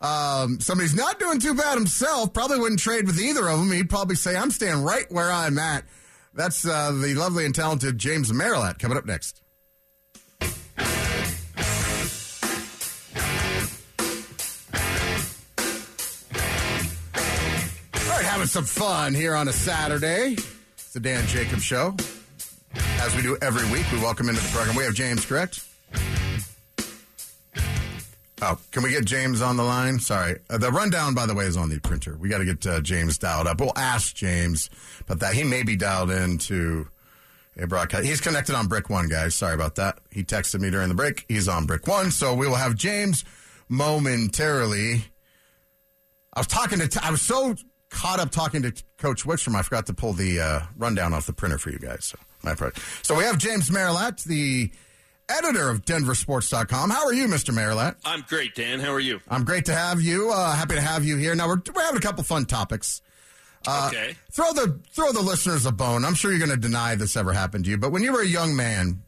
Um, 0.00 0.60
somebody's 0.60 0.94
not 0.94 1.18
doing 1.18 1.40
too 1.40 1.54
bad 1.54 1.74
himself. 1.74 2.32
Probably 2.32 2.58
wouldn't 2.58 2.80
trade 2.80 3.06
with 3.06 3.20
either 3.20 3.48
of 3.48 3.58
them. 3.58 3.70
He'd 3.70 3.90
probably 3.90 4.16
say, 4.16 4.34
"I'm 4.36 4.50
staying 4.50 4.82
right 4.82 5.10
where 5.10 5.30
I'm 5.30 5.58
at." 5.58 5.84
That's 6.32 6.64
uh, 6.64 6.92
the 6.92 7.14
lovely 7.14 7.44
and 7.44 7.54
talented 7.54 7.98
James 7.98 8.32
Merilatt 8.32 8.78
coming 8.78 8.96
up 8.96 9.04
next. 9.04 9.42
Having 18.40 18.48
some 18.48 18.64
fun 18.64 19.12
here 19.12 19.34
on 19.34 19.48
a 19.48 19.52
Saturday. 19.52 20.32
It's 20.32 20.94
the 20.94 21.00
Dan 21.00 21.26
Jacobs 21.26 21.62
Show. 21.62 21.94
As 22.74 23.14
we 23.14 23.20
do 23.20 23.36
every 23.42 23.70
week, 23.70 23.84
we 23.92 23.98
welcome 23.98 24.30
into 24.30 24.40
the 24.40 24.48
program. 24.48 24.74
We 24.76 24.84
have 24.84 24.94
James, 24.94 25.26
correct? 25.26 25.62
Oh, 28.40 28.58
can 28.70 28.82
we 28.82 28.92
get 28.92 29.04
James 29.04 29.42
on 29.42 29.58
the 29.58 29.62
line? 29.62 29.98
Sorry. 29.98 30.38
Uh, 30.48 30.56
the 30.56 30.70
rundown, 30.70 31.12
by 31.12 31.26
the 31.26 31.34
way, 31.34 31.44
is 31.44 31.58
on 31.58 31.68
the 31.68 31.80
printer. 31.80 32.16
We 32.16 32.30
got 32.30 32.38
to 32.38 32.46
get 32.46 32.66
uh, 32.66 32.80
James 32.80 33.18
dialed 33.18 33.46
up. 33.46 33.60
We'll 33.60 33.76
ask 33.76 34.14
James 34.14 34.70
about 35.02 35.20
that. 35.20 35.34
He 35.34 35.44
may 35.44 35.62
be 35.62 35.76
dialed 35.76 36.10
into 36.10 36.88
a 37.58 37.66
broadcast. 37.66 38.06
He's 38.06 38.22
connected 38.22 38.54
on 38.54 38.68
Brick 38.68 38.88
One, 38.88 39.10
guys. 39.10 39.34
Sorry 39.34 39.52
about 39.52 39.74
that. 39.74 39.98
He 40.10 40.24
texted 40.24 40.60
me 40.60 40.70
during 40.70 40.88
the 40.88 40.94
break. 40.94 41.26
He's 41.28 41.46
on 41.46 41.66
Brick 41.66 41.86
One. 41.86 42.10
So 42.10 42.32
we 42.32 42.46
will 42.46 42.54
have 42.54 42.74
James 42.74 43.22
momentarily. 43.68 45.04
I 46.32 46.40
was 46.40 46.46
talking 46.46 46.78
to, 46.78 46.88
t- 46.88 47.00
I 47.02 47.10
was 47.10 47.20
so 47.20 47.54
caught 47.90 48.20
up 48.20 48.30
talking 48.30 48.62
to 48.62 48.72
Coach 48.98 49.24
Wickstrom, 49.24 49.54
I 49.54 49.62
forgot 49.62 49.86
to 49.86 49.94
pull 49.94 50.12
the 50.12 50.40
uh, 50.40 50.60
rundown 50.76 51.12
off 51.12 51.26
the 51.26 51.32
printer 51.32 51.58
for 51.58 51.70
you 51.70 51.78
guys. 51.78 52.06
So, 52.06 52.18
my 52.42 52.54
part. 52.54 52.78
So 53.02 53.16
we 53.16 53.24
have 53.24 53.38
James 53.38 53.70
Merilatt, 53.70 54.24
the 54.24 54.70
editor 55.28 55.68
of 55.68 55.84
DenverSports.com. 55.84 56.90
How 56.90 57.04
are 57.06 57.12
you, 57.12 57.26
Mr. 57.26 57.54
Merilatt? 57.54 57.96
I'm 58.04 58.24
great, 58.28 58.54
Dan. 58.54 58.80
How 58.80 58.92
are 58.92 59.00
you? 59.00 59.20
I'm 59.28 59.44
great 59.44 59.66
to 59.66 59.74
have 59.74 60.00
you. 60.00 60.30
Uh, 60.32 60.54
happy 60.54 60.74
to 60.74 60.80
have 60.80 61.04
you 61.04 61.16
here. 61.16 61.34
Now 61.34 61.48
we're, 61.48 61.60
we're 61.74 61.82
having 61.82 61.98
a 61.98 62.00
couple 62.02 62.24
fun 62.24 62.46
topics. 62.46 63.02
okay. 63.68 64.16
Throw 64.32 64.52
the 64.52 64.80
throw 64.92 65.12
the 65.12 65.20
listeners 65.20 65.66
a 65.66 65.72
bone. 65.72 66.04
I'm 66.04 66.14
sure 66.14 66.30
you're 66.30 66.44
going 66.44 66.50
to 66.50 66.56
deny 66.56 66.94
this 66.94 67.16
ever 67.16 67.32
happened 67.32 67.64
to 67.66 67.70
you, 67.70 67.76
but 67.76 67.92
when 67.92 68.02
you 68.02 68.12
were 68.12 68.22
a 68.22 68.26
young 68.26 68.56
man, 68.56 69.02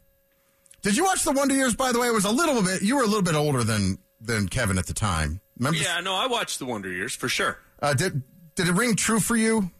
did 0.83 0.95
you 0.95 1.03
watch 1.05 1.23
the 1.23 1.31
Wonder 1.31 1.55
Years? 1.55 1.75
By 1.75 1.91
the 1.91 1.99
way, 1.99 2.07
it 2.07 2.13
was 2.13 2.25
a 2.25 2.31
little 2.31 2.61
bit. 2.61 2.81
You 2.83 2.97
were 2.97 3.03
a 3.03 3.07
little 3.07 3.23
bit 3.23 3.35
older 3.35 3.63
than 3.63 3.97
than 4.21 4.47
Kevin 4.47 4.77
at 4.77 4.85
the 4.85 4.93
time. 4.93 5.41
Remember? 5.57 5.79
Yeah, 5.79 5.99
no, 6.01 6.13
I 6.13 6.27
watched 6.27 6.59
the 6.59 6.65
Wonder 6.65 6.89
Years 6.91 7.15
for 7.15 7.27
sure. 7.29 7.57
Uh, 7.81 7.93
did 7.93 8.21
did 8.55 8.67
it 8.67 8.73
ring 8.73 8.95
true 8.95 9.19
for 9.19 9.35
you? 9.35 9.71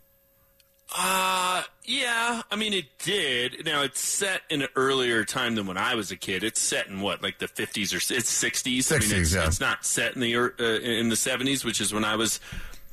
Uh, 0.96 1.64
yeah. 1.86 2.44
I 2.52 2.56
mean, 2.56 2.74
it 2.74 2.86
did. 3.00 3.66
Now 3.66 3.82
it's 3.82 4.00
set 4.00 4.42
in 4.50 4.62
an 4.62 4.68
earlier 4.76 5.26
time 5.26 5.56
than 5.56 5.66
when 5.66 5.78
I 5.78 5.96
was 5.96 6.12
a 6.12 6.16
kid. 6.16 6.44
It's 6.44 6.62
set 6.62 6.88
in 6.88 7.02
what, 7.02 7.24
like 7.24 7.40
the 7.40 7.48
50s 7.48 7.94
or 7.94 7.98
it's 7.98 8.44
60s. 8.44 8.92
I 8.92 9.00
mean, 9.00 9.10
60s, 9.10 9.20
it's, 9.22 9.34
yeah. 9.34 9.48
it's 9.48 9.60
not 9.60 9.86
set 9.86 10.14
in 10.16 10.22
the 10.22 10.36
uh, 10.36 10.64
in 10.64 11.10
the 11.10 11.16
70s, 11.16 11.66
which 11.66 11.82
is 11.82 11.94
when 11.94 12.04
I 12.04 12.16
was 12.16 12.40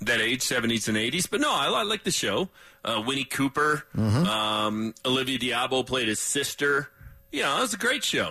that 0.01 0.21
age, 0.21 0.41
70s 0.41 0.89
and 0.89 0.97
80s. 0.97 1.29
But 1.31 1.41
no, 1.41 1.53
I, 1.53 1.67
I 1.67 1.83
like 1.83 2.05
the 2.05 2.11
show. 2.11 2.49
Uh, 2.83 3.03
Winnie 3.07 3.25
Cooper, 3.25 3.85
Mm-hmm. 3.95 4.27
um, 4.27 4.95
Olivia 5.05 5.39
d'Abo 5.39 5.83
played 5.83 6.09
his 6.09 6.21
sister. 6.21 6.89
You 7.31 7.43
know, 7.43 7.59
it 7.59 7.61
was 7.61 7.75
a 7.75 7.79
great 7.79 8.03
show. 8.03 8.31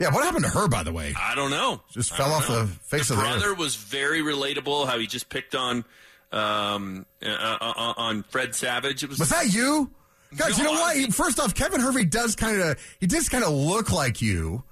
Yeah. 0.00 0.12
What 0.12 0.24
happened 0.24 0.44
to 0.46 0.50
her, 0.50 0.66
by 0.66 0.82
the 0.82 0.92
way? 0.92 1.14
I 1.16 1.36
don't 1.36 1.50
know. 1.52 1.80
Just 1.92 2.12
fell 2.16 2.32
off 2.32 2.48
the 2.48 2.66
face 2.82 3.06
the 3.08 3.14
of 3.14 3.20
the 3.20 3.24
brother 3.26 3.50
earth. 3.52 3.58
was 3.58 3.76
very 3.76 4.20
relatable. 4.20 4.88
How 4.88 4.98
he 4.98 5.06
just 5.06 5.28
picked 5.28 5.54
on 5.54 5.84
um, 6.32 7.06
uh, 7.24 7.26
uh, 7.60 7.94
on 7.96 8.22
Fred 8.24 8.54
Savage. 8.54 9.02
It 9.02 9.08
was, 9.10 9.18
Was 9.18 9.30
that 9.30 9.52
you? 9.52 9.90
Guys, 10.36 10.56
you 10.58 10.64
know 10.64 10.72
what? 10.72 10.96
I- 10.96 11.00
He- 11.00 11.10
First 11.10 11.40
off, 11.40 11.54
Kevin 11.54 11.80
Hervey 11.80 12.04
does 12.04 12.36
kind 12.36 12.60
of 12.60 12.78
he 13.00 13.06
does 13.06 13.28
kind 13.28 13.42
of 13.44 13.50
look 13.52 13.90
like 13.90 14.22
you, 14.22 14.62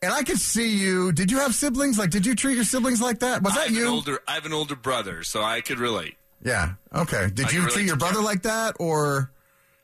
and 0.00 0.12
I 0.12 0.22
could 0.22 0.38
see 0.38 0.70
you. 0.78 1.12
Did 1.12 1.30
you 1.30 1.38
have 1.40 1.54
siblings? 1.54 1.98
Like, 1.98 2.10
did 2.10 2.24
you 2.24 2.34
treat 2.34 2.54
your 2.54 2.64
siblings 2.64 3.00
like 3.00 3.18
that? 3.20 3.42
Was 3.42 3.54
that 3.54 3.70
you? 3.70 3.82
An 3.82 3.88
older, 3.92 4.20
I 4.26 4.32
have 4.34 4.46
an 4.46 4.52
older 4.54 4.74
brother, 4.76 5.22
so 5.22 5.42
I 5.42 5.60
could 5.60 5.78
relate. 5.78 6.16
yeah. 6.42 6.72
Okay. 6.94 7.28
Did 7.32 7.46
I 7.46 7.50
you 7.50 7.68
treat 7.68 7.86
your 7.86 7.96
brother 7.96 8.14
Kevin. 8.14 8.24
like 8.24 8.42
that, 8.42 8.76
or 8.80 9.30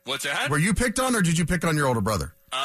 What's 0.05 0.25
that? 0.25 0.49
were 0.49 0.59
you 0.59 0.73
picked 0.73 0.99
on, 0.99 1.15
or 1.15 1.21
did 1.21 1.39
you 1.39 1.45
pick 1.45 1.63
on 1.65 1.77
your 1.77 1.87
older 1.89 2.01
brother? 2.01 2.33
Uh, 2.51 2.57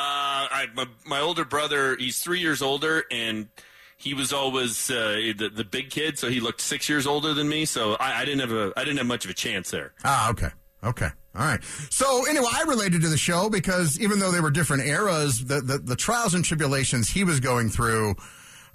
I, 0.50 0.68
my, 0.74 0.86
my 1.06 1.20
older 1.20 1.44
brother, 1.44 1.98
he's 1.98 2.20
three 2.20 2.40
years 2.40 2.62
older, 2.62 3.04
and 3.12 3.50
he 3.98 4.14
was 4.14 4.34
always 4.34 4.90
uh, 4.92 5.32
the 5.38 5.50
the 5.50 5.64
big 5.64 5.90
kid, 5.90 6.18
so 6.20 6.30
he 6.30 6.40
looked 6.40 6.62
six 6.62 6.88
years 6.90 7.06
older 7.08 7.34
than 7.34 7.48
me. 7.50 7.66
So 7.66 7.94
I, 7.96 8.22
I 8.22 8.26
didn't 8.26 8.42
have 8.42 8.52
a 8.52 8.74
I 8.78 8.84
didn't 8.84 8.98
have 8.98 9.08
much 9.08 9.26
of 9.26 9.32
a 9.32 9.34
chance 9.36 9.72
there. 9.72 9.94
Ah, 10.04 10.30
okay. 10.32 10.50
Okay. 10.84 11.08
All 11.36 11.46
right. 11.46 11.64
So 11.90 12.26
anyway, 12.30 12.46
I 12.54 12.64
related 12.64 13.02
to 13.04 13.08
the 13.08 13.18
show 13.18 13.50
because 13.50 14.00
even 14.00 14.20
though 14.20 14.32
they 14.32 14.42
were 14.42 14.52
different 14.52 14.84
eras, 14.86 15.44
the, 15.46 15.62
the, 15.62 15.78
the 15.78 15.96
trials 15.96 16.34
and 16.34 16.44
tribulations 16.44 17.10
he 17.10 17.24
was 17.24 17.40
going 17.40 17.70
through 17.70 18.16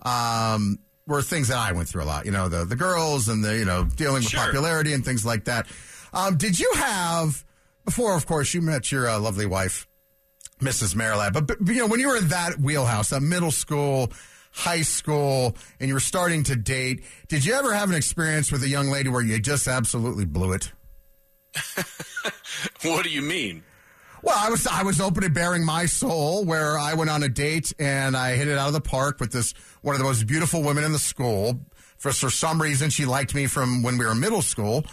um, 0.03 0.79
were 1.07 1.23
things 1.23 1.49
that 1.49 1.59
I 1.59 1.73
went 1.73 1.89
through 1.89 2.03
a 2.03 2.07
lot. 2.07 2.25
You 2.25 2.33
know, 2.33 2.49
the, 2.49 2.65
the 2.65 2.77
girls 2.77 3.29
and 3.29 3.45
the, 3.45 3.57
you 3.57 3.65
know, 3.65 3.85
dealing 3.85 4.23
with 4.23 4.29
Sure. 4.31 4.41
popularity 4.41 4.93
and 4.93 5.05
things 5.05 5.25
like 5.25 5.45
that. 5.45 5.67
Um, 6.13 6.37
did 6.37 6.59
you 6.59 6.71
have, 6.77 7.45
before, 7.85 8.15
of 8.17 8.27
course, 8.27 8.55
you 8.55 8.63
met 8.63 8.91
your 8.91 9.09
uh, 9.09 9.19
lovely 9.21 9.47
wife, 9.47 9.87
Mrs. 10.61 10.97
Merilatt, 10.97 11.33
but, 11.35 11.47
but, 11.47 11.61
you 11.67 11.75
know, 11.77 11.87
when 11.87 12.01
you 12.01 12.09
were 12.09 12.17
in 12.17 12.29
that 12.29 12.59
wheelhouse, 12.59 13.11
that 13.11 13.21
middle 13.21 13.51
school, 13.51 14.11
high 14.59 14.83
school, 14.83 15.57
and 15.79 15.89
you 15.89 15.95
were 15.95 16.01
starting 16.01 16.43
to 16.45 16.57
date, 16.57 17.05
did 17.29 17.45
you 17.45 17.55
ever 17.55 17.73
have 17.73 17.91
an 17.91 17.97
experience 17.97 18.51
with 18.51 18.63
a 18.65 18.69
young 18.69 18.89
lady 18.91 19.09
where 19.09 19.23
you 19.23 19.39
just 19.39 19.69
absolutely 19.69 20.25
blew 20.25 20.53
it? 20.53 20.73
What 22.83 23.05
do 23.05 23.11
you 23.11 23.23
mean? 23.23 23.63
Well, 24.23 24.37
I 24.37 24.51
was 24.51 24.67
I 24.67 24.83
was 24.83 25.01
open 25.01 25.23
to 25.23 25.31
bearing 25.31 25.65
my 25.65 25.87
soul 25.87 26.45
where 26.45 26.77
I 26.77 26.95
went 26.95 27.09
on 27.11 27.23
a 27.23 27.29
date 27.29 27.73
and 27.79 28.17
I 28.17 28.35
hit 28.35 28.49
it 28.49 28.59
out 28.59 28.67
of 28.67 28.73
the 28.73 28.81
park 28.81 29.21
with 29.21 29.31
this 29.31 29.55
one 29.83 29.95
of 29.95 30.01
the 30.01 30.05
most 30.05 30.27
beautiful 30.27 30.63
women 30.63 30.83
in 30.83 30.93
the 30.93 30.99
school. 30.99 31.61
For 31.99 32.13
for 32.13 32.31
some 32.31 32.61
reason, 32.61 32.91
she 32.91 33.05
liked 33.05 33.35
me 33.35 33.47
from 33.47 33.83
when 33.83 33.97
we 33.97 34.05
were 34.05 34.13
in 34.13 34.21
middle 34.21 34.43
school, 34.43 34.85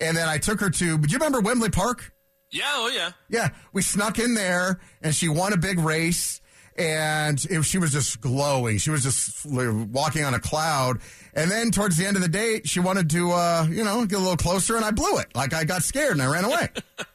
and 0.00 0.16
then 0.16 0.28
I 0.28 0.38
took 0.38 0.60
her 0.60 0.70
to. 0.70 0.98
Do 0.98 1.08
you 1.08 1.18
remember 1.18 1.40
Wembley 1.40 1.70
Park? 1.70 2.12
Yeah, 2.50 2.64
oh 2.74 2.88
yeah. 2.88 3.12
Yeah, 3.28 3.50
we 3.72 3.82
snuck 3.82 4.18
in 4.18 4.34
there, 4.34 4.80
and 5.00 5.14
she 5.14 5.28
won 5.28 5.52
a 5.52 5.56
big 5.56 5.78
race, 5.78 6.40
and 6.76 7.44
it, 7.50 7.62
she 7.62 7.78
was 7.78 7.92
just 7.92 8.20
glowing. 8.20 8.78
She 8.78 8.90
was 8.90 9.02
just 9.02 9.44
walking 9.46 10.24
on 10.24 10.34
a 10.34 10.40
cloud. 10.40 10.98
And 11.34 11.50
then 11.50 11.70
towards 11.70 11.96
the 11.96 12.06
end 12.06 12.16
of 12.16 12.22
the 12.22 12.28
date, 12.28 12.68
she 12.68 12.80
wanted 12.80 13.08
to, 13.10 13.32
uh, 13.32 13.66
you 13.70 13.84
know, 13.84 14.04
get 14.04 14.18
a 14.18 14.22
little 14.22 14.36
closer, 14.36 14.76
and 14.76 14.84
I 14.84 14.90
blew 14.90 15.18
it. 15.18 15.28
Like 15.34 15.54
I 15.54 15.64
got 15.64 15.82
scared 15.82 16.12
and 16.12 16.22
I 16.22 16.30
ran 16.30 16.44
away. 16.44 16.68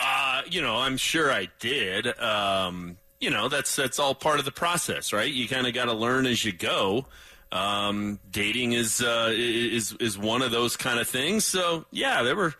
Uh, 0.00 0.42
you 0.48 0.62
know, 0.62 0.76
I'm 0.76 0.96
sure 0.96 1.32
I 1.32 1.48
did. 1.58 2.06
Um, 2.20 2.98
you 3.20 3.30
know, 3.30 3.48
that's 3.48 3.74
that's 3.74 3.98
all 3.98 4.14
part 4.14 4.38
of 4.38 4.44
the 4.44 4.52
process, 4.52 5.12
right? 5.12 5.28
You 5.28 5.48
kind 5.48 5.66
of 5.66 5.74
got 5.74 5.86
to 5.86 5.92
learn 5.92 6.26
as 6.26 6.44
you 6.44 6.52
go. 6.52 7.06
Um, 7.50 8.20
dating 8.30 8.72
is 8.72 9.00
uh, 9.00 9.32
is 9.34 9.92
is 9.94 10.16
one 10.16 10.42
of 10.42 10.50
those 10.50 10.76
kind 10.76 11.00
of 11.00 11.08
things. 11.08 11.44
So 11.44 11.84
yeah, 11.90 12.22
there 12.22 12.36
were 12.36 12.54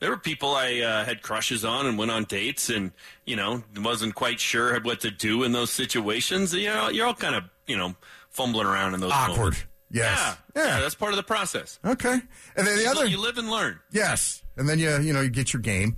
there 0.00 0.10
were 0.10 0.16
people 0.18 0.54
I 0.54 0.80
uh, 0.80 1.04
had 1.04 1.22
crushes 1.22 1.64
on 1.64 1.86
and 1.86 1.96
went 1.96 2.10
on 2.10 2.24
dates, 2.24 2.68
and 2.68 2.90
you 3.24 3.36
know 3.36 3.62
wasn't 3.80 4.14
quite 4.14 4.40
sure 4.40 4.78
what 4.80 5.00
to 5.00 5.10
do 5.10 5.44
in 5.44 5.52
those 5.52 5.70
situations. 5.70 6.52
You 6.52 6.68
know, 6.68 6.88
you're 6.88 7.06
all 7.06 7.14
kind 7.14 7.34
of 7.36 7.44
you 7.66 7.76
know 7.76 7.94
fumbling 8.30 8.66
around 8.66 8.94
in 8.94 9.00
those 9.00 9.12
Awkward. 9.12 9.36
moments. 9.38 9.64
Yes. 9.92 10.18
Yeah, 10.54 10.62
Yeah. 10.62 10.68
yeah, 10.76 10.80
that's 10.82 10.94
part 10.94 11.12
of 11.12 11.16
the 11.16 11.22
process. 11.24 11.78
Okay. 11.84 12.12
And 12.56 12.66
then 12.66 12.78
the 12.78 12.86
other, 12.86 13.06
you 13.06 13.18
live 13.20 13.38
and 13.38 13.50
learn. 13.50 13.80
yes. 13.90 14.42
And 14.56 14.68
then 14.68 14.78
you, 14.78 14.88
you 15.00 15.12
know, 15.12 15.20
you 15.20 15.30
get 15.30 15.52
your 15.52 15.62
game. 15.62 15.96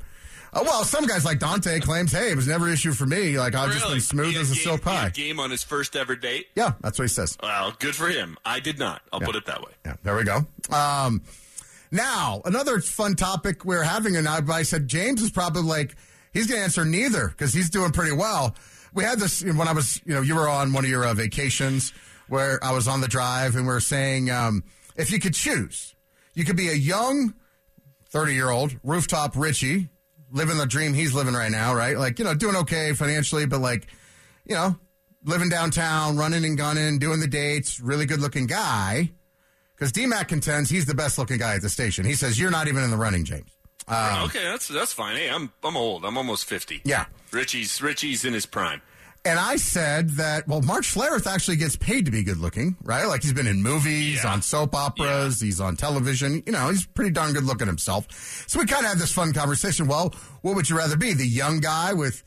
Uh, 0.55 0.61
well, 0.65 0.83
some 0.85 1.07
guys 1.07 1.25
like 1.27 1.39
Dante 1.39 1.79
claims, 1.81 2.13
hey, 2.13 2.31
it 2.31 2.37
was 2.37 2.47
never 2.47 2.67
an 2.69 2.73
issue 2.73 2.93
for 2.93 3.05
me. 3.07 3.39
Like, 3.39 3.55
I've 3.55 3.73
just 3.73 3.87
been 3.89 4.01
smooth 4.01 4.37
as 4.37 4.51
a 4.51 4.55
had 4.55 4.63
silk 4.63 4.83
pie. 4.83 5.09
game 5.11 5.39
on 5.41 5.51
his 5.51 5.63
first 5.63 5.95
ever 5.97 6.15
date. 6.17 6.47
Yeah, 6.55 6.73
that's 6.81 6.99
what 6.99 7.05
he 7.05 7.09
says. 7.09 7.37
Well, 7.43 7.75
good 7.79 7.95
for 7.97 8.09
him. 8.09 8.37
I 8.47 8.61
did 8.61 8.79
not. 8.79 9.03
I'll 9.13 9.21
put 9.21 9.35
it 9.37 9.45
that 9.47 9.61
way. 9.63 9.73
Yeah, 9.85 9.97
there 10.05 10.17
we 10.17 10.25
go. 10.25 10.47
Um, 10.71 11.23
now, 11.93 12.41
another 12.47 12.81
fun 12.81 13.17
topic 13.17 13.67
we're 13.67 13.83
having, 13.83 14.17
and 14.17 14.27
I, 14.27 14.63
said 14.63 14.89
James 14.89 15.21
is 15.21 15.31
probably 15.31 15.63
like, 15.63 15.95
he's 16.33 16.47
going 16.47 16.59
to 16.59 16.65
answer 16.65 16.87
neither 16.87 17.29
because 17.29 17.53
he's 17.53 17.69
doing 17.69 17.93
pretty 17.93 18.13
well. 18.13 18.57
We 18.95 19.05
had 19.05 19.21
this 19.21 19.45
when 19.45 19.69
I 19.69 19.73
was, 19.73 20.01
you 20.07 20.15
know, 20.15 20.23
you 20.23 20.35
were 20.35 20.49
on 20.49 20.73
one 20.73 20.85
of 20.85 20.91
your 20.91 21.05
uh, 21.05 21.13
vacations 21.13 21.93
where 22.29 22.59
I 22.65 22.73
was 22.73 22.89
on 22.89 23.03
the 23.03 23.09
drive 23.09 23.57
and 23.57 23.67
we 23.67 23.73
were 23.73 23.81
saying, 23.81 24.31
um, 24.31 24.65
if 24.97 25.13
you 25.13 25.21
could 25.21 25.35
choose, 25.35 25.95
you 26.35 26.47
could 26.47 26.57
be 26.57 26.71
a 26.71 26.75
young 26.75 27.35
30 28.09 28.35
year 28.35 28.49
old 28.49 28.75
rooftop 28.83 29.37
Richie, 29.37 29.91
living 30.31 30.57
the 30.57 30.67
dream 30.67 30.95
he's 30.95 31.15
living 31.15 31.35
right 31.35 31.53
now, 31.53 31.75
right? 31.75 31.99
Like, 31.99 32.19
you 32.19 32.25
know, 32.25 32.35
doing 32.35 32.57
okay 32.57 32.95
financially, 32.95 33.45
but 33.45 33.61
like, 33.61 33.87
you 34.47 34.55
know, 34.55 34.77
living 35.25 35.51
downtown, 35.51 36.17
running 36.17 36.45
and 36.47 36.57
gunning, 36.57 36.99
doing 36.99 37.21
the 37.21 37.29
dates, 37.29 37.81
really 37.81 38.07
good 38.07 38.21
looking 38.21 38.47
guy. 38.47 39.11
Because 39.83 39.93
DMAC 39.95 40.29
contends 40.29 40.71
he's 40.71 40.87
the 40.87 40.95
best 40.95 41.19
looking 41.19 41.39
guy 41.39 41.57
at 41.57 41.61
the 41.61 41.69
station. 41.69 42.05
He 42.05 42.15
says, 42.15 42.39
You're 42.39 42.53
not 42.53 42.69
even 42.69 42.85
in 42.85 42.93
the 42.93 42.97
running, 42.97 43.25
James. 43.25 43.51
Um, 43.89 44.23
okay, 44.27 44.45
that's 44.45 44.69
that's 44.69 44.93
fine. 44.93 45.17
Hey, 45.17 45.29
I'm 45.29 45.51
I'm 45.65 45.77
old. 45.77 46.05
I'm 46.05 46.17
almost 46.17 46.45
fifty. 46.45 46.81
Yeah. 46.85 47.07
Richie's 47.33 47.83
Richie's 47.83 48.25
in 48.25 48.33
his 48.33 48.47
prime. 48.47 48.81
And 49.25 49.41
I 49.41 49.57
said 49.57 50.11
that, 50.11 50.47
well, 50.47 50.63
Mark 50.63 50.85
Schlereth 50.85 51.27
actually 51.27 51.57
gets 51.57 51.75
paid 51.75 52.05
to 52.05 52.13
be 52.13 52.23
good 52.23 52.37
looking, 52.37 52.77
right? 52.85 53.07
Like 53.07 53.23
he's 53.25 53.33
been 53.33 53.49
in 53.49 53.61
movies, 53.61 54.23
Yeah. 54.23 54.33
on 54.35 54.43
soap 54.43 54.77
operas, 54.77 55.41
he's 55.41 55.61
on 55.61 55.75
television. 55.75 56.45
You 56.47 56.53
know, 56.53 56.69
he's 56.69 56.87
pretty 56.87 57.11
darn 57.11 57.33
good 57.33 57.43
looking 57.43 57.67
himself. 57.67 58.07
So 58.47 58.61
we 58.61 58.67
kind 58.67 58.85
of 58.85 58.91
had 58.91 58.99
this 59.01 59.11
fun 59.13 59.33
conversation. 59.33 59.89
Well, 59.89 60.15
what 60.43 60.55
would 60.55 60.71
you 60.71 60.79
rather 60.79 60.97
be? 60.97 61.13
The 61.13 61.27
young 61.27 61.59
guy 61.59 61.93
with, 61.93 62.23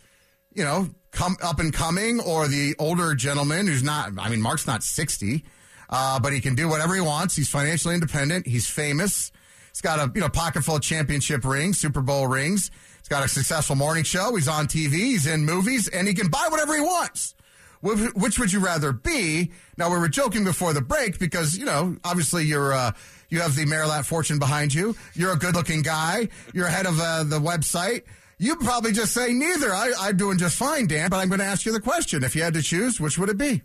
you 0.54 0.66
know, 0.66 0.90
come 1.12 1.38
up 1.42 1.62
and 1.62 1.72
coming 1.74 2.20
or 2.20 2.50
the 2.50 2.76
older 2.80 3.16
gentleman 3.16 3.68
who's 3.68 3.82
not, 3.84 4.12
I 4.20 4.28
mean, 4.28 4.42
Mark's 4.42 4.68
not 4.68 4.84
60, 4.84 5.46
uh, 5.90 6.20
but 6.20 6.34
he 6.34 6.42
can 6.42 6.56
do 6.56 6.68
whatever 6.68 6.96
he 6.96 7.02
wants. 7.02 7.36
He's 7.36 7.50
financially 7.50 7.94
independent. 7.94 8.48
He's 8.48 8.70
famous. 8.70 9.32
He's 9.72 9.82
got 9.82 10.00
a, 10.00 10.12
you 10.16 10.22
know, 10.22 10.30
pocket 10.30 10.64
full 10.64 10.78
of 10.78 10.82
championship 10.82 11.44
rings, 11.44 11.78
Super 11.78 12.02
Bowl 12.02 12.28
rings. 12.28 12.72
He's 13.00 13.10
got 13.10 13.24
a 13.24 13.28
successful 13.28 13.76
morning 13.76 14.04
show. 14.04 14.36
He's 14.36 14.48
on 14.48 14.68
TV. 14.68 14.94
He's 14.94 15.28
in 15.28 15.46
movies 15.46 15.88
and 15.88 16.08
he 16.08 16.14
can 16.14 16.28
buy 16.28 16.48
whatever 16.50 16.76
he 16.76 16.82
wants. 16.82 17.36
Which 17.82 18.40
would 18.40 18.52
you 18.52 18.62
rather 18.62 18.92
be? 18.92 19.52
Now 19.78 19.92
we 19.92 20.00
were 20.00 20.10
joking 20.10 20.44
before 20.44 20.74
the 20.74 20.82
break 20.82 21.20
because 21.20 21.56
you 21.56 21.66
know 21.66 21.98
obviously 22.04 22.44
you're 22.46 22.74
uh, 22.74 22.94
you 23.30 23.42
have 23.42 23.56
the 23.56 23.66
Merilatt 23.66 24.08
fortune 24.08 24.40
behind 24.40 24.74
you. 24.74 24.96
You're 25.14 25.34
a 25.34 25.38
good-looking 25.38 25.84
guy. 25.84 26.30
You're 26.52 26.66
ahead 26.66 26.88
of 26.88 27.00
uh, 27.00 27.26
the 27.26 27.40
website. 27.40 28.04
You'd 28.40 28.60
probably 28.60 28.92
just 28.92 29.14
say 29.14 29.34
neither. 29.34 29.72
I, 29.72 29.94
I'm 30.00 30.18
doing 30.18 30.40
just 30.40 30.58
fine, 30.58 30.88
Dan. 30.88 31.12
But 31.12 31.18
I'm 31.18 31.30
going 31.30 31.40
to 31.40 31.46
ask 31.46 31.66
you 31.66 31.72
the 31.72 31.80
question: 31.80 32.24
If 32.24 32.36
you 32.36 32.42
had 32.42 32.56
to 32.56 32.64
choose, 32.64 33.00
which 33.00 33.20
would 33.20 33.30
it 33.30 33.38
be? 33.38 33.62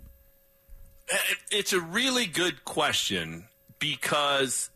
It- 1.10 1.38
It's 1.50 1.72
a 1.72 1.80
really 1.80 2.26
good 2.26 2.64
question 2.64 3.48
because 3.78 4.70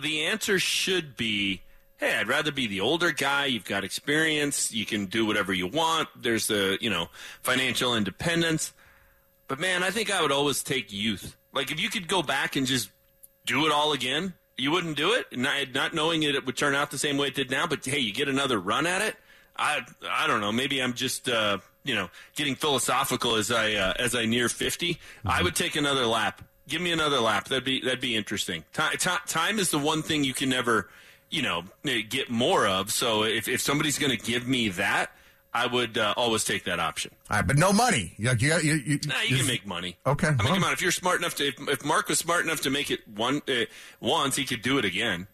the 0.00 0.24
answer 0.24 0.58
should 0.58 1.16
be 1.16 1.62
hey, 1.98 2.16
I'd 2.16 2.26
rather 2.26 2.50
be 2.50 2.66
the 2.66 2.80
older 2.80 3.12
guy. 3.12 3.44
You've 3.46 3.64
got 3.64 3.84
experience. 3.84 4.72
You 4.72 4.84
can 4.84 5.06
do 5.06 5.24
whatever 5.24 5.52
you 5.52 5.68
want. 5.68 6.08
There's 6.20 6.48
the, 6.48 6.76
you 6.80 6.90
know, 6.90 7.10
financial 7.44 7.94
independence. 7.94 8.72
But 9.46 9.60
man, 9.60 9.84
I 9.84 9.90
think 9.92 10.10
I 10.10 10.20
would 10.20 10.32
always 10.32 10.64
take 10.64 10.92
youth. 10.92 11.36
Like 11.52 11.70
if 11.70 11.78
you 11.78 11.88
could 11.90 12.08
go 12.08 12.20
back 12.20 12.56
and 12.56 12.66
just 12.66 12.90
do 13.46 13.66
it 13.66 13.72
all 13.72 13.92
again, 13.92 14.34
you 14.56 14.72
wouldn't 14.72 14.96
do 14.96 15.12
it. 15.12 15.26
Not, 15.38 15.72
not 15.74 15.94
knowing 15.94 16.24
it, 16.24 16.34
it 16.34 16.44
would 16.44 16.56
turn 16.56 16.74
out 16.74 16.90
the 16.90 16.98
same 16.98 17.18
way 17.18 17.28
it 17.28 17.36
did 17.36 17.52
now. 17.52 17.68
But 17.68 17.84
hey, 17.84 18.00
you 18.00 18.12
get 18.12 18.26
another 18.28 18.58
run 18.58 18.84
at 18.84 19.00
it. 19.00 19.14
I 19.56 19.82
I 20.10 20.26
don't 20.26 20.40
know. 20.40 20.50
Maybe 20.50 20.82
I'm 20.82 20.94
just 20.94 21.28
uh, 21.28 21.58
you 21.84 21.94
know 21.94 22.10
getting 22.36 22.54
philosophical 22.54 23.36
as 23.36 23.50
I 23.50 23.74
uh, 23.74 23.94
as 23.98 24.14
I 24.14 24.24
near 24.26 24.48
50. 24.48 24.98
I 25.24 25.42
would 25.42 25.54
take 25.54 25.76
another 25.76 26.06
lap. 26.06 26.42
Give 26.68 26.80
me 26.80 26.92
another 26.92 27.20
lap. 27.20 27.48
That'd 27.48 27.64
be 27.64 27.80
that'd 27.80 28.00
be 28.00 28.16
interesting. 28.16 28.64
Time, 28.72 28.96
time 29.26 29.58
is 29.58 29.70
the 29.70 29.78
one 29.78 30.02
thing 30.02 30.24
you 30.24 30.34
can 30.34 30.48
never 30.48 30.88
you 31.30 31.42
know 31.42 31.64
get 32.08 32.30
more 32.30 32.66
of. 32.66 32.92
So 32.92 33.24
if 33.24 33.48
if 33.48 33.60
somebody's 33.60 33.98
going 33.98 34.16
to 34.16 34.24
give 34.24 34.46
me 34.46 34.68
that, 34.70 35.10
I 35.54 35.66
would 35.66 35.98
uh, 35.98 36.14
always 36.16 36.44
take 36.44 36.64
that 36.64 36.80
option. 36.80 37.12
All 37.30 37.38
right, 37.38 37.46
but 37.46 37.58
no 37.58 37.72
money. 37.72 38.14
You, 38.16 38.30
you, 38.38 38.56
you, 38.58 38.74
you, 38.74 38.98
Nah, 39.06 39.20
you 39.26 39.36
can 39.36 39.46
make 39.46 39.66
money. 39.66 39.96
Okay, 40.06 40.28
I 40.28 40.30
mean, 40.30 40.38
well- 40.38 40.54
come 40.54 40.64
on. 40.64 40.72
If 40.72 40.80
you're 40.80 40.92
smart 40.92 41.18
enough 41.18 41.34
to, 41.36 41.48
if, 41.48 41.54
if 41.68 41.84
Mark 41.84 42.08
was 42.08 42.18
smart 42.18 42.44
enough 42.44 42.62
to 42.62 42.70
make 42.70 42.90
it 42.90 43.00
one 43.08 43.42
uh, 43.48 43.64
once, 44.00 44.36
he 44.36 44.44
could 44.44 44.62
do 44.62 44.78
it 44.78 44.84
again. 44.84 45.26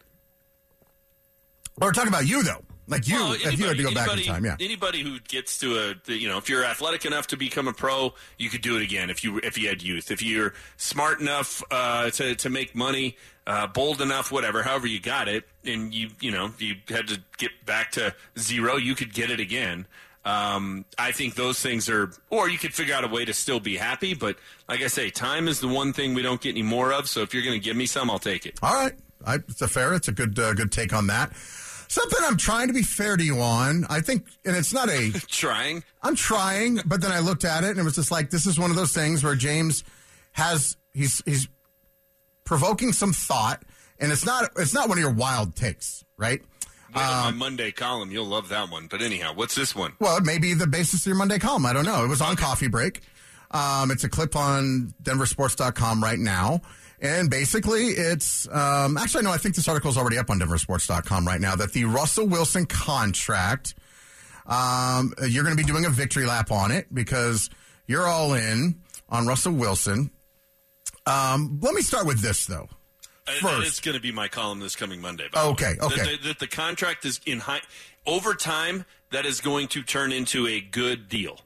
We're 1.79 1.93
talking 1.93 2.09
about 2.09 2.27
you 2.27 2.43
though. 2.43 2.65
Like 2.89 3.07
you, 3.07 3.17
Well, 3.17 3.33
if 3.35 3.59
you 3.59 3.67
had 3.67 3.77
to 3.77 3.83
go 3.83 3.93
back 3.93 4.17
in 4.17 4.25
time, 4.25 4.45
yeah. 4.47 4.57
Anybody 4.59 5.03
who 5.03 5.21
gets 5.21 5.59
to 5.59 5.95
a, 6.09 6.13
you 6.13 6.27
know, 6.27 6.39
if 6.39 6.49
you're 6.49 6.65
athletic 6.65 7.05
enough 7.05 7.27
to 7.29 7.37
become 7.37 7.69
a 7.69 7.73
pro, 7.75 8.15
you 8.39 8.49
could 8.49 8.63
do 8.63 8.77
it 8.77 8.83
again. 8.83 9.11
If 9.11 9.23
you 9.23 9.39
if 9.45 9.59
you 9.59 9.69
had 9.69 9.83
youth, 9.83 10.11
if 10.11 10.23
you're 10.23 10.55
smart 10.79 11.21
enough 11.21 11.63
uh, 11.71 12.11
to 12.11 12.35
to 12.35 12.49
make 12.49 12.75
money, 12.75 13.17
uh, 13.47 13.67
bold 13.67 14.01
enough, 14.01 14.33
whatever, 14.33 14.63
however 14.63 14.87
you 14.87 15.01
got 15.01 15.29
it, 15.29 15.47
and 15.65 15.93
you 15.93 16.09
you 16.21 16.31
know 16.31 16.51
you 16.59 16.77
had 16.89 17.09
to 17.09 17.21
get 17.37 17.51
back 17.67 17.93
to 17.93 18.15
zero, 18.39 18.77
you 18.77 18.95
could 18.95 19.13
get 19.13 19.31
it 19.31 19.39
again. 19.39 19.87
Um, 20.25 20.85
I 20.99 21.13
think 21.13 21.37
those 21.37 21.61
things 21.61 21.89
are, 21.89 22.11
or 22.29 22.49
you 22.49 22.59
could 22.59 22.75
figure 22.75 22.95
out 22.95 23.05
a 23.05 23.09
way 23.09 23.25
to 23.25 23.33
still 23.33 23.61
be 23.61 23.77
happy. 23.77 24.15
But 24.15 24.37
like 24.69 24.83
I 24.83 24.89
say, 24.89 25.11
time 25.11 25.47
is 25.47 25.61
the 25.61 25.69
one 25.69 25.93
thing 25.93 26.15
we 26.15 26.23
don't 26.23 26.41
get 26.41 26.51
any 26.51 26.63
more 26.63 26.93
of. 26.93 27.09
So 27.09 27.23
if 27.23 27.33
you're 27.33 27.45
going 27.45 27.59
to 27.59 27.65
give 27.65 27.77
me 27.77 27.87
some, 27.87 28.11
I'll 28.11 28.19
take 28.19 28.45
it. 28.45 28.59
All 28.63 28.75
right, 28.75 28.95
I, 29.27 29.37
it's 29.37 29.63
a 29.63 29.69
fair. 29.69 29.95
It's 29.95 30.09
a 30.09 30.13
good 30.13 30.39
uh, 30.39 30.55
good 30.55 30.73
take 30.73 30.93
on 30.93 31.07
that. 31.09 31.33
Something 31.89 32.19
I'm 32.23 32.37
trying 32.37 32.69
to 32.69 32.75
be 32.75 32.83
fair 32.83 33.17
to 33.17 33.25
you 33.25 33.41
on. 33.41 33.87
I 33.89 34.01
think, 34.01 34.27
and 34.45 34.55
it's 34.55 34.73
not 34.75 34.89
a. 34.91 35.11
Trying. 35.29 35.83
I'm 36.03 36.15
trying, 36.15 36.81
but 36.85 37.01
then 37.01 37.11
I 37.11 37.21
looked 37.21 37.45
at 37.45 37.65
it 37.65 37.71
and 37.71 37.79
it 37.79 37.83
was 37.83 37.95
just 37.97 38.11
like 38.11 38.31
this 38.31 38.47
is 38.47 38.59
one 38.59 38.71
of 38.71 38.77
those 38.77 38.93
things 38.93 39.25
where 39.25 39.35
James 39.35 39.85
has 40.33 40.77
he's 40.93 41.23
he's 41.25 41.49
provoking 42.45 42.93
some 42.93 43.13
thought, 43.13 43.63
and 43.99 44.13
it's 44.13 44.25
not 44.27 44.51
it's 44.57 44.75
not 44.75 44.89
one 44.89 44.99
of 44.99 45.03
your 45.03 45.13
wild 45.13 45.57
takes, 45.57 46.05
right? 46.17 46.41
Wait 46.95 47.03
Um, 47.03 47.25
my 47.25 47.31
Monday 47.31 47.71
column. 47.71 48.11
You'll 48.11 48.27
love 48.27 48.49
that 48.51 48.71
one. 48.71 48.87
But 48.87 49.03
anyhow, 49.03 49.33
what's 49.35 49.55
this 49.55 49.75
one? 49.75 49.93
Well, 49.99 50.17
it 50.19 50.25
may 50.25 50.39
be 50.39 50.55
the 50.55 50.67
basis 50.67 51.01
of 51.01 51.07
your 51.07 51.17
Monday 51.17 51.39
column. 51.39 51.67
I 51.67 51.73
don't 51.73 51.85
know. 51.85 52.05
It 52.05 52.09
was 52.09 52.21
on 52.21 52.37
Coffee 52.37 52.69
Break. 52.69 53.01
Um, 53.51 53.91
it's 53.91 54.05
a 54.05 54.09
clip 54.09 54.37
on 54.37 54.95
denversports.com 55.03 56.03
right 56.03 56.19
now. 56.19 56.61
And 57.01 57.31
basically, 57.31 57.89
it's 57.89 58.49
um, 58.49 58.97
actually, 58.97 59.23
no, 59.23 59.31
I 59.31 59.37
think 59.37 59.55
this 59.55 59.69
article 59.69 59.91
is 59.91 59.97
already 59.97 60.19
up 60.19 60.31
on 60.31 60.41
denversports.com 60.41 61.27
right 61.27 61.41
now 61.41 61.55
that 61.55 61.73
the 61.73 61.85
Russell 61.85 62.27
Wilson 62.27 62.67
contract, 62.67 63.75
um, 64.47 65.13
you're 65.29 65.45
going 65.45 65.57
to 65.57 65.63
be 65.63 65.67
doing 65.67 65.85
a 65.85 65.91
victory 65.91 66.27
lap 66.27 66.51
on 66.51 66.73
it 66.73 66.93
because 66.93 67.51
you're 67.87 68.07
all 68.07 68.35
in 68.35 68.81
on 69.09 69.27
Russell 69.27 69.53
Wilson. 69.53 70.11
Um, 71.07 71.59
let 71.63 71.75
me 71.75 71.83
start 71.83 72.07
with 72.07 72.21
this, 72.21 72.47
though. 72.47 72.69
Uh, 73.29 73.33
First. 73.41 73.69
Is 73.69 73.81
going 73.81 73.95
to 73.95 74.01
be 74.01 74.13
my 74.13 74.29
column 74.29 74.59
this 74.61 74.75
coming 74.75 75.01
Monday. 75.01 75.29
Okay, 75.35 75.73
way. 75.73 75.79
okay. 75.81 75.97
That 75.97 76.23
the, 76.23 76.29
that 76.29 76.39
the 76.41 76.47
contract 76.47 77.05
is 77.05 77.21
in 77.27 77.41
high 77.41 77.61
over 78.07 78.35
time. 78.35 78.85
That 79.11 79.25
is 79.25 79.41
going 79.41 79.69
to 79.69 79.83
turn 79.83 80.13
into 80.13 80.47
a 80.47 80.61
good 80.61 81.09
deal. 81.09 81.41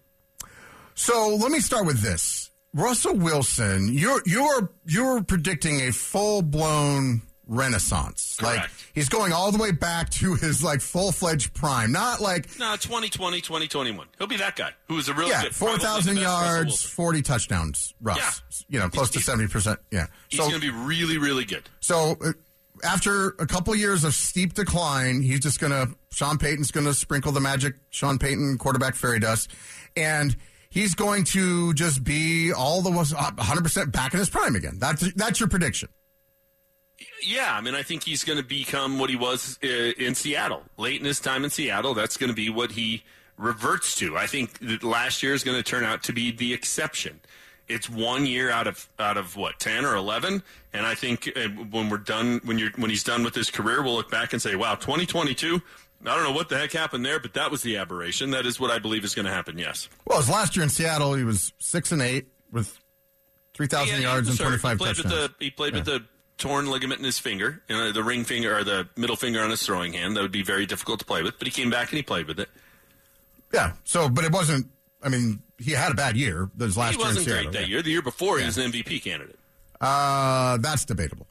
So 0.94 1.36
let 1.40 1.52
me 1.52 1.60
start 1.60 1.86
with 1.86 2.00
this. 2.00 2.50
Russell 2.74 3.16
Wilson, 3.16 3.88
you're 3.92 4.22
you're 4.24 4.70
you're 4.86 5.22
predicting 5.22 5.80
a 5.82 5.92
full 5.92 6.40
blown 6.42 7.22
renaissance. 7.46 8.40
Like 8.40 8.70
he's 8.94 9.08
going 9.10 9.32
all 9.32 9.52
the 9.52 9.58
way 9.58 9.72
back 9.72 10.08
to 10.10 10.34
his 10.34 10.64
like 10.64 10.80
full 10.80 11.12
fledged 11.12 11.52
prime. 11.52 11.92
Not 11.92 12.20
like 12.22 12.46
No, 12.58 12.74
2020, 12.76 13.40
2021. 13.42 14.06
He'll 14.16 14.26
be 14.26 14.38
that 14.38 14.56
guy 14.56 14.70
who 14.88 14.96
is 14.98 15.08
a 15.08 15.14
real 15.14 15.28
yeah, 15.28 15.42
good, 15.42 15.54
four 15.54 15.68
probably 15.68 15.82
the 15.84 15.86
thousand 15.92 16.14
best 16.14 16.26
Russell 16.26 16.54
yards, 16.56 16.82
forty 16.84 17.20
touchdowns. 17.22 17.94
Russ, 18.00 18.18
Yeah. 18.18 18.64
you 18.68 18.78
know, 18.80 18.88
close 18.88 19.10
to 19.10 19.20
seventy 19.20 19.48
percent. 19.48 19.78
Yeah. 19.90 20.06
He's 20.28 20.40
So 20.40 20.48
going 20.48 20.60
to 20.60 20.66
be 20.66 20.70
really, 20.76 21.18
really 21.18 21.44
good. 21.44 21.68
so 21.80 22.16
uh, 22.24 22.32
after 22.84 23.28
a 23.38 23.46
couple 23.46 23.74
years 23.76 24.02
of 24.02 24.14
steep 24.14 24.54
decline, 24.54 25.20
he's 25.20 25.40
just 25.40 25.60
going 25.60 25.72
to 25.72 25.94
Sean 26.10 26.38
Payton's 26.38 26.70
going 26.70 26.86
to 26.86 26.94
sprinkle 26.94 27.30
the 27.32 27.40
magic 27.40 27.74
Sean 27.90 28.18
Payton 28.18 28.56
quarterback 28.58 28.94
fairy 28.94 29.20
dust, 29.20 29.50
and 29.94 30.34
he's 30.72 30.94
going 30.94 31.24
to 31.24 31.74
just 31.74 32.02
be 32.02 32.52
all 32.52 32.80
the 32.82 32.90
100 32.90 33.62
percent 33.62 33.92
back 33.92 34.12
in 34.14 34.18
his 34.18 34.30
prime 34.30 34.56
again. 34.56 34.78
That's 34.78 35.12
that's 35.14 35.38
your 35.38 35.48
prediction. 35.48 35.90
Yeah, 37.22 37.54
I 37.54 37.60
mean, 37.60 37.74
I 37.74 37.82
think 37.82 38.04
he's 38.04 38.24
going 38.24 38.38
to 38.38 38.44
become 38.44 38.98
what 38.98 39.10
he 39.10 39.16
was 39.16 39.58
uh, 39.62 39.66
in 39.66 40.14
Seattle. 40.14 40.62
Late 40.76 41.00
in 41.00 41.06
his 41.06 41.20
time 41.20 41.44
in 41.44 41.50
Seattle, 41.50 41.94
that's 41.94 42.16
going 42.16 42.30
to 42.30 42.34
be 42.34 42.48
what 42.48 42.72
he 42.72 43.02
reverts 43.36 43.96
to. 43.96 44.16
I 44.16 44.26
think 44.26 44.58
that 44.60 44.82
last 44.82 45.22
year 45.22 45.34
is 45.34 45.44
going 45.44 45.56
to 45.56 45.62
turn 45.62 45.84
out 45.84 46.02
to 46.04 46.12
be 46.12 46.30
the 46.30 46.52
exception. 46.52 47.20
It's 47.68 47.88
one 47.88 48.26
year 48.26 48.50
out 48.50 48.66
of 48.66 48.88
out 48.98 49.16
of 49.16 49.36
what 49.36 49.58
ten 49.58 49.84
or 49.84 49.94
eleven, 49.94 50.42
and 50.72 50.86
I 50.86 50.94
think 50.94 51.30
uh, 51.36 51.48
when 51.48 51.88
we're 51.88 51.98
done, 51.98 52.40
when 52.44 52.58
you're 52.58 52.70
when 52.76 52.90
he's 52.90 53.04
done 53.04 53.24
with 53.24 53.34
his 53.34 53.50
career, 53.50 53.82
we'll 53.82 53.94
look 53.94 54.10
back 54.10 54.32
and 54.32 54.42
say, 54.42 54.56
"Wow, 54.56 54.74
2022." 54.74 55.62
I 56.04 56.14
don't 56.16 56.24
know 56.24 56.32
what 56.32 56.48
the 56.48 56.58
heck 56.58 56.72
happened 56.72 57.04
there, 57.04 57.20
but 57.20 57.34
that 57.34 57.50
was 57.50 57.62
the 57.62 57.76
aberration. 57.76 58.30
That 58.32 58.44
is 58.46 58.58
what 58.58 58.70
I 58.70 58.78
believe 58.78 59.04
is 59.04 59.14
going 59.14 59.26
to 59.26 59.32
happen. 59.32 59.56
Yes. 59.58 59.88
Well, 60.06 60.18
his 60.18 60.28
last 60.28 60.56
year 60.56 60.62
in 60.64 60.68
Seattle, 60.68 61.14
he 61.14 61.24
was 61.24 61.52
six 61.58 61.92
and 61.92 62.02
eight 62.02 62.26
with 62.50 62.76
three 63.54 63.66
thousand 63.68 63.96
Yeah, 64.02 64.08
yards 64.12 64.28
and 64.28 64.32
was 64.32 64.38
twenty 64.38 64.58
five 64.58 64.78
he 64.78 64.84
played 64.84 64.96
touchdowns. 64.96 65.14
With 65.14 65.38
the, 65.38 65.44
he 65.44 65.50
played 65.50 65.74
with 65.74 65.84
the 65.84 66.04
torn 66.38 66.66
ligament 66.68 66.98
in 66.98 67.04
his 67.04 67.18
finger, 67.20 67.62
you 67.68 67.76
know, 67.76 67.92
the 67.92 68.02
ring 68.02 68.24
finger 68.24 68.56
or 68.56 68.64
the 68.64 68.88
middle 68.96 69.14
finger 69.16 69.40
on 69.42 69.50
his 69.50 69.62
throwing 69.64 69.92
hand. 69.92 70.16
That 70.16 70.22
would 70.22 70.32
be 70.32 70.42
very 70.42 70.66
difficult 70.66 70.98
to 71.00 71.04
play 71.04 71.22
with. 71.22 71.38
But 71.38 71.46
he 71.46 71.52
came 71.52 71.70
back 71.70 71.90
and 71.90 71.96
he 71.98 72.02
played 72.02 72.26
with 72.26 72.40
it. 72.40 72.48
yeah. 73.52 73.74
So, 73.84 74.08
but 74.08 74.24
it 74.24 74.32
wasn't. 74.32 74.66
I 75.04 75.08
mean, 75.08 75.40
he 75.58 75.70
had 75.72 75.92
a 75.92 75.94
bad 75.94 76.16
year. 76.16 76.50
His 76.58 76.76
last 76.76 76.94
he 76.94 76.98
year 76.98 77.06
wasn't 77.06 77.26
Seattle. 77.26 77.42
great 77.44 77.52
that 77.52 77.62
yeah. 77.62 77.66
year. 77.74 77.82
The 77.82 77.90
year 77.90 78.02
before, 78.02 78.38
he 78.38 78.44
was 78.44 78.58
an 78.58 78.72
MVP 78.72 79.02
candidate. 79.04 79.38
Uh, 79.80 80.56
that's 80.58 80.84
debatable. 80.84 81.26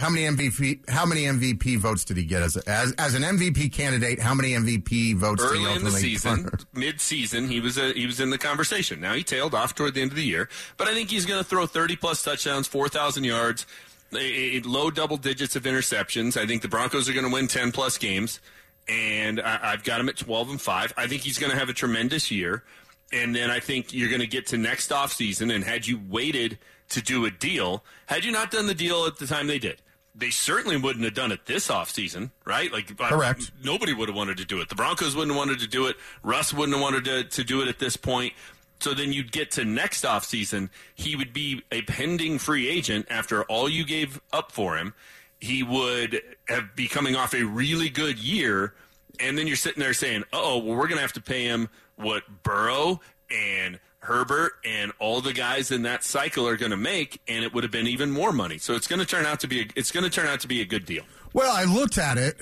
How 0.00 0.08
many 0.08 0.24
MVP? 0.24 0.88
How 0.88 1.04
many 1.04 1.24
MVP 1.24 1.76
votes 1.76 2.06
did 2.06 2.16
he 2.16 2.24
get 2.24 2.40
as 2.40 2.56
a, 2.56 2.66
as 2.66 2.92
as 2.92 3.14
an 3.14 3.22
MVP 3.22 3.70
candidate? 3.70 4.18
How 4.18 4.32
many 4.32 4.52
MVP 4.52 5.14
votes 5.14 5.42
did 5.42 5.58
he 5.58 5.66
Early 5.66 5.76
in 5.76 5.84
the 5.84 5.90
season, 5.90 6.50
mid-season, 6.72 7.48
he 7.48 7.60
was 7.60 7.76
a, 7.76 7.92
he 7.92 8.06
was 8.06 8.18
in 8.18 8.30
the 8.30 8.38
conversation. 8.38 8.98
Now 8.98 9.12
he 9.12 9.22
tailed 9.22 9.54
off 9.54 9.74
toward 9.74 9.92
the 9.92 10.00
end 10.00 10.12
of 10.12 10.16
the 10.16 10.24
year, 10.24 10.48
but 10.78 10.88
I 10.88 10.94
think 10.94 11.10
he's 11.10 11.26
going 11.26 11.38
to 11.38 11.44
throw 11.44 11.66
30 11.66 11.96
plus 11.96 12.22
touchdowns, 12.22 12.66
4,000 12.66 13.24
yards, 13.24 13.66
a, 14.14 14.56
a 14.56 14.60
low 14.60 14.90
double 14.90 15.18
digits 15.18 15.54
of 15.54 15.64
interceptions. 15.64 16.40
I 16.40 16.46
think 16.46 16.62
the 16.62 16.68
Broncos 16.68 17.06
are 17.06 17.12
going 17.12 17.26
to 17.26 17.32
win 17.32 17.46
10 17.46 17.70
plus 17.70 17.98
games, 17.98 18.40
and 18.88 19.38
I, 19.38 19.72
I've 19.72 19.84
got 19.84 20.00
him 20.00 20.08
at 20.08 20.16
12 20.16 20.48
and 20.48 20.60
five. 20.60 20.94
I 20.96 21.08
think 21.08 21.20
he's 21.20 21.38
going 21.38 21.52
to 21.52 21.58
have 21.58 21.68
a 21.68 21.74
tremendous 21.74 22.30
year, 22.30 22.64
and 23.12 23.36
then 23.36 23.50
I 23.50 23.60
think 23.60 23.92
you're 23.92 24.08
going 24.08 24.22
to 24.22 24.26
get 24.26 24.46
to 24.46 24.56
next 24.56 24.92
offseason, 24.92 25.54
and 25.54 25.62
had 25.62 25.86
you 25.86 26.00
waited 26.08 26.56
to 26.88 27.02
do 27.02 27.26
a 27.26 27.30
deal, 27.30 27.84
had 28.06 28.24
you 28.24 28.32
not 28.32 28.50
done 28.50 28.66
the 28.66 28.74
deal 28.74 29.04
at 29.04 29.18
the 29.18 29.26
time 29.26 29.46
they 29.46 29.58
did. 29.58 29.82
They 30.20 30.30
certainly 30.30 30.76
wouldn't 30.76 31.04
have 31.04 31.14
done 31.14 31.32
it 31.32 31.46
this 31.46 31.68
offseason, 31.68 32.30
right? 32.44 32.70
Like, 32.70 32.96
Correct. 32.96 33.50
nobody 33.64 33.94
would 33.94 34.08
have 34.10 34.16
wanted 34.16 34.36
to 34.36 34.44
do 34.44 34.60
it. 34.60 34.68
The 34.68 34.74
Broncos 34.74 35.16
wouldn't 35.16 35.32
have 35.34 35.38
wanted 35.38 35.60
to 35.60 35.66
do 35.66 35.86
it. 35.86 35.96
Russ 36.22 36.52
wouldn't 36.52 36.76
have 36.76 36.82
wanted 36.82 37.04
to, 37.06 37.24
to 37.24 37.42
do 37.42 37.62
it 37.62 37.68
at 37.68 37.78
this 37.78 37.96
point. 37.96 38.34
So 38.80 38.92
then 38.92 39.12
you'd 39.14 39.32
get 39.32 39.50
to 39.52 39.64
next 39.64 40.04
offseason. 40.04 40.68
He 40.94 41.16
would 41.16 41.32
be 41.32 41.62
a 41.72 41.82
pending 41.82 42.38
free 42.38 42.68
agent 42.68 43.06
after 43.10 43.44
all 43.44 43.68
you 43.68 43.84
gave 43.84 44.20
up 44.32 44.52
for 44.52 44.76
him. 44.76 44.94
He 45.40 45.62
would 45.62 46.20
have 46.48 46.76
be 46.76 46.86
coming 46.86 47.16
off 47.16 47.34
a 47.34 47.42
really 47.42 47.88
good 47.88 48.18
year. 48.18 48.74
And 49.18 49.38
then 49.38 49.46
you're 49.46 49.56
sitting 49.56 49.80
there 49.80 49.94
saying, 49.94 50.24
oh, 50.32 50.58
well, 50.58 50.76
we're 50.76 50.88
going 50.88 50.96
to 50.96 51.02
have 51.02 51.14
to 51.14 51.22
pay 51.22 51.44
him 51.44 51.70
what 51.96 52.24
Burrow 52.42 53.00
and 53.30 53.78
Herbert 54.00 54.52
and 54.64 54.92
all 54.98 55.20
the 55.20 55.32
guys 55.32 55.70
in 55.70 55.82
that 55.82 56.04
cycle 56.04 56.48
are 56.48 56.56
going 56.56 56.70
to 56.70 56.76
make, 56.76 57.20
and 57.28 57.44
it 57.44 57.52
would 57.52 57.64
have 57.64 57.70
been 57.70 57.86
even 57.86 58.10
more 58.10 58.32
money. 58.32 58.58
So 58.58 58.74
it's 58.74 58.86
going 58.86 59.00
to 59.00 59.06
turn 59.06 59.26
out 59.26 59.40
to 59.40 59.46
be 59.46 59.60
a, 59.60 59.66
it's 59.76 59.90
going 59.90 60.04
to 60.04 60.10
turn 60.10 60.26
out 60.26 60.40
to 60.40 60.48
be 60.48 60.60
a 60.60 60.64
good 60.64 60.86
deal. 60.86 61.04
Well, 61.32 61.52
I 61.54 61.64
looked 61.64 61.98
at 61.98 62.16
it, 62.16 62.38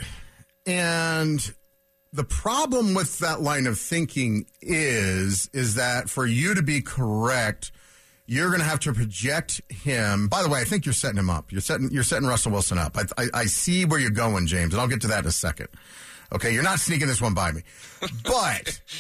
and 0.67 1.53
the 2.13 2.25
problem 2.25 2.95
with 2.95 3.19
that 3.19 3.41
line 3.41 3.67
of 3.67 3.79
thinking 3.79 4.47
is 4.61 5.51
is 5.53 5.75
that 5.75 6.09
for 6.09 6.25
you 6.27 6.55
to 6.55 6.63
be 6.63 6.81
correct, 6.81 7.73
you're 8.27 8.49
going 8.49 8.61
to 8.61 8.67
have 8.67 8.81
to 8.81 8.93
project 8.93 9.61
him. 9.69 10.29
By 10.29 10.43
the 10.43 10.49
way, 10.49 10.61
I 10.61 10.65
think 10.65 10.87
you're 10.87 10.93
setting 10.93 11.19
him 11.19 11.29
up. 11.29 11.51
You're 11.51 11.61
setting 11.61 11.91
you're 11.91 12.05
setting 12.05 12.29
Russell 12.29 12.53
Wilson 12.53 12.79
up. 12.79 12.97
I, 12.97 13.23
I, 13.23 13.29
I 13.35 13.45
see 13.47 13.85
where 13.85 13.99
you're 13.99 14.11
going, 14.11 14.47
James, 14.47 14.75
and 14.75 14.81
I'll 14.81 14.89
get 14.89 15.01
to 15.01 15.09
that 15.09 15.25
in 15.25 15.27
a 15.27 15.33
second. 15.33 15.69
Okay, 16.33 16.53
you're 16.53 16.63
not 16.63 16.79
sneaking 16.79 17.09
this 17.09 17.21
one 17.21 17.35
by 17.35 17.51
me, 17.51 17.63
but. 18.23 18.81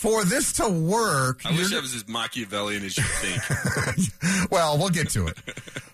For 0.00 0.24
this 0.24 0.54
to 0.54 0.66
work, 0.66 1.44
I 1.44 1.50
wish 1.50 1.74
I 1.74 1.78
was 1.78 1.94
as 1.94 2.08
Machiavellian 2.08 2.82
as 2.86 2.96
you 2.96 3.04
think. 3.04 4.50
well, 4.50 4.78
we'll 4.78 4.88
get 4.88 5.10
to 5.10 5.26
it. 5.26 5.36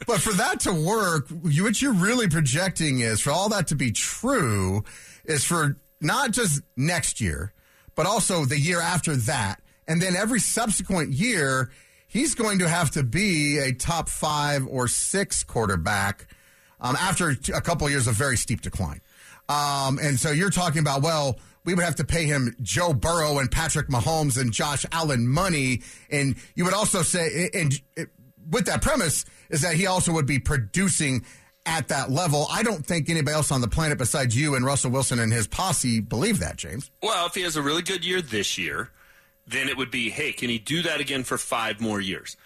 but 0.07 0.21
for 0.21 0.33
that 0.35 0.61
to 0.61 0.73
work, 0.73 1.27
you, 1.43 1.65
what 1.65 1.83
you're 1.83 1.93
really 1.93 2.29
projecting 2.29 3.01
is 3.01 3.21
for 3.21 3.33
all 3.33 3.49
that 3.49 3.67
to 3.67 3.75
be 3.75 3.91
true 3.91 4.85
is 5.25 5.45
for 5.45 5.77
not 6.01 6.31
just 6.31 6.63
next 6.77 7.21
year, 7.21 7.53
but 7.97 8.07
also 8.07 8.45
the 8.45 8.57
year 8.57 8.81
after 8.81 9.17
that. 9.17 9.61
And 9.89 10.01
then 10.01 10.15
every 10.15 10.39
subsequent 10.39 11.11
year, 11.11 11.73
he's 12.07 12.37
going 12.37 12.61
to 12.61 12.69
have 12.69 12.93
to 12.93 13.03
be 13.03 13.59
a 13.59 13.73
top 13.73 14.09
five 14.09 14.69
or 14.69 14.87
six 14.87 15.43
quarterback 15.43 16.29
um, 16.81 16.95
after 16.95 17.31
a 17.53 17.61
couple 17.61 17.89
of 17.89 17.91
years 17.91 18.07
of 18.07 18.15
very 18.15 18.37
steep 18.37 18.61
decline. 18.61 19.01
Um, 19.49 19.99
and 20.01 20.17
so 20.21 20.31
you're 20.31 20.51
talking 20.51 20.79
about, 20.79 21.03
well, 21.03 21.41
we 21.67 21.75
would 21.75 21.85
have 21.85 21.97
to 21.97 22.05
pay 22.05 22.25
him 22.25 22.57
Joe 22.63 22.95
Burrow 22.95 23.39
and 23.39 23.51
Patrick 23.51 23.89
Mahomes 23.89 24.41
and 24.41 24.53
Josh 24.53 24.87
Allen 24.93 25.29
money. 25.29 25.83
And 26.11 26.37
you 26.55 26.65
would 26.65 26.73
also 26.73 27.03
say, 27.03 27.51
and 27.53 27.79
with 28.51 28.65
that 28.67 28.81
premise, 28.81 29.27
is 29.51 29.61
that 29.63 29.75
he 29.75 29.87
also 29.87 30.13
would 30.13 30.27
be 30.27 30.39
producing 30.39 31.27
at 31.67 31.89
that 31.89 32.11
level. 32.11 32.47
I 32.51 32.63
don't 32.63 32.87
think 32.87 33.11
anybody 33.11 33.35
else 33.35 33.51
on 33.51 33.61
the 33.61 33.69
planet 33.69 33.99
besides 33.99 34.37
you 34.37 34.55
and 34.55 34.65
Russell 34.65 34.93
Wilson 34.93 35.19
and 35.19 35.33
his 35.33 35.49
posse 35.49 36.01
believe 36.01 36.39
that, 36.39 36.57
James. 36.57 36.91
well, 37.03 37.27
if 37.27 37.35
he 37.35 37.43
has 37.43 37.57
a 37.57 37.63
really 37.63 37.83
good 37.83 38.05
year 38.05 38.23
this 38.23 38.57
year, 38.57 38.91
then 39.49 39.69
it 39.69 39.77
would 39.77 39.91
be, 39.91 40.11
hey, 40.11 40.33
can 40.33 40.49
he 40.49 40.59
do 40.59 40.83
that 40.83 41.01
again 41.01 41.25
for 41.25 41.37
five 41.37 41.81
more 41.81 42.01
years? 42.01 42.37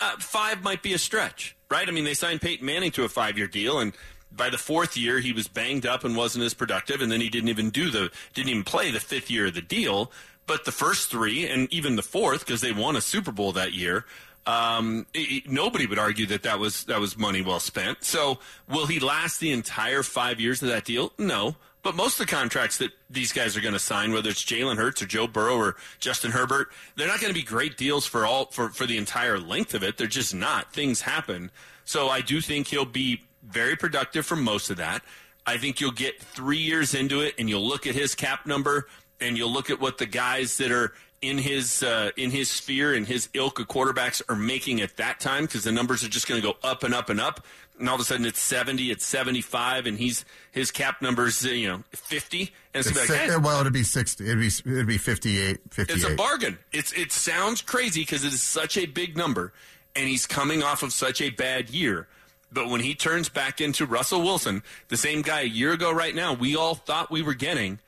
Uh, 0.00 0.16
five 0.20 0.62
might 0.62 0.82
be 0.82 0.92
a 0.92 0.98
stretch, 0.98 1.56
right? 1.68 1.88
I 1.88 1.90
mean, 1.90 2.04
they 2.04 2.14
signed 2.14 2.40
Peyton 2.40 2.64
Manning 2.64 2.92
to 2.92 3.04
a 3.04 3.08
five-year 3.08 3.48
deal, 3.48 3.80
and 3.80 3.92
by 4.30 4.50
the 4.50 4.58
fourth 4.58 4.96
year, 4.96 5.18
he 5.20 5.32
was 5.32 5.48
banged 5.48 5.86
up 5.86 6.04
and 6.04 6.16
wasn't 6.16 6.44
as 6.44 6.54
productive, 6.54 7.00
and 7.00 7.10
then 7.10 7.20
he 7.20 7.28
didn't 7.28 7.48
even 7.48 7.70
do 7.70 7.90
the 7.90 8.10
didn't 8.34 8.50
even 8.50 8.64
play 8.64 8.90
the 8.90 9.00
fifth 9.00 9.30
year 9.30 9.46
of 9.46 9.54
the 9.54 9.62
deal. 9.62 10.10
But 10.46 10.64
the 10.64 10.72
first 10.72 11.10
three, 11.10 11.46
and 11.46 11.72
even 11.72 11.96
the 11.96 12.02
fourth, 12.02 12.40
because 12.46 12.60
they 12.62 12.72
won 12.72 12.96
a 12.96 13.00
Super 13.02 13.32
Bowl 13.32 13.52
that 13.52 13.74
year, 13.74 14.06
um, 14.46 15.06
it- 15.12 15.30
it- 15.30 15.48
nobody 15.50 15.84
would 15.86 15.98
argue 15.98 16.24
that 16.26 16.42
that 16.42 16.58
was 16.58 16.84
that 16.84 17.00
was 17.00 17.16
money 17.18 17.42
well 17.42 17.60
spent. 17.60 18.04
So, 18.04 18.38
will 18.66 18.86
he 18.86 18.98
last 18.98 19.40
the 19.40 19.50
entire 19.50 20.02
five 20.02 20.40
years 20.40 20.62
of 20.62 20.68
that 20.68 20.84
deal? 20.84 21.12
No. 21.18 21.56
But 21.82 21.94
most 21.94 22.18
of 22.18 22.26
the 22.26 22.32
contracts 22.34 22.76
that 22.78 22.90
these 23.08 23.32
guys 23.32 23.56
are 23.56 23.60
going 23.60 23.72
to 23.72 23.78
sign, 23.78 24.12
whether 24.12 24.30
it's 24.30 24.44
Jalen 24.44 24.76
Hurts 24.76 25.00
or 25.00 25.06
Joe 25.06 25.26
Burrow 25.26 25.56
or 25.56 25.76
Justin 26.00 26.32
Herbert, 26.32 26.70
they're 26.96 27.06
not 27.06 27.20
going 27.20 27.32
to 27.32 27.38
be 27.38 27.44
great 27.44 27.76
deals 27.76 28.04
for 28.04 28.26
all 28.26 28.46
for, 28.46 28.70
for 28.70 28.84
the 28.84 28.96
entire 28.96 29.38
length 29.38 29.74
of 29.74 29.82
it. 29.82 29.96
They're 29.96 30.06
just 30.06 30.34
not. 30.34 30.72
Things 30.72 31.02
happen. 31.02 31.50
So 31.84 32.08
I 32.08 32.20
do 32.20 32.40
think 32.40 32.68
he'll 32.68 32.84
be 32.84 33.22
very 33.50 33.76
productive 33.76 34.26
for 34.26 34.36
most 34.36 34.70
of 34.70 34.76
that. 34.78 35.02
I 35.46 35.56
think 35.56 35.80
you'll 35.80 35.92
get 35.92 36.20
three 36.20 36.58
years 36.58 36.94
into 36.94 37.20
it, 37.20 37.34
and 37.38 37.48
you'll 37.48 37.66
look 37.66 37.86
at 37.86 37.94
his 37.94 38.14
cap 38.14 38.44
number, 38.46 38.86
and 39.20 39.36
you'll 39.38 39.52
look 39.52 39.70
at 39.70 39.80
what 39.80 39.98
the 39.98 40.06
guys 40.06 40.58
that 40.58 40.70
are 40.70 40.92
in 41.20 41.38
his 41.38 41.82
uh, 41.82 42.10
in 42.16 42.30
his 42.30 42.48
sphere 42.50 42.94
and 42.94 43.06
his 43.06 43.28
ilk 43.34 43.58
of 43.58 43.66
quarterbacks 43.66 44.22
are 44.28 44.36
making 44.36 44.80
at 44.80 44.96
that 44.98 45.20
time, 45.20 45.44
because 45.46 45.64
the 45.64 45.72
numbers 45.72 46.04
are 46.04 46.08
just 46.08 46.28
going 46.28 46.40
to 46.40 46.46
go 46.46 46.56
up 46.62 46.82
and 46.84 46.94
up 46.94 47.08
and 47.08 47.20
up. 47.20 47.44
And 47.78 47.88
all 47.88 47.94
of 47.94 48.00
a 48.00 48.04
sudden, 48.04 48.26
it's 48.26 48.40
seventy, 48.40 48.90
it's 48.90 49.06
seventy-five, 49.06 49.86
and 49.86 49.96
he's 49.98 50.24
his 50.50 50.70
cap 50.70 51.00
numbers, 51.00 51.44
uh, 51.46 51.48
you 51.50 51.68
know, 51.68 51.82
fifty, 51.92 52.52
and 52.74 52.84
it's, 52.84 52.88
gonna 52.90 53.00
like, 53.00 53.08
Si- 53.30 53.34
"Eh, 53.34 53.36
well, 53.36 53.60
it'd 53.60 53.72
be 53.72 53.84
60. 53.84 54.24
It'd 54.24 54.38
be, 54.40 54.46
it'd 54.48 54.86
be 54.86 54.98
58, 54.98 55.60
58. 55.70 55.96
it's 55.96 56.04
a 56.12 56.14
bargain. 56.16 56.58
It's 56.72 56.92
it 56.92 57.10
sounds 57.12 57.62
crazy 57.62 58.00
because 58.02 58.24
it 58.24 58.32
is 58.32 58.42
such 58.42 58.76
a 58.76 58.84
big 58.86 59.16
number, 59.16 59.52
and 59.96 60.08
he's 60.08 60.26
coming 60.26 60.62
off 60.62 60.82
of 60.82 60.92
such 60.92 61.20
a 61.22 61.30
bad 61.30 61.70
year. 61.70 62.06
But 62.50 62.68
when 62.68 62.80
he 62.80 62.94
turns 62.94 63.28
back 63.28 63.60
into 63.60 63.84
Russell 63.84 64.22
Wilson, 64.22 64.62
the 64.88 64.96
same 64.96 65.22
guy 65.22 65.42
a 65.42 65.44
year 65.44 65.72
ago, 65.72 65.92
right 65.92 66.14
now, 66.14 66.32
we 66.32 66.56
all 66.56 66.74
thought 66.74 67.10
we 67.10 67.22
were 67.22 67.34
getting, 67.34 67.78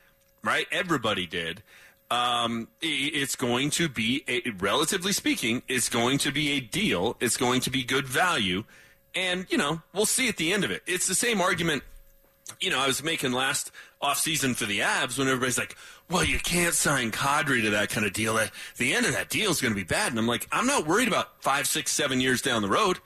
right? 0.43 0.67
Everybody 0.71 1.25
did. 1.25 1.63
Um, 2.11 2.67
it's 2.81 3.35
going 3.35 3.69
to 3.71 3.87
be, 3.87 4.23
a, 4.27 4.41
relatively 4.59 5.13
speaking, 5.13 5.63
it's 5.67 5.89
going 5.89 6.17
to 6.19 6.31
be 6.31 6.51
a 6.51 6.59
deal. 6.59 7.15
It's 7.19 7.37
going 7.37 7.61
to 7.61 7.69
be 7.69 7.83
good 7.83 8.05
value, 8.05 8.65
and 9.15 9.45
you 9.49 9.57
know 9.57 9.81
we'll 9.93 10.05
see 10.05 10.27
at 10.27 10.35
the 10.35 10.51
end 10.51 10.65
of 10.65 10.71
it. 10.71 10.83
It's 10.85 11.07
the 11.07 11.15
same 11.15 11.39
argument 11.39 11.83
you 12.59 12.69
know, 12.69 12.79
I 12.79 12.87
was 12.87 13.03
making 13.03 13.31
last 13.31 13.71
offseason 14.01 14.55
for 14.55 14.65
the 14.65 14.79
Avs 14.79 15.17
when 15.17 15.27
everybody's 15.27 15.57
like, 15.57 15.75
well, 16.09 16.23
you 16.23 16.39
can't 16.39 16.73
sign 16.73 17.11
Kadri 17.11 17.61
to 17.61 17.69
that 17.71 17.89
kind 17.89 18.05
of 18.05 18.13
deal. 18.13 18.39
The 18.77 18.93
end 18.93 19.05
of 19.05 19.13
that 19.13 19.29
deal 19.29 19.51
is 19.51 19.61
going 19.61 19.73
to 19.73 19.79
be 19.79 19.85
bad. 19.85 20.11
And 20.11 20.19
I'm 20.19 20.27
like, 20.27 20.47
I'm 20.51 20.65
not 20.65 20.87
worried 20.87 21.07
about 21.07 21.41
five, 21.41 21.67
six, 21.67 21.91
seven 21.91 22.19
years 22.19 22.41
down 22.41 22.61
the 22.61 22.67
road. 22.67 22.99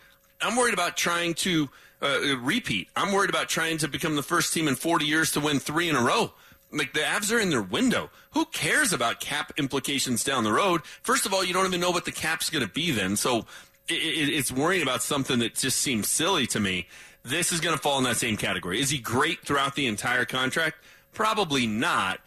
I'm 0.46 0.56
worried 0.56 0.74
about 0.74 0.96
trying 0.96 1.34
to 1.36 1.70
uh, 2.02 2.38
repeat. 2.38 2.90
I'm 2.96 3.12
worried 3.12 3.30
about 3.30 3.50
trying 3.50 3.80
to 3.80 3.88
become 3.88 4.16
the 4.16 4.24
first 4.24 4.54
team 4.54 4.68
in 4.68 4.76
40 4.76 5.06
years 5.06 5.32
to 5.32 5.40
win 5.40 5.60
three 5.60 5.90
in 5.90 5.96
a 5.96 6.02
row. 6.02 6.34
Like 6.72 6.94
the 6.94 7.00
Avs 7.00 7.34
are 7.36 7.40
in 7.40 7.50
their 7.50 7.62
window. 7.62 8.10
Who 8.32 8.46
cares 8.46 8.94
about 8.94 9.20
cap 9.20 9.54
implications 9.58 10.24
down 10.24 10.44
the 10.44 10.52
road? 10.52 10.86
First 11.02 11.26
of 11.26 11.34
all, 11.34 11.44
you 11.44 11.54
don't 11.54 11.66
even 11.66 11.80
know 11.80 11.92
what 11.92 12.06
the 12.06 12.12
cap's 12.12 12.50
going 12.50 12.66
to 12.66 12.72
be 12.72 12.92
then. 12.92 13.16
So 13.16 13.46
it, 13.88 13.94
it, 13.94 14.30
it's 14.34 14.52
worrying 14.52 14.84
about 14.84 15.02
something 15.02 15.40
that 15.40 15.56
just 15.56 15.78
seems 15.78 16.10
silly 16.10 16.46
to 16.48 16.60
me. 16.60 16.88
This 17.24 17.52
is 17.52 17.60
going 17.60 17.76
to 17.76 17.82
fall 17.82 17.98
in 17.98 18.04
that 18.04 18.18
same 18.18 18.38
category. 18.38 18.80
Is 18.80 18.92
he 18.92 19.00
great 19.00 19.42
throughout 19.42 19.76
the 19.76 19.88
entire 19.88 20.26
contract? 20.26 20.78
Probably 21.14 21.66
not. 21.66 22.20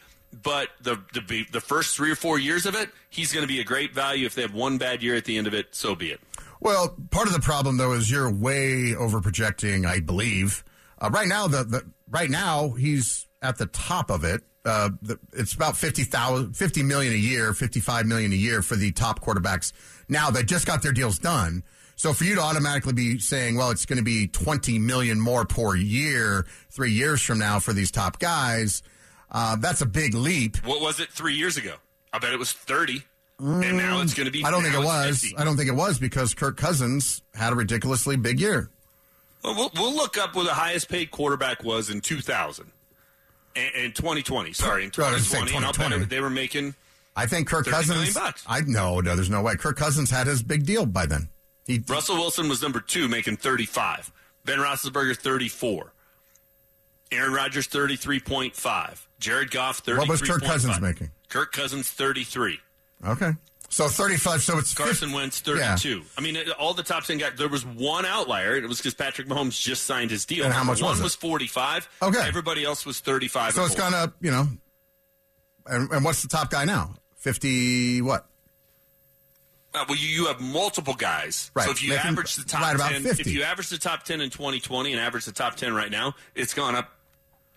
But 0.42 0.68
the, 0.82 1.00
the 1.14 1.46
the 1.52 1.60
first 1.60 1.96
three 1.96 2.10
or 2.10 2.14
four 2.14 2.38
years 2.38 2.66
of 2.66 2.74
it, 2.74 2.90
he's 3.08 3.32
going 3.32 3.44
to 3.44 3.48
be 3.48 3.60
a 3.60 3.64
great 3.64 3.94
value. 3.94 4.26
If 4.26 4.34
they 4.34 4.42
have 4.42 4.52
one 4.52 4.76
bad 4.76 5.02
year 5.02 5.14
at 5.14 5.24
the 5.24 5.38
end 5.38 5.46
of 5.46 5.54
it, 5.54 5.68
so 5.74 5.94
be 5.94 6.10
it. 6.10 6.20
Well, 6.60 6.96
part 7.10 7.26
of 7.28 7.32
the 7.32 7.40
problem 7.40 7.76
though 7.76 7.92
is 7.92 8.10
you're 8.10 8.30
way 8.32 8.94
over 8.94 9.20
projecting. 9.20 9.86
I 9.86 10.00
believe 10.00 10.64
uh, 11.00 11.10
right 11.12 11.28
now 11.28 11.46
the, 11.46 11.64
the 11.64 11.90
right 12.10 12.30
now 12.30 12.70
he's 12.70 13.26
at 13.42 13.58
the 13.58 13.66
top 13.66 14.10
of 14.10 14.24
it. 14.24 14.42
uh, 14.64 14.90
the, 15.00 15.18
it's 15.32 15.54
about 15.54 15.76
50,000, 15.76 16.54
50 16.54 16.82
million 16.82 17.12
a 17.14 17.16
year, 17.16 17.54
55 17.54 18.06
million 18.06 18.32
a 18.32 18.36
year 18.36 18.60
for 18.62 18.76
the 18.76 18.90
top 18.92 19.20
quarterbacks 19.20 19.72
now 20.08 20.30
that 20.30 20.46
just 20.46 20.66
got 20.66 20.82
their 20.82 20.92
deals 20.92 21.18
done. 21.18 21.62
So 21.96 22.12
for 22.12 22.24
you 22.24 22.34
to 22.36 22.40
automatically 22.40 22.92
be 22.92 23.18
saying, 23.18 23.56
well, 23.56 23.70
it's 23.70 23.86
going 23.86 23.96
to 23.98 24.04
be 24.04 24.28
20 24.28 24.78
million 24.78 25.20
more 25.20 25.44
per 25.44 25.74
year 25.74 26.46
three 26.70 26.92
years 26.92 27.22
from 27.22 27.38
now 27.38 27.58
for 27.58 27.72
these 27.72 27.90
top 27.90 28.18
guys, 28.18 28.82
uh, 29.30 29.56
that's 29.56 29.80
a 29.80 29.86
big 29.86 30.14
leap. 30.14 30.56
What 30.64 30.80
was 30.80 31.00
it 31.00 31.10
three 31.10 31.34
years 31.34 31.56
ago? 31.56 31.74
I 32.12 32.18
bet 32.18 32.32
it 32.32 32.38
was 32.38 32.52
30. 32.52 33.02
And 33.38 33.76
now 33.76 34.00
it's 34.00 34.14
going 34.14 34.26
to 34.26 34.32
be. 34.32 34.42
Mm, 34.42 34.46
I 34.46 34.50
don't 34.50 34.62
think 34.62 34.74
it 34.74 34.84
was. 34.84 35.20
50. 35.20 35.36
I 35.36 35.44
don't 35.44 35.56
think 35.56 35.68
it 35.68 35.74
was 35.74 35.98
because 35.98 36.34
Kirk 36.34 36.56
Cousins 36.56 37.22
had 37.34 37.52
a 37.52 37.56
ridiculously 37.56 38.16
big 38.16 38.40
year. 38.40 38.70
Well, 39.44 39.54
we'll, 39.54 39.70
we'll 39.76 39.94
look 39.94 40.18
up 40.18 40.34
what 40.34 40.44
the 40.46 40.54
highest 40.54 40.88
paid 40.88 41.10
quarterback 41.10 41.62
was 41.62 41.90
in 41.90 42.00
2000. 42.00 42.70
And, 43.56 43.74
and 43.76 43.94
2020, 43.94 44.52
sorry, 44.52 44.84
in 44.84 44.90
Oh, 44.98 45.04
I 45.04 45.12
was 45.12 45.26
saying 45.26 45.46
2020, 45.46 45.56
and 45.56 45.64
I'll 45.64 45.72
2020. 45.72 46.04
they 46.06 46.20
were 46.20 46.30
making. 46.30 46.74
I 47.16 47.26
think 47.26 47.48
Kirk 47.48 47.66
Cousins. 47.66 48.14
bucks. 48.14 48.44
I 48.46 48.60
no, 48.60 49.00
no, 49.00 49.14
there's 49.16 49.30
no 49.30 49.42
way. 49.42 49.56
Kirk 49.56 49.76
Cousins 49.76 50.10
had 50.10 50.26
his 50.26 50.42
big 50.42 50.64
deal 50.66 50.86
by 50.86 51.06
then. 51.06 51.28
He 51.66 51.82
Russell 51.88 52.16
Wilson 52.16 52.48
was 52.48 52.62
number 52.62 52.80
two, 52.80 53.08
making 53.08 53.36
35. 53.36 54.10
Ben 54.44 54.58
Roethlisberger, 54.58 55.16
34. 55.16 55.92
Aaron 57.10 57.32
Rodgers, 57.32 57.66
33.5. 57.68 59.06
Jared 59.18 59.50
Goff, 59.50 59.78
33. 59.78 59.98
What 59.98 60.08
was 60.08 60.22
Kirk 60.22 60.42
Cousins 60.42 60.80
making? 60.80 61.10
Kirk 61.28 61.52
Cousins, 61.52 61.90
33. 61.90 62.60
Okay. 63.06 63.32
So 63.70 63.86
35. 63.88 64.42
So 64.42 64.56
it's 64.58 64.72
Carson 64.72 65.08
50 65.10 65.14
Wentz, 65.14 65.42
Yeah. 65.46 65.76
32. 65.76 66.02
I 66.16 66.20
mean, 66.22 66.38
all 66.58 66.72
the 66.72 66.82
top 66.82 67.04
10 67.04 67.18
guys, 67.18 67.32
there 67.36 67.48
was 67.48 67.66
one 67.66 68.06
outlier, 68.06 68.56
it 68.56 68.66
was 68.66 68.78
because 68.78 68.94
Patrick 68.94 69.28
Mahomes 69.28 69.60
just 69.60 69.84
signed 69.84 70.10
his 70.10 70.24
deal. 70.24 70.44
And 70.46 70.54
how 70.54 70.64
much 70.64 70.80
One 70.80 70.90
was 70.92 71.00
it? 71.00 71.02
was 71.02 71.14
45. 71.14 71.88
Okay. 72.00 72.26
Everybody 72.26 72.64
else 72.64 72.86
was 72.86 73.00
35. 73.00 73.52
So 73.52 73.64
it's 73.66 73.74
gone 73.74 73.92
up, 73.92 74.14
you 74.22 74.30
know. 74.30 74.46
And, 75.66 75.90
and 75.90 76.02
what's 76.04 76.22
the 76.22 76.28
top 76.28 76.50
guy 76.50 76.64
now? 76.64 76.94
50 77.16 78.00
what? 78.00 78.26
Uh, 79.74 79.84
well, 79.86 79.98
you, 79.98 80.08
you 80.08 80.26
have 80.28 80.40
multiple 80.40 80.94
guys. 80.94 81.50
Right. 81.54 81.66
So 81.66 81.72
if 81.72 81.82
you 81.82 81.92
average 81.94 82.36
the 82.36 82.44
top 82.44 82.62
right 82.62 82.74
about 82.74 82.90
10, 82.90 83.02
50. 83.02 83.20
if 83.20 83.26
you 83.26 83.42
average 83.42 83.68
the 83.68 83.76
top 83.76 84.02
10 84.04 84.22
in 84.22 84.30
2020 84.30 84.92
and 84.92 85.00
average 85.00 85.26
the 85.26 85.32
top 85.32 85.56
10 85.56 85.74
right 85.74 85.90
now, 85.90 86.14
it's 86.34 86.54
gone 86.54 86.74
up 86.74 86.88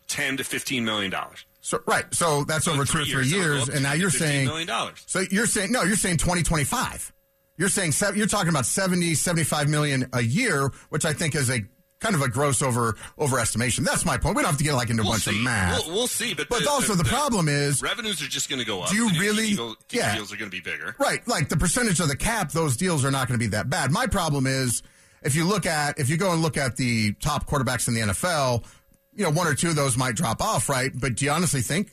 10 0.10 0.38
to 0.38 0.44
15 0.44 0.84
million 0.84 1.10
dollars. 1.10 1.46
So 1.72 1.80
right. 1.88 2.04
So 2.14 2.44
that's 2.44 2.68
over 2.68 2.84
two 2.84 3.00
or 3.00 3.04
three 3.06 3.12
years, 3.12 3.32
years, 3.32 3.70
and 3.70 3.82
now 3.82 3.94
you're 3.94 4.10
15 4.10 4.28
saying 4.28 4.46
million 4.48 4.68
dollars. 4.68 5.02
So 5.06 5.24
you're 5.32 5.46
saying 5.48 5.72
no, 5.72 5.84
you're 5.84 5.96
saying 5.96 6.18
2025. 6.18 7.14
You're 7.58 7.70
saying 7.70 7.94
you're 8.14 8.28
talking 8.28 8.50
about 8.50 8.66
70, 8.66 9.14
75 9.16 9.70
million 9.70 10.10
a 10.12 10.22
year, 10.22 10.70
which 10.90 11.06
I 11.06 11.14
think 11.14 11.34
is 11.34 11.50
a 11.50 11.62
kind 12.02 12.14
of 12.14 12.22
a 12.22 12.28
gross 12.28 12.62
over 12.62 12.98
overestimation. 13.18 13.86
That's 13.86 14.04
my 14.04 14.18
point. 14.18 14.36
We 14.36 14.42
don't 14.42 14.50
have 14.52 14.58
to 14.58 14.66
get 14.66 14.74
like 14.74 14.90
into 14.90 15.04
a 15.04 15.06
We'll 15.06 15.14
bunch 15.14 15.24
see. 15.24 15.38
of 15.38 15.44
math. 15.44 15.86
We'll, 15.86 15.96
we'll 15.96 16.08
see. 16.08 16.34
But, 16.34 16.50
But 16.50 16.68
also 16.68 16.94
the 16.94 17.06
problem 17.06 17.48
is- 17.48 17.82
revenues 17.82 18.22
are 18.22 18.28
just 18.28 18.50
going 18.50 18.60
to 18.60 18.66
go 18.66 18.82
up. 18.82 18.90
Do 18.90 18.96
you 18.98 19.10
The 19.14 19.20
really- 19.20 19.54
deal- 19.54 19.76
yeah. 19.92 20.14
deals 20.16 20.34
are 20.34 20.38
going 20.38 20.52
to 20.52 20.56
be 20.58 20.60
bigger. 20.62 20.94
Right, 21.00 21.26
like 21.26 21.48
the 21.48 21.56
percentage 21.58 22.02
of 22.02 22.10
the 22.10 22.18
cap, 22.18 22.52
those 22.52 22.76
deals 22.76 23.06
are 23.06 23.12
not 23.12 23.30
going 23.30 23.40
to 23.40 23.44
be 23.46 23.52
that 23.52 23.70
bad. 23.70 23.92
My 23.92 24.08
problem 24.08 24.46
is 24.46 24.84
if 25.24 25.36
you 25.36 25.46
look 25.46 25.66
at 25.66 26.00
if 26.00 26.10
you 26.10 26.18
go 26.18 26.34
and 26.34 26.42
look 26.42 26.58
at 26.58 26.76
the 26.76 27.14
top 27.22 27.48
quarterbacks 27.48 27.88
in 27.88 27.94
the 27.94 28.02
NFL, 28.02 28.66
you 29.14 29.24
know, 29.24 29.32
one 29.32 29.48
or 29.48 29.54
two 29.54 29.70
of 29.70 29.76
those 29.76 29.98
might 29.98 30.16
drop 30.16 30.42
off, 30.42 30.70
right? 30.70 30.92
But 30.94 31.16
do 31.16 31.26
you 31.26 31.32
honestly 31.32 31.62
think 31.62 31.92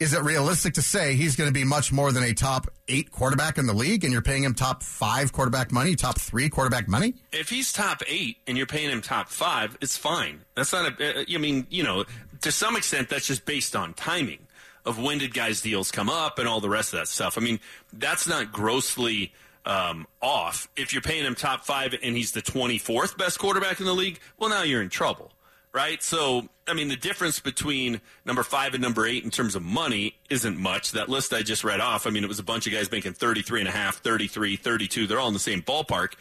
is 0.00 0.12
it 0.12 0.22
realistic 0.22 0.74
to 0.74 0.82
say 0.82 1.14
he's 1.14 1.34
going 1.34 1.48
to 1.48 1.52
be 1.52 1.64
much 1.64 1.90
more 1.90 2.12
than 2.12 2.22
a 2.22 2.32
top 2.32 2.68
eight 2.86 3.10
quarterback 3.10 3.58
in 3.58 3.66
the 3.66 3.72
league, 3.72 4.04
and 4.04 4.12
you're 4.12 4.22
paying 4.22 4.44
him 4.44 4.54
top 4.54 4.84
five 4.84 5.32
quarterback 5.32 5.72
money, 5.72 5.96
top 5.96 6.20
three 6.20 6.48
quarterback 6.48 6.86
money? 6.86 7.14
If 7.32 7.48
he's 7.48 7.72
top 7.72 8.02
eight 8.06 8.36
and 8.46 8.56
you're 8.56 8.66
paying 8.66 8.90
him 8.90 9.02
top 9.02 9.28
five, 9.28 9.76
it's 9.80 9.96
fine. 9.96 10.42
That's 10.54 10.72
not 10.72 11.00
a. 11.00 11.20
uh, 11.20 11.24
I 11.28 11.38
mean, 11.38 11.66
you 11.68 11.82
know, 11.82 12.04
to 12.42 12.52
some 12.52 12.76
extent, 12.76 13.08
that's 13.08 13.26
just 13.26 13.44
based 13.44 13.74
on 13.74 13.92
timing 13.94 14.38
of 14.84 15.00
when 15.02 15.18
did 15.18 15.34
guys' 15.34 15.60
deals 15.60 15.90
come 15.90 16.08
up 16.08 16.38
and 16.38 16.46
all 16.46 16.60
the 16.60 16.70
rest 16.70 16.92
of 16.92 17.00
that 17.00 17.08
stuff. 17.08 17.36
I 17.36 17.40
mean, 17.40 17.58
that's 17.92 18.28
not 18.28 18.52
grossly 18.52 19.32
um, 19.66 20.06
off. 20.22 20.68
If 20.76 20.92
you're 20.92 21.02
paying 21.02 21.24
him 21.24 21.34
top 21.34 21.64
five 21.64 21.94
and 22.02 22.16
he's 22.16 22.32
the 22.32 22.40
24th 22.40 23.18
best 23.18 23.38
quarterback 23.40 23.80
in 23.80 23.86
the 23.86 23.94
league, 23.94 24.20
well, 24.38 24.48
now 24.48 24.62
you're 24.62 24.80
in 24.80 24.88
trouble, 24.88 25.32
right? 25.78 26.02
So, 26.02 26.48
I 26.66 26.74
mean, 26.74 26.88
the 26.88 26.96
difference 26.96 27.38
between 27.38 28.00
number 28.24 28.42
five 28.42 28.74
and 28.74 28.82
number 28.82 29.06
eight 29.06 29.22
in 29.22 29.30
terms 29.30 29.54
of 29.54 29.62
money 29.62 30.16
isn't 30.28 30.58
much. 30.58 30.90
That 30.90 31.08
list 31.08 31.32
I 31.32 31.42
just 31.42 31.62
read 31.62 31.78
off, 31.78 32.04
I 32.04 32.10
mean, 32.10 32.24
it 32.24 32.26
was 32.26 32.40
a 32.40 32.42
bunch 32.42 32.66
of 32.66 32.72
guys 32.72 32.90
making 32.90 33.12
33 33.12 33.60
and 33.60 33.68
a 33.68 33.70
half, 33.70 33.98
33, 33.98 34.56
32. 34.56 35.06
They're 35.06 35.20
all 35.20 35.28
in 35.28 35.34
the 35.34 35.38
same 35.38 35.62
ballpark. 35.62 36.14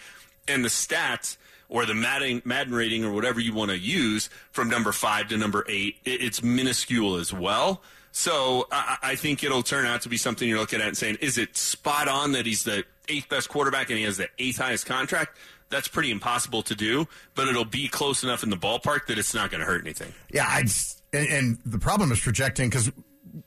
And 0.47 0.63
the 0.63 0.69
stats 0.69 1.37
or 1.69 1.87
the 1.87 1.95
Madden, 1.95 2.43
Madden 2.45 2.75
rating 2.75 3.03
or 3.03 3.11
whatever 3.11 3.39
you 3.39 3.51
want 3.51 3.71
to 3.71 3.79
use 3.79 4.29
from 4.51 4.69
number 4.69 4.91
five 4.91 5.27
to 5.29 5.37
number 5.37 5.65
eight, 5.67 5.95
it, 6.05 6.21
it's 6.21 6.43
minuscule 6.43 7.15
as 7.15 7.33
well. 7.33 7.81
So 8.11 8.67
I, 8.71 8.97
I 9.01 9.15
think 9.15 9.43
it'll 9.43 9.63
turn 9.63 9.87
out 9.87 10.03
to 10.03 10.09
be 10.09 10.17
something 10.17 10.47
you're 10.47 10.59
looking 10.59 10.81
at 10.81 10.87
and 10.87 10.97
saying, 10.97 11.17
is 11.19 11.39
it 11.39 11.57
spot 11.57 12.07
on 12.07 12.33
that 12.33 12.45
he's 12.45 12.63
the 12.63 12.83
eighth 13.09 13.27
best 13.27 13.49
quarterback 13.49 13.89
and 13.89 13.97
he 13.97 14.05
has 14.05 14.17
the 14.17 14.29
eighth 14.37 14.59
highest 14.59 14.85
contract? 14.85 15.35
That's 15.69 15.87
pretty 15.87 16.11
impossible 16.11 16.61
to 16.63 16.75
do, 16.75 17.07
but 17.35 17.47
it'll 17.47 17.65
be 17.65 17.87
close 17.87 18.23
enough 18.23 18.43
in 18.43 18.49
the 18.49 18.55
ballpark 18.57 19.07
that 19.07 19.17
it's 19.17 19.33
not 19.33 19.51
going 19.51 19.59
to 19.59 19.65
hurt 19.65 19.81
anything. 19.81 20.13
Yeah, 20.31 20.45
I 20.47 20.61
just, 20.63 21.03
and, 21.11 21.27
and 21.27 21.59
the 21.65 21.79
problem 21.79 22.11
is 22.11 22.19
projecting 22.19 22.69
because 22.69 22.91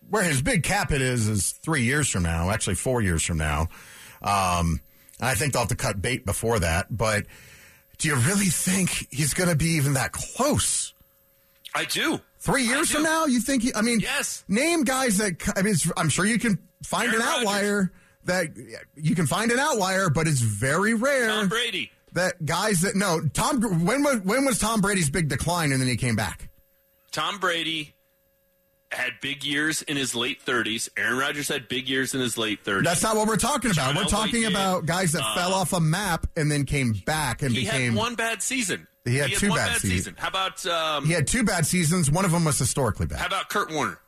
where 0.09 0.23
his 0.23 0.43
big 0.43 0.63
cap 0.63 0.93
it 0.93 1.01
is 1.01 1.29
is 1.29 1.53
three 1.53 1.83
years 1.83 2.09
from 2.09 2.23
now, 2.25 2.51
actually 2.51 2.75
four 2.75 3.01
years 3.01 3.23
from 3.23 3.39
now. 3.39 3.69
Um, 4.23 4.81
I 5.21 5.35
think 5.35 5.53
they'll 5.53 5.63
have 5.63 5.69
to 5.69 5.77
cut 5.77 6.01
bait 6.03 6.27
before 6.27 6.59
that. 6.59 6.95
But 6.95 7.27
do 7.99 8.09
you 8.09 8.17
really 8.17 8.47
think 8.47 9.09
he's 9.11 9.35
going 9.35 9.51
to 9.51 9.57
be 9.57 9.77
even 9.77 9.95
that 9.95 10.13
close? 10.13 10.95
I 11.75 11.85
do. 11.85 12.21
Three 12.39 12.65
years 12.65 12.91
I 12.91 12.95
from 12.95 13.03
now, 13.05 13.27
you 13.27 13.41
think? 13.41 13.63
He, 13.63 13.75
I 13.75 13.83
mean, 13.83 14.01
Yes. 14.01 14.45
Name 14.49 14.85
guys 14.85 15.19
that 15.19 15.37
I 15.57 15.63
mean, 15.63 15.75
I'm 15.97 16.09
sure 16.09 16.25
you 16.25 16.39
can 16.39 16.59
find 16.83 17.11
Aaron 17.11 17.23
an 17.23 17.29
outlier 17.29 17.93
that 18.25 18.49
you 18.97 19.15
can 19.15 19.27
find 19.27 19.51
an 19.51 19.59
outlier, 19.59 20.11
but 20.11 20.27
it's 20.27 20.41
very 20.41 20.95
rare 20.95 21.29
Tom 21.29 21.49
Brady. 21.49 21.91
That 22.15 22.45
guys 22.45 22.81
that 22.81 22.95
no 22.97 23.21
Tom. 23.33 23.85
When 23.85 24.03
was 24.03 24.21
when 24.21 24.45
was 24.45 24.59
Tom 24.59 24.81
Brady's 24.81 25.11
big 25.11 25.29
decline 25.29 25.73
and 25.73 25.81
then 25.81 25.89
he 25.89 25.97
came 25.97 26.17
back? 26.17 26.49
Tom 27.11 27.39
Brady 27.39 27.95
had 28.93 29.13
big 29.21 29.45
years 29.45 29.83
in 29.83 29.97
his 29.97 30.15
late 30.15 30.45
30s. 30.45 30.89
Aaron 30.97 31.17
Rodgers 31.19 31.49
had 31.49 31.69
big 31.69 31.89
years 31.89 32.15
in 32.15 32.21
his 32.21 32.37
late 32.37 32.65
30s. 32.65 32.83
That's 32.85 33.03
not 33.03 33.15
what 33.17 33.29
we're 33.29 33.37
talking 33.37 33.71
about. 33.71 33.95
John 33.95 33.97
We're 33.97 34.05
talking 34.05 34.43
did. 34.43 34.51
about 34.51 34.85
guys 34.87 35.13
that 35.13 35.23
fell 35.37 35.53
off 35.55 35.73
a 35.73 35.81
map 35.81 36.27
and 36.37 36.51
then 36.51 36.65
came 36.65 36.93
back 37.07 37.43
and 37.43 37.53
he 37.53 37.63
became. 37.65 37.93
had 37.93 37.99
one 37.99 38.15
bad 38.17 38.43
season. 38.43 38.89
He 39.05 39.17
had 39.17 39.31
two 39.31 39.49
one 39.51 39.59
bad 39.59 39.67
bad 39.73 39.81
seasons. 39.81 39.99
season. 40.01 40.15
How 40.19 40.29
about 40.29 40.67
um, 40.67 41.07
he 41.07 41.13
had 41.13 41.27
two 41.27 41.45
bad 41.45 41.67
seasons. 41.67 42.11
One 42.11 42.25
of 42.25 42.33
them 42.33 42.45
was 42.45 42.59
historically 42.59 43.07
bad. 43.07 43.19
how 43.21 43.27
about 43.27 43.49
Kurt 43.49 43.73
Warner? 43.73 43.99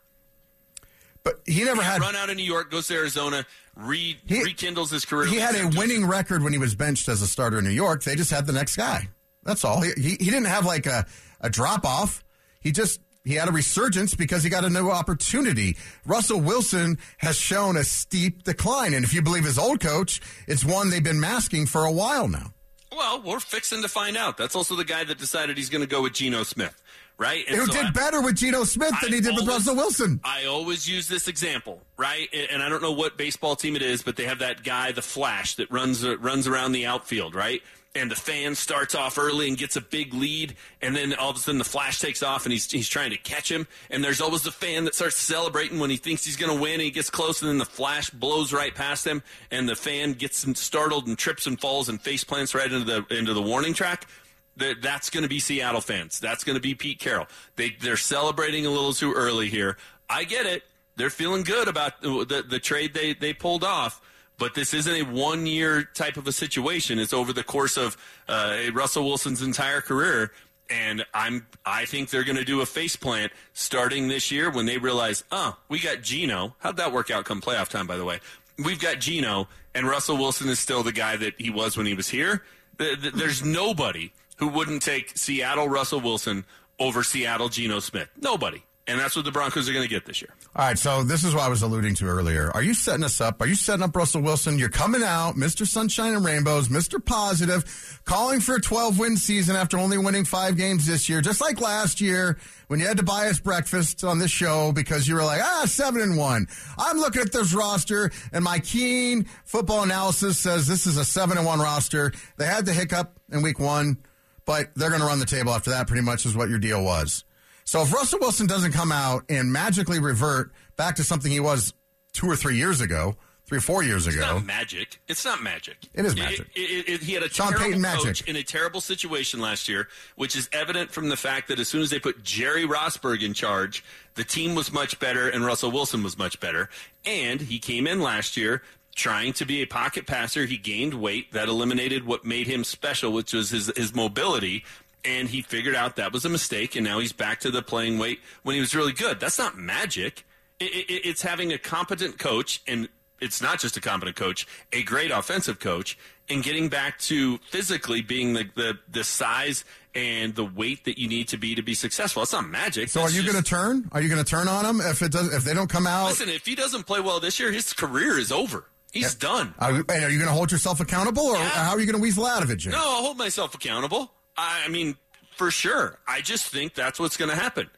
But 1.24 1.40
he 1.46 1.64
never 1.64 1.82
had. 1.82 2.00
Run 2.00 2.16
out 2.16 2.30
of 2.30 2.36
New 2.36 2.42
York, 2.44 2.70
goes 2.70 2.88
to 2.88 2.94
Arizona, 2.94 3.46
re- 3.76 4.18
He- 4.26 4.42
rekindles 4.42 4.90
his 4.90 5.04
career. 5.04 5.26
He 5.26 5.36
had 5.36 5.50
a 5.50 5.52
leads 5.54 5.64
him 5.66 5.70
to- 5.72 5.78
winning 5.78 6.06
record 6.06 6.42
when 6.42 6.52
he 6.52 6.58
was 6.58 6.74
benched 6.74 7.08
as 7.08 7.22
a 7.22 7.26
starter 7.26 7.58
in 7.58 7.64
New 7.64 7.70
York. 7.70 8.02
They 8.04 8.16
just 8.16 8.30
had 8.30 8.46
the 8.46 8.52
next 8.52 8.76
guy. 8.76 9.08
That's 9.44 9.64
all. 9.64 9.80
He, 9.80 9.90
he, 9.96 10.10
he 10.10 10.24
didn't 10.26 10.44
have 10.46 10.64
like 10.64 10.86
a, 10.86 11.06
a 11.40 11.50
drop 11.50 11.84
off. 11.84 12.22
He 12.60 12.70
just 12.72 13.00
he 13.24 13.34
had 13.34 13.48
a 13.48 13.52
resurgence 13.52 14.14
because 14.16 14.42
he 14.42 14.50
got 14.50 14.64
a 14.64 14.70
new 14.70 14.90
opportunity. 14.90 15.76
Russell 16.04 16.40
Wilson 16.40 16.98
has 17.18 17.36
shown 17.36 17.76
a 17.76 17.84
steep 17.84 18.42
decline, 18.42 18.94
and 18.94 19.04
if 19.04 19.14
you 19.14 19.22
believe 19.22 19.44
his 19.44 19.58
old 19.58 19.80
coach, 19.80 20.20
it's 20.48 20.64
one 20.64 20.90
they've 20.90 21.02
been 21.04 21.20
masking 21.20 21.66
for 21.66 21.84
a 21.84 21.92
while 21.92 22.26
now. 22.26 22.52
Well, 22.90 23.22
we're 23.22 23.40
fixing 23.40 23.80
to 23.82 23.88
find 23.88 24.16
out. 24.16 24.36
That's 24.36 24.54
also 24.56 24.74
the 24.76 24.84
guy 24.84 25.04
that 25.04 25.18
decided 25.18 25.56
he's 25.56 25.70
going 25.70 25.80
to 25.82 25.88
go 25.88 26.02
with 26.02 26.12
Geno 26.14 26.42
Smith, 26.42 26.81
right? 27.18 27.44
And 27.48 27.56
Who 27.56 27.66
so 27.66 27.72
did 27.72 27.86
I- 27.86 27.90
better 27.90 28.20
with 28.20 28.36
Geno 28.36 28.64
Smith 28.64 28.90
than 29.02 29.12
I 29.12 29.16
he 29.16 29.20
did 29.20 29.34
with 29.36 29.46
Russell 29.46 29.76
Wilson? 29.76 30.20
I 30.24 30.46
always 30.46 30.88
use 30.88 31.08
this 31.08 31.28
example, 31.28 31.80
right? 31.96 32.28
And 32.32 32.48
and 32.50 32.62
I 32.62 32.68
don't 32.68 32.82
know 32.82 32.92
what 32.92 33.16
baseball 33.16 33.56
team 33.56 33.76
it 33.76 33.82
is, 33.82 34.02
but 34.02 34.16
they 34.16 34.24
have 34.24 34.40
that 34.40 34.64
guy, 34.64 34.92
the 34.92 35.02
Flash, 35.02 35.54
that 35.56 35.70
runs 35.70 36.04
uh, 36.04 36.18
runs 36.18 36.46
around 36.46 36.72
the 36.72 36.86
outfield, 36.86 37.34
right? 37.34 37.62
And 37.94 38.10
the 38.10 38.16
fan 38.16 38.54
starts 38.54 38.94
off 38.94 39.18
early 39.18 39.48
and 39.48 39.58
gets 39.58 39.76
a 39.76 39.80
big 39.82 40.14
lead, 40.14 40.56
and 40.80 40.96
then 40.96 41.12
all 41.12 41.28
of 41.28 41.36
a 41.36 41.38
sudden 41.38 41.58
the 41.58 41.64
Flash 41.64 42.00
takes 42.00 42.22
off 42.22 42.46
and 42.46 42.52
he's 42.54 42.70
he's 42.70 42.88
trying 42.88 43.10
to 43.10 43.18
catch 43.18 43.50
him. 43.50 43.66
And 43.90 44.02
there's 44.02 44.22
always 44.22 44.40
the 44.42 44.50
fan 44.50 44.84
that 44.86 44.94
starts 44.94 45.18
celebrating 45.18 45.78
when 45.78 45.90
he 45.90 45.98
thinks 45.98 46.24
he's 46.24 46.36
going 46.36 46.56
to 46.56 46.58
win, 46.58 46.72
and 46.74 46.82
he 46.82 46.90
gets 46.90 47.10
close, 47.10 47.42
and 47.42 47.50
then 47.50 47.58
the 47.58 47.66
Flash 47.66 48.08
blows 48.08 48.50
right 48.50 48.74
past 48.74 49.06
him, 49.06 49.22
and 49.50 49.68
the 49.68 49.76
fan 49.76 50.14
gets 50.14 50.38
startled 50.58 51.06
and 51.06 51.18
trips 51.18 51.46
and 51.46 51.60
falls 51.60 51.90
and 51.90 52.00
face 52.00 52.24
plants 52.24 52.54
right 52.54 52.72
into 52.72 52.86
the 52.86 53.14
into 53.14 53.34
the 53.34 53.42
warning 53.42 53.74
track. 53.74 54.06
That 54.56 54.82
that's 54.82 55.08
going 55.10 55.22
to 55.22 55.28
be 55.28 55.38
Seattle 55.38 55.80
fans. 55.80 56.20
That's 56.20 56.44
going 56.44 56.56
to 56.56 56.60
be 56.60 56.74
Pete 56.74 56.98
Carroll. 56.98 57.26
They 57.56 57.70
they're 57.80 57.96
celebrating 57.96 58.66
a 58.66 58.70
little 58.70 58.92
too 58.92 59.12
early 59.12 59.48
here. 59.48 59.76
I 60.10 60.24
get 60.24 60.44
it. 60.46 60.62
They're 60.96 61.10
feeling 61.10 61.42
good 61.42 61.68
about 61.68 62.02
the 62.02 62.24
the, 62.28 62.42
the 62.42 62.58
trade 62.58 62.92
they 62.94 63.14
they 63.14 63.32
pulled 63.32 63.64
off. 63.64 64.00
But 64.38 64.54
this 64.54 64.74
isn't 64.74 64.94
a 64.94 65.02
one 65.02 65.46
year 65.46 65.84
type 65.84 66.16
of 66.16 66.26
a 66.26 66.32
situation. 66.32 66.98
It's 66.98 67.12
over 67.12 67.32
the 67.32 67.44
course 67.44 67.76
of 67.76 67.96
uh, 68.28 68.56
Russell 68.72 69.04
Wilson's 69.04 69.40
entire 69.40 69.80
career. 69.80 70.32
And 70.68 71.04
I'm 71.14 71.46
I 71.64 71.84
think 71.84 72.10
they're 72.10 72.24
going 72.24 72.36
to 72.36 72.44
do 72.44 72.60
a 72.60 72.66
face 72.66 72.96
plant 72.96 73.30
starting 73.52 74.08
this 74.08 74.30
year 74.30 74.50
when 74.50 74.66
they 74.66 74.78
realize, 74.78 75.22
oh, 75.30 75.56
we 75.68 75.78
got 75.80 76.02
Geno. 76.02 76.56
How'd 76.58 76.76
that 76.78 76.92
work 76.92 77.10
out 77.10 77.24
come 77.24 77.40
playoff 77.40 77.68
time? 77.68 77.86
By 77.86 77.96
the 77.96 78.04
way, 78.04 78.20
we've 78.64 78.80
got 78.80 78.98
Geno, 79.00 79.48
and 79.74 79.86
Russell 79.86 80.16
Wilson 80.16 80.48
is 80.48 80.58
still 80.58 80.82
the 80.82 80.92
guy 80.92 81.16
that 81.16 81.34
he 81.38 81.50
was 81.50 81.76
when 81.76 81.86
he 81.86 81.94
was 81.94 82.08
here. 82.08 82.42
Th- 82.78 83.00
th- 83.00 83.14
There's 83.14 83.44
nobody 83.44 84.12
who 84.42 84.48
wouldn't 84.48 84.82
take 84.82 85.16
Seattle 85.16 85.68
Russell 85.68 86.00
Wilson 86.00 86.44
over 86.80 87.04
Seattle 87.04 87.48
Geno 87.48 87.78
Smith. 87.78 88.08
Nobody. 88.20 88.64
And 88.88 88.98
that's 88.98 89.14
what 89.14 89.24
the 89.24 89.30
Broncos 89.30 89.68
are 89.68 89.72
going 89.72 89.84
to 89.84 89.88
get 89.88 90.04
this 90.06 90.20
year. 90.20 90.30
All 90.56 90.66
right, 90.66 90.76
so 90.76 91.04
this 91.04 91.22
is 91.22 91.32
what 91.32 91.44
I 91.44 91.48
was 91.48 91.62
alluding 91.62 91.94
to 91.96 92.06
earlier. 92.06 92.50
Are 92.52 92.62
you 92.64 92.74
setting 92.74 93.04
us 93.04 93.20
up? 93.20 93.40
Are 93.40 93.46
you 93.46 93.54
setting 93.54 93.84
up 93.84 93.94
Russell 93.94 94.22
Wilson? 94.22 94.58
You're 94.58 94.68
coming 94.68 95.04
out, 95.04 95.36
Mr. 95.36 95.64
Sunshine 95.64 96.14
and 96.14 96.24
Rainbows, 96.24 96.68
Mr. 96.68 97.02
Positive, 97.02 98.00
calling 98.04 98.40
for 98.40 98.56
a 98.56 98.60
12 98.60 98.98
win 98.98 99.16
season 99.16 99.54
after 99.54 99.78
only 99.78 99.96
winning 99.98 100.24
five 100.24 100.56
games 100.56 100.84
this 100.84 101.08
year, 101.08 101.20
just 101.20 101.40
like 101.40 101.60
last 101.60 102.00
year 102.00 102.36
when 102.66 102.80
you 102.80 102.86
had 102.88 102.96
to 102.96 103.04
buy 103.04 103.28
us 103.28 103.38
breakfast 103.38 104.02
on 104.02 104.18
this 104.18 104.32
show 104.32 104.72
because 104.72 105.06
you 105.06 105.14
were 105.14 105.24
like, 105.24 105.40
ah, 105.40 105.62
seven 105.66 106.00
and 106.02 106.16
one. 106.16 106.48
I'm 106.76 106.98
looking 106.98 107.22
at 107.22 107.30
this 107.30 107.54
roster, 107.54 108.10
and 108.32 108.42
my 108.42 108.58
keen 108.58 109.26
football 109.44 109.84
analysis 109.84 110.38
says 110.38 110.66
this 110.66 110.88
is 110.88 110.96
a 110.96 111.04
seven 111.04 111.38
and 111.38 111.46
one 111.46 111.60
roster. 111.60 112.12
They 112.36 112.46
had 112.46 112.66
the 112.66 112.72
hiccup 112.72 113.16
in 113.30 113.42
week 113.42 113.60
one, 113.60 113.98
but 114.44 114.70
they're 114.74 114.88
going 114.90 115.00
to 115.00 115.06
run 115.06 115.18
the 115.18 115.26
table 115.26 115.52
after 115.52 115.70
that, 115.70 115.86
pretty 115.86 116.02
much 116.02 116.26
is 116.26 116.36
what 116.36 116.48
your 116.48 116.58
deal 116.58 116.82
was. 116.84 117.24
So 117.64 117.82
if 117.82 117.92
Russell 117.92 118.18
Wilson 118.20 118.46
doesn't 118.46 118.72
come 118.72 118.90
out 118.92 119.24
and 119.28 119.52
magically 119.52 120.00
revert 120.00 120.52
back 120.76 120.96
to 120.96 121.04
something 121.04 121.30
he 121.30 121.40
was 121.40 121.72
two 122.12 122.26
or 122.28 122.34
three 122.36 122.56
years 122.56 122.80
ago, 122.80 123.16
three 123.46 123.58
or 123.58 123.62
four 123.62 123.82
years 123.82 124.06
It's 124.06 124.16
ago, 124.16 124.34
not 124.36 124.44
magic. 124.44 125.00
It's 125.08 125.24
not 125.24 125.42
magic. 125.42 125.76
It 125.94 126.04
is 126.04 126.16
magic. 126.16 126.48
It- 126.54 126.60
it- 126.60 126.88
it- 126.88 127.02
he 127.02 127.12
had 127.12 127.22
a 127.22 127.28
Sean 127.28 127.48
terrible 127.48 127.66
Payton 127.66 127.82
coach 127.82 128.04
magic. 128.04 128.28
in 128.28 128.36
a 128.36 128.42
terrible 128.42 128.80
situation 128.80 129.40
last 129.40 129.68
year, 129.68 129.88
which 130.16 130.34
is 130.36 130.48
evident 130.52 130.90
from 130.90 131.08
the 131.08 131.16
fact 131.16 131.48
that 131.48 131.58
as 131.60 131.68
soon 131.68 131.82
as 131.82 131.90
they 131.90 131.98
put 131.98 132.22
Jerry 132.24 132.66
Rosburg 132.66 133.22
in 133.22 133.34
charge, 133.34 133.84
the 134.14 134.24
team 134.24 134.54
was 134.54 134.72
much 134.72 134.98
better 134.98 135.28
and 135.28 135.44
Russell 135.44 135.70
Wilson 135.70 136.02
was 136.02 136.16
much 136.18 136.40
better. 136.40 136.68
And 137.04 137.40
he 137.42 137.58
came 137.58 137.86
in 137.86 138.00
last 138.00 138.36
year 138.36 138.62
trying 138.94 139.32
to 139.34 139.44
be 139.44 139.62
a 139.62 139.66
pocket 139.66 140.06
passer. 140.06 140.44
He 140.44 140.56
gained 140.56 140.94
weight 140.94 141.32
that 141.32 141.48
eliminated 141.48 142.06
what 142.06 142.24
made 142.24 142.46
him 142.46 142.64
special, 142.64 143.12
which 143.12 143.32
was 143.32 143.50
his 143.50 143.72
his 143.76 143.94
mobility. 143.94 144.64
And 145.04 145.28
he 145.28 145.42
figured 145.42 145.74
out 145.74 145.96
that 145.96 146.12
was 146.12 146.24
a 146.24 146.28
mistake, 146.28 146.76
and 146.76 146.84
now 146.84 147.00
he's 147.00 147.12
back 147.12 147.40
to 147.40 147.50
the 147.50 147.60
playing 147.60 147.98
weight 147.98 148.20
when 148.44 148.54
he 148.54 148.60
was 148.60 148.74
really 148.74 148.92
good. 148.92 149.18
That's 149.18 149.38
not 149.38 149.58
magic. 149.58 150.24
It, 150.60 150.66
it, 150.66 151.06
it's 151.08 151.22
having 151.22 151.52
a 151.52 151.58
competent 151.58 152.20
coach, 152.20 152.62
and 152.68 152.88
it's 153.20 153.42
not 153.42 153.58
just 153.58 153.76
a 153.76 153.80
competent 153.80 154.16
coach, 154.16 154.46
a 154.72 154.84
great 154.84 155.10
offensive 155.10 155.58
coach, 155.58 155.98
and 156.28 156.42
getting 156.42 156.68
back 156.68 156.98
to 157.00 157.38
physically 157.50 158.00
being 158.00 158.34
the, 158.34 158.48
the, 158.54 158.78
the 158.88 159.04
size 159.04 159.64
and 159.94 160.34
the 160.34 160.44
weight 160.44 160.84
that 160.84 160.98
you 160.98 161.08
need 161.08 161.28
to 161.28 161.36
be 161.36 161.54
to 161.54 161.62
be 161.62 161.74
successful. 161.74 162.22
It's 162.22 162.32
not 162.32 162.48
magic. 162.48 162.88
so 162.88 163.02
are 163.02 163.10
you 163.10 163.22
going 163.22 163.42
to 163.42 163.48
turn? 163.48 163.88
Are 163.92 164.00
you 164.00 164.08
going 164.08 164.22
to 164.22 164.28
turn 164.28 164.48
on 164.48 164.64
him 164.64 164.80
if 164.80 165.02
it 165.02 165.12
does? 165.12 165.34
If 165.34 165.44
they 165.44 165.54
don't 165.54 165.68
come 165.68 165.86
out? 165.86 166.06
Listen, 166.06 166.28
if 166.28 166.46
he 166.46 166.54
doesn't 166.54 166.84
play 166.84 167.00
well 167.00 167.20
this 167.20 167.38
year, 167.38 167.52
his 167.52 167.72
career 167.72 168.18
is 168.18 168.32
over. 168.32 168.64
He's 168.92 169.14
done. 169.14 169.54
Are, 169.58 169.72
you- 169.72 169.84
and 169.88 170.04
are 170.04 170.10
you 170.10 170.18
going 170.18 170.28
to 170.28 170.34
hold 170.34 170.52
yourself 170.52 170.80
accountable, 170.80 171.22
or 171.26 171.36
Yeah. 171.36 171.48
how 171.48 171.70
are 171.72 171.80
you 171.80 171.86
going 171.86 171.96
to 171.96 172.02
weasel 172.02 172.26
out 172.26 172.42
of 172.42 172.50
it, 172.50 172.56
Jim? 172.56 172.72
No, 172.72 172.78
I'll 172.78 173.02
hold 173.02 173.18
myself 173.18 173.54
accountable. 173.54 174.12
I, 174.36 174.62
I 174.66 174.68
mean, 174.68 174.96
for 175.36 175.50
sure. 175.50 175.98
I 176.06 176.20
just 176.20 176.46
think 176.46 176.74
that's 176.74 177.00
what's 177.00 177.16
going 177.16 177.30
to 177.30 177.36
happen. 177.36 177.68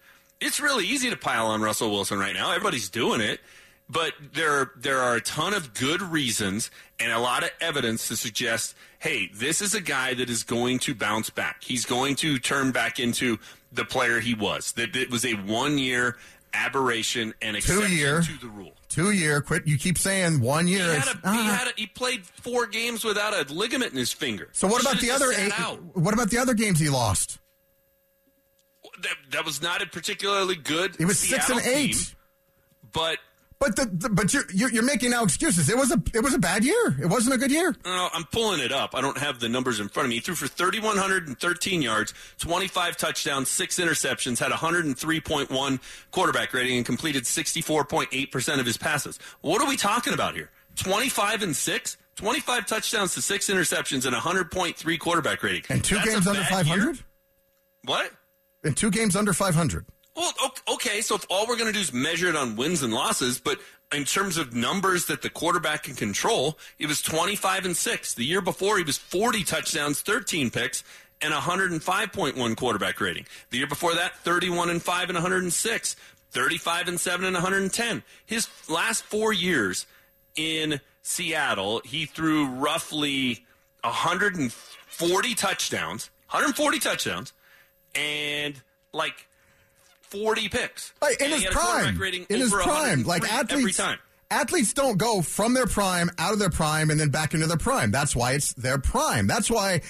It's 0.40 0.60
really 0.60 0.86
easy 0.86 1.08
to 1.10 1.16
pile 1.16 1.46
on 1.46 1.62
Russell 1.62 1.90
Wilson 1.90 2.18
right 2.18 2.34
now. 2.34 2.50
Everybody's 2.50 2.88
doing 2.88 3.20
it. 3.20 3.40
But 3.88 4.14
there, 4.32 4.70
there 4.76 4.98
are 4.98 5.14
a 5.16 5.20
ton 5.20 5.52
of 5.52 5.74
good 5.74 6.00
reasons 6.00 6.70
and 6.98 7.12
a 7.12 7.18
lot 7.18 7.42
of 7.44 7.50
evidence 7.60 8.08
to 8.08 8.16
suggest, 8.16 8.74
hey, 8.98 9.28
this 9.34 9.60
is 9.60 9.74
a 9.74 9.80
guy 9.80 10.14
that 10.14 10.30
is 10.30 10.42
going 10.42 10.78
to 10.80 10.94
bounce 10.94 11.28
back. 11.28 11.62
He's 11.62 11.84
going 11.84 12.16
to 12.16 12.38
turn 12.38 12.72
back 12.72 12.98
into 12.98 13.38
the 13.70 13.84
player 13.84 14.20
he 14.20 14.32
was. 14.34 14.72
That 14.72 14.96
it 14.96 15.10
was 15.10 15.26
a 15.26 15.34
one-year 15.34 16.16
aberration 16.54 17.34
and 17.42 17.56
exception 17.56 17.92
year. 17.92 18.22
to 18.22 18.40
the 18.40 18.48
rule. 18.48 18.72
Two 18.88 19.10
year 19.10 19.40
quit. 19.40 19.66
You 19.66 19.76
keep 19.76 19.98
saying 19.98 20.40
one 20.40 20.68
year. 20.68 20.92
He, 20.92 20.96
a, 20.96 21.02
he, 21.02 21.18
ah. 21.24 21.56
had 21.58 21.68
a, 21.68 21.72
he 21.76 21.86
played 21.86 22.24
four 22.24 22.66
games 22.66 23.04
without 23.04 23.34
a 23.34 23.52
ligament 23.52 23.92
in 23.92 23.98
his 23.98 24.12
finger. 24.12 24.48
so 24.52 24.68
what 24.68 24.82
He 24.82 24.88
about 24.88 25.00
the 25.00 25.10
other 25.10 25.32
eight? 25.32 25.60
out. 25.60 25.78
What 25.96 26.14
about 26.14 26.30
the 26.30 26.38
other 26.38 26.54
games 26.54 26.78
he 26.78 26.88
lost? 26.88 27.38
that, 29.00 29.16
that 29.30 29.44
was 29.44 29.62
not 29.62 29.82
a 29.82 29.86
particularly 29.86 30.56
good. 30.56 30.96
He 30.96 31.04
was 31.04 31.18
six 31.18 31.50
and 31.50 31.60
eight. 31.60 31.94
team, 31.94 32.16
but 32.92 33.18
But 33.64 33.76
the, 33.76 33.86
the 33.86 34.08
but 34.10 34.34
you're, 34.34 34.44
you're 34.52 34.70
you're 34.70 34.82
making 34.82 35.10
now 35.12 35.24
excuses. 35.24 35.70
It 35.70 35.78
was 35.78 35.90
a 35.90 36.02
it 36.12 36.22
was 36.22 36.34
a 36.34 36.38
bad 36.38 36.64
year. 36.64 36.96
It 37.00 37.06
wasn't 37.06 37.34
a 37.34 37.38
good 37.38 37.50
year. 37.50 37.74
I'm 38.12 38.24
pulling 38.24 38.60
it 38.60 38.72
up. 38.72 38.94
I 38.94 39.00
don't 39.00 39.16
have 39.16 39.40
the 39.40 39.48
numbers 39.48 39.80
in 39.80 39.88
front 39.88 40.04
of 40.04 40.10
me. 40.10 40.16
He 40.16 40.20
threw 40.20 40.34
for 40.34 40.46
3,113 40.46 41.80
yards, 41.80 42.12
25 42.38 42.96
touchdowns, 42.98 43.48
six 43.48 43.78
interceptions, 43.78 44.38
had 44.38 44.52
103.1 44.52 45.80
quarterback 46.10 46.52
rating, 46.52 46.76
and 46.76 46.84
completed 46.84 47.24
64.8 47.24 48.30
percent 48.30 48.60
of 48.60 48.66
his 48.66 48.76
passes. 48.76 49.18
What 49.40 49.62
are 49.62 49.68
we 49.68 49.78
talking 49.78 50.12
about 50.12 50.34
here? 50.34 50.50
25 50.76 51.42
and 51.42 51.56
six. 51.56 51.96
25 52.16 52.66
touchdowns 52.66 53.14
to 53.14 53.22
six 53.22 53.48
interceptions 53.48 54.06
and 54.06 54.14
100.3 54.14 54.98
quarterback 55.00 55.42
rating. 55.42 55.64
And 55.68 55.82
two 55.82 55.96
That's 55.96 56.10
games 56.10 56.26
under 56.28 56.44
500? 56.44 56.84
year? 56.84 56.94
What? 57.86 58.12
And 58.62 58.76
two 58.76 58.90
games 58.90 59.16
under 59.16 59.32
five 59.32 59.54
hundred. 59.54 59.84
Well, 60.16 60.32
okay, 60.74 61.00
so 61.00 61.16
if 61.16 61.26
all 61.28 61.46
we're 61.46 61.56
going 61.56 61.66
to 61.66 61.72
do 61.72 61.80
is 61.80 61.92
measure 61.92 62.28
it 62.28 62.36
on 62.36 62.54
wins 62.54 62.82
and 62.82 62.92
losses, 62.92 63.38
but 63.38 63.58
in 63.92 64.04
terms 64.04 64.36
of 64.36 64.54
numbers 64.54 65.06
that 65.06 65.22
the 65.22 65.30
quarterback 65.30 65.84
can 65.84 65.94
control, 65.94 66.56
he 66.78 66.86
was 66.86 67.02
25 67.02 67.64
and 67.66 67.76
6. 67.76 68.14
The 68.14 68.24
year 68.24 68.40
before, 68.40 68.78
he 68.78 68.84
was 68.84 68.96
40 68.96 69.42
touchdowns, 69.42 70.00
13 70.02 70.50
picks, 70.50 70.84
and 71.20 71.34
105.1 71.34 72.56
quarterback 72.56 73.00
rating. 73.00 73.26
The 73.50 73.58
year 73.58 73.66
before 73.66 73.94
that, 73.94 74.16
31 74.18 74.70
and 74.70 74.82
5 74.82 75.10
and 75.10 75.16
106, 75.16 75.96
35 76.30 76.88
and 76.88 77.00
7 77.00 77.24
and 77.24 77.34
110. 77.34 78.02
His 78.24 78.48
last 78.68 79.04
four 79.04 79.32
years 79.32 79.86
in 80.36 80.80
Seattle, 81.02 81.80
he 81.84 82.06
threw 82.06 82.46
roughly 82.46 83.44
140 83.82 85.34
touchdowns, 85.34 86.10
140 86.30 86.78
touchdowns, 86.78 87.32
and 87.94 88.60
like 88.92 89.26
40 90.22 90.48
picks. 90.48 90.92
Like, 91.02 91.18
in 91.20 91.24
And 91.26 91.32
his 91.34 91.42
he 91.42 91.46
had 91.46 91.54
a 91.54 91.56
quarterback 91.58 91.96
prime, 91.96 92.26
in 92.28 92.40
his 92.40 92.52
prime, 92.52 93.02
like 93.04 93.24
athletes, 93.24 93.52
every 93.52 93.72
time. 93.72 93.98
athletes 94.30 94.72
don't 94.72 94.96
go 94.98 95.22
from 95.22 95.54
their 95.54 95.66
prime 95.66 96.10
out 96.18 96.32
of 96.32 96.38
their 96.38 96.50
prime 96.50 96.90
and 96.90 96.98
then 97.00 97.08
back 97.10 97.34
into 97.34 97.46
their 97.46 97.56
prime. 97.56 97.90
That's 97.90 98.14
why 98.14 98.32
it's 98.32 98.52
their 98.54 98.78
prime. 98.78 99.26
That's 99.26 99.50
why 99.50 99.82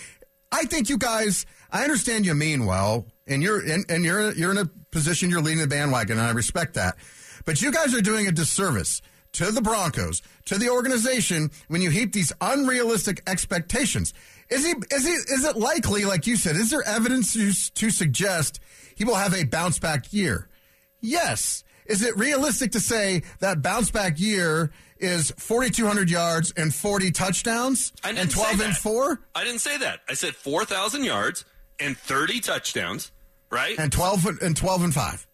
I 0.51 0.65
think 0.65 0.89
you 0.89 0.99
guys. 0.99 1.47
I 1.71 1.83
understand 1.83 2.25
you 2.27 2.35
mean 2.35 2.67
well, 2.67 3.07
and 3.27 3.43
you're 3.43 3.65
in, 3.65 3.85
and 3.89 4.05
you're 4.05 4.33
you're 4.33 4.51
in 4.53 4.59
a 4.59 4.67
position 4.91 5.29
you're 5.31 5.43
leading 5.43 5.61
the 5.61 5.67
bandwagon, 5.67 6.19
and 6.19 6.27
I 6.27 6.31
respect 6.31 6.75
that. 6.75 6.97
But 7.45 7.61
you 7.61 7.73
guys 7.73 7.95
are 7.95 8.01
doing 8.01 8.27
a 8.27 8.33
disservice 8.33 9.03
to 9.35 9.51
the 9.53 9.61
Broncos, 9.63 10.23
to 10.47 10.59
the 10.59 10.69
organization, 10.71 11.51
when 11.69 11.83
you 11.83 11.91
heap 11.91 12.13
these 12.13 12.33
unrealistic 12.41 13.23
expectations. 13.27 14.13
Is 14.51 14.65
he? 14.65 14.73
Is 14.91 15.05
he? 15.07 15.13
Is 15.13 15.45
it 15.45 15.57
likely, 15.57 16.05
like 16.05 16.27
you 16.27 16.37
said? 16.37 16.57
Is 16.57 16.71
there 16.71 16.83
evidence 16.83 17.33
to, 17.35 17.53
to 17.75 17.91
suggest 17.91 18.61
he 18.95 19.05
will 19.05 19.15
have 19.17 19.35
a 19.35 19.45
bounce 19.45 19.79
back 19.79 20.13
year? 20.13 20.49
Yes. 21.01 21.65
Is 21.87 22.03
it 22.03 22.17
realistic 22.17 22.73
to 22.73 22.81
say 22.81 23.23
that 23.41 23.61
bounce 23.63 23.91
back 23.91 24.19
year 24.19 24.71
is 24.99 25.33
4,200 25.37 26.09
yards 26.11 26.51
and 26.57 26.75
40 26.75 27.11
touchdowns 27.11 27.93
and 28.05 28.31
12 28.31 28.61
and 28.61 28.75
4 28.77 29.21
I 29.35 29.45
didn't 29.45 29.61
say 29.61 29.77
that. 29.79 30.01
I 30.09 30.15
said 30.15 30.35
4,000 30.35 31.05
yards 31.05 31.45
and 31.79 31.95
30 31.99 32.41
touchdowns, 32.41 33.13
right? 33.51 33.79
and 33.79 33.93
12 33.93 34.25
and- 34.27 34.41
and 34.43 34.57
12 34.57 34.85
and 34.85 34.95
5? 34.95 35.27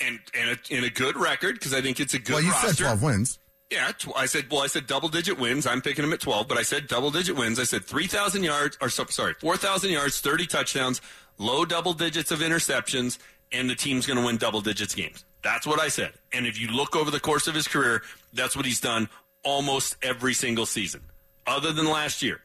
and 0.00 0.18
and 0.32 0.50
a, 0.50 0.74
and 0.74 0.84
a 0.84 0.90
good 0.90 1.16
record 1.16 1.56
because 1.56 1.74
I 1.74 1.82
think 1.82 1.98
it's 2.00 2.14
a 2.14 2.18
good 2.20 2.34
Well, 2.34 2.42
you 2.42 2.52
roster. 2.52 2.68
said 2.68 2.76
12 2.84 3.02
wins. 3.02 3.38
Yeah, 3.70 3.92
tw- 3.92 4.16
I 4.16 4.26
said. 4.26 4.46
Well, 4.50 4.60
I 4.60 4.66
said 4.66 4.86
double 4.86 5.08
digit 5.08 5.38
wins. 5.38 5.66
I'm 5.66 5.82
picking 5.82 6.04
him 6.04 6.12
at 6.12 6.20
12, 6.20 6.48
but 6.48 6.56
I 6.56 6.62
said 6.62 6.88
double 6.88 7.10
digit 7.10 7.36
wins. 7.36 7.58
I 7.60 7.64
said 7.64 7.84
3,000 7.84 8.42
yards, 8.42 8.78
or 8.80 8.88
so, 8.88 9.04
sorry, 9.06 9.34
4,000 9.34 9.90
yards, 9.90 10.20
30 10.20 10.46
touchdowns, 10.46 11.00
low 11.36 11.64
double 11.64 11.92
digits 11.92 12.30
of 12.30 12.38
interceptions, 12.40 13.18
and 13.52 13.68
the 13.68 13.74
team's 13.74 14.06
going 14.06 14.18
to 14.18 14.24
win 14.24 14.38
double 14.38 14.60
digits 14.62 14.94
games. 14.94 15.24
That's 15.42 15.66
what 15.66 15.80
I 15.80 15.88
said. 15.88 16.12
And 16.32 16.46
if 16.46 16.58
you 16.60 16.68
look 16.68 16.96
over 16.96 17.10
the 17.10 17.20
course 17.20 17.46
of 17.46 17.54
his 17.54 17.68
career, 17.68 18.02
that's 18.32 18.56
what 18.56 18.64
he's 18.64 18.80
done 18.80 19.08
almost 19.44 19.96
every 20.02 20.34
single 20.34 20.66
season, 20.66 21.02
other 21.46 21.72
than 21.72 21.86
last 21.86 22.22
year. 22.22 22.40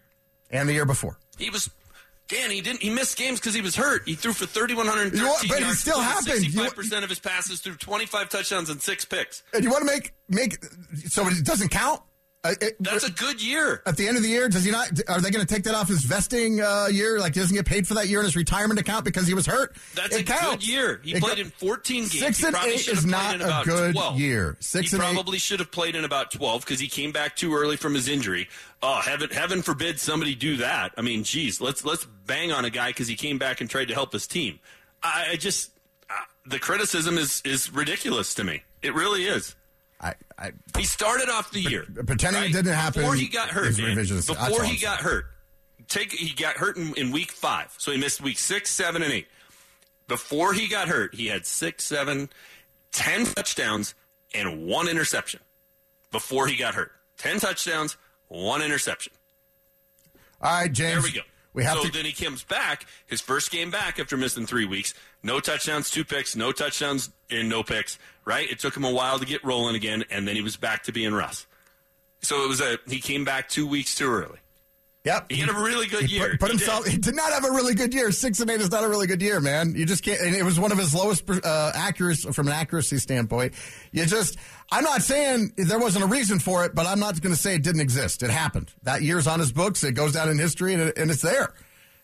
And 0.51 0.67
the 0.69 0.73
year 0.73 0.85
before. 0.85 1.17
He 1.37 1.49
was. 1.49 1.69
Dan, 2.27 2.49
he 2.51 2.61
didn't. 2.61 2.81
He 2.81 2.89
missed 2.89 3.17
games 3.17 3.39
because 3.39 3.53
he 3.53 3.61
was 3.61 3.75
hurt. 3.75 4.03
He 4.05 4.15
threw 4.15 4.33
for 4.33 4.45
thirty-one 4.45 4.87
hundred 4.87 5.13
You 5.13 5.23
know 5.23 5.27
what? 5.29 5.41
thirteen 5.41 5.63
But 5.65 5.73
it 5.73 5.75
still 5.75 5.99
happened. 5.99 6.37
Sixty-five 6.39 6.73
percent 6.73 7.03
of 7.03 7.09
his 7.09 7.19
passes 7.19 7.59
through 7.59 7.75
twenty-five 7.75 8.29
touchdowns 8.29 8.69
and 8.69 8.81
six 8.81 9.03
picks. 9.05 9.43
And 9.53 9.63
you 9.63 9.69
want 9.69 9.85
to 9.85 9.91
make, 9.91 10.13
make, 10.29 10.63
so 11.07 11.27
it 11.27 11.43
doesn't 11.45 11.69
count? 11.69 12.01
Uh, 12.45 12.53
it- 12.59 12.75
That's 12.79 13.05
a 13.07 13.11
good 13.11 13.41
year. 13.41 13.81
at 13.85 13.95
the 13.95 14.05
end 14.05 14.17
of 14.17 14.23
the 14.23 14.27
year, 14.29 14.49
does 14.49 14.65
he 14.65 14.71
not? 14.71 14.89
Are 15.07 15.21
they 15.21 15.31
going 15.31 15.45
to 15.45 15.53
take 15.53 15.63
that 15.63 15.75
off 15.75 15.87
his 15.87 16.03
vesting 16.03 16.59
uh, 16.61 16.87
year? 16.91 17.17
Like, 17.19 17.35
he 17.35 17.39
doesn't 17.39 17.55
get 17.55 17.65
paid 17.65 17.87
for 17.87 17.93
that 17.93 18.09
year 18.09 18.19
in 18.19 18.25
his 18.25 18.35
retirement 18.35 18.81
account 18.81 19.05
because 19.05 19.25
he 19.27 19.33
was 19.33 19.45
hurt. 19.45 19.75
That's 19.95 20.13
It 20.13 20.21
a 20.21 20.23
counts. 20.25 20.45
good 20.65 20.67
year. 20.67 20.99
He 21.05 21.13
It 21.13 21.21
played 21.23 21.39
in 21.39 21.51
14 21.51 22.01
games. 22.01 22.19
Six 22.19 22.39
he 22.39 22.47
and 22.47 22.55
eight 22.65 22.85
is 22.89 23.05
not 23.05 23.35
a 23.39 23.61
good 23.63 23.93
12. 23.93 24.19
year. 24.19 24.57
Six 24.59 24.91
he 24.91 24.97
and 24.97 25.05
eight- 25.05 25.13
probably 25.13 25.37
should 25.37 25.59
have 25.61 25.71
played 25.71 25.95
in 25.95 26.03
about 26.03 26.31
12 26.31 26.65
because 26.65 26.81
he 26.81 26.87
came 26.89 27.13
back 27.13 27.37
too 27.37 27.55
early 27.55 27.77
from 27.77 27.93
his 27.93 28.09
injury. 28.09 28.49
Oh, 28.81 28.99
heaven, 28.99 29.29
heaven 29.29 29.61
forbid 29.61 30.01
somebody 30.01 30.35
do 30.35 30.57
that. 30.57 30.91
I 30.97 31.01
mean, 31.01 31.23
geez, 31.23 31.61
let's 31.61 31.85
let's 31.85 32.03
bang 32.25 32.51
on 32.51 32.65
a 32.65 32.69
guy 32.69 32.89
because 32.89 33.07
he 33.07 33.15
came 33.15 33.37
back 33.37 33.61
and 33.61 33.69
tried 33.69 33.87
to 33.87 33.93
help 33.93 34.11
his 34.11 34.27
team. 34.27 34.59
I, 35.01 35.27
I 35.31 35.35
just 35.37 35.71
uh, 36.09 36.13
the 36.45 36.59
criticism 36.59 37.17
is 37.17 37.41
is 37.45 37.71
ridiculous 37.71 38.33
to 38.33 38.43
me. 38.43 38.63
It 38.81 38.93
really 38.93 39.23
is. 39.27 39.55
I, 40.03 40.13
I, 40.37 40.51
He 40.77 40.83
started 40.83 41.29
off 41.29 41.51
the 41.51 41.61
year 41.61 41.85
pretending 42.05 42.43
it 42.43 42.51
didn't 42.51 42.73
happen 42.73 43.01
before 43.01 43.15
he 43.15 43.27
got 43.27 43.49
hurt. 43.49 43.67
is 43.67 43.77
Dan. 43.77 43.95
revisionist. 43.95 44.27
That's 44.27 44.39
all 44.39 44.49
Before 44.49 44.63
he 44.65 44.77
got 44.77 44.99
hurt, 44.99 45.25
take 45.87 46.11
he 46.11 46.33
got 46.33 46.57
hurt 46.57 46.77
in, 46.77 46.93
in 46.95 47.11
week 47.11 47.31
five, 47.31 47.73
so 47.77 47.91
he 47.91 47.97
missed 47.97 48.21
week 48.21 48.37
six, 48.37 48.69
seven, 48.69 49.01
and 49.01 49.11
eight. 49.11 49.27
Before 50.07 50.53
he 50.53 50.67
got 50.67 50.89
hurt, 50.89 51.15
he 51.15 51.27
had 51.27 51.45
six, 51.45 51.85
seven, 51.85 52.29
10 52.91 53.25
touchdowns 53.25 53.95
and 54.35 54.67
one 54.67 54.87
interception 54.89 55.39
before 56.11 56.47
he 56.47 56.57
got 56.57 56.75
hurt. 56.75 56.91
10 57.17 57.39
touchdowns, 57.39 57.95
one 58.27 58.61
interception. 58.61 59.13
All 60.41 60.51
right, 60.51 60.71
James. 60.71 61.01
There 61.03 61.11
we 61.11 61.11
go. 61.11 61.21
We 61.53 61.63
have 61.63 61.77
so 61.77 61.83
to. 61.85 61.91
then 61.91 62.05
he 62.05 62.11
comes 62.11 62.43
back, 62.43 62.85
his 63.05 63.21
first 63.21 63.51
game 63.51 63.71
back 63.71 63.99
after 63.99 64.17
missing 64.17 64.45
three 64.45 64.65
weeks. 64.65 64.93
No 65.23 65.39
touchdowns, 65.39 65.89
two 65.89 66.03
picks, 66.03 66.35
no 66.35 66.51
touchdowns, 66.51 67.09
and 67.31 67.47
no 67.47 67.63
picks, 67.63 67.97
right? 68.25 68.49
It 68.51 68.59
took 68.59 68.75
him 68.75 68.83
a 68.83 68.91
while 68.91 69.19
to 69.19 69.25
get 69.25 69.43
rolling 69.43 69.75
again, 69.75 70.03
and 70.11 70.27
then 70.27 70.35
he 70.35 70.41
was 70.41 70.57
back 70.57 70.83
to 70.83 70.91
being 70.91 71.13
Russ. 71.13 71.47
So 72.21 72.43
it 72.43 72.49
was 72.49 72.61
a, 72.61 72.77
he 72.87 72.99
came 72.99 73.23
back 73.25 73.47
two 73.49 73.65
weeks 73.67 73.95
too 73.95 74.07
early. 74.09 74.39
Yep. 75.05 75.31
He 75.33 75.37
had 75.37 75.49
a 75.49 75.53
really 75.53 75.87
good 75.87 76.05
He 76.05 76.15
year. 76.15 76.31
Put, 76.31 76.39
put 76.39 76.51
He 76.51 76.57
himself. 76.57 76.85
did. 76.85 76.91
He 76.93 76.97
did 76.97 77.15
not 77.15 77.33
have 77.33 77.43
a 77.43 77.51
really 77.51 77.75
good 77.75 77.93
year. 77.93 78.09
Six 78.13 78.39
and 78.39 78.49
eight 78.49 78.61
is 78.61 78.71
not 78.71 78.85
a 78.85 78.87
really 78.87 79.05
good 79.05 79.21
year, 79.21 79.41
man. 79.41 79.75
You 79.75 79.85
just 79.85 80.01
can't. 80.01 80.21
And 80.21 80.33
it 80.33 80.43
was 80.43 80.57
one 80.57 80.71
of 80.71 80.77
his 80.77 80.95
lowest 80.95 81.29
uh, 81.29 81.71
accuracy 81.75 82.31
from 82.31 82.47
an 82.47 82.53
accuracy 82.53 82.97
standpoint. 82.99 83.53
You 83.91 84.05
just. 84.05 84.37
I'm 84.71 84.85
not 84.85 85.01
saying 85.01 85.51
there 85.57 85.77
wasn't 85.79 86.05
a 86.05 86.07
reason 86.07 86.39
for 86.39 86.63
it, 86.63 86.73
but 86.73 86.85
I'm 86.85 87.01
not 87.01 87.19
going 87.19 87.35
to 87.35 87.39
say 87.39 87.53
it 87.55 87.63
didn't 87.63 87.81
exist. 87.81 88.23
It 88.23 88.29
happened. 88.29 88.73
That 88.83 89.01
year's 89.01 89.27
on 89.27 89.41
his 89.41 89.51
books. 89.51 89.83
It 89.83 89.91
goes 89.91 90.13
down 90.13 90.29
in 90.29 90.39
history, 90.39 90.73
and, 90.73 90.83
it, 90.83 90.97
and 90.97 91.11
it's 91.11 91.21
there. 91.21 91.53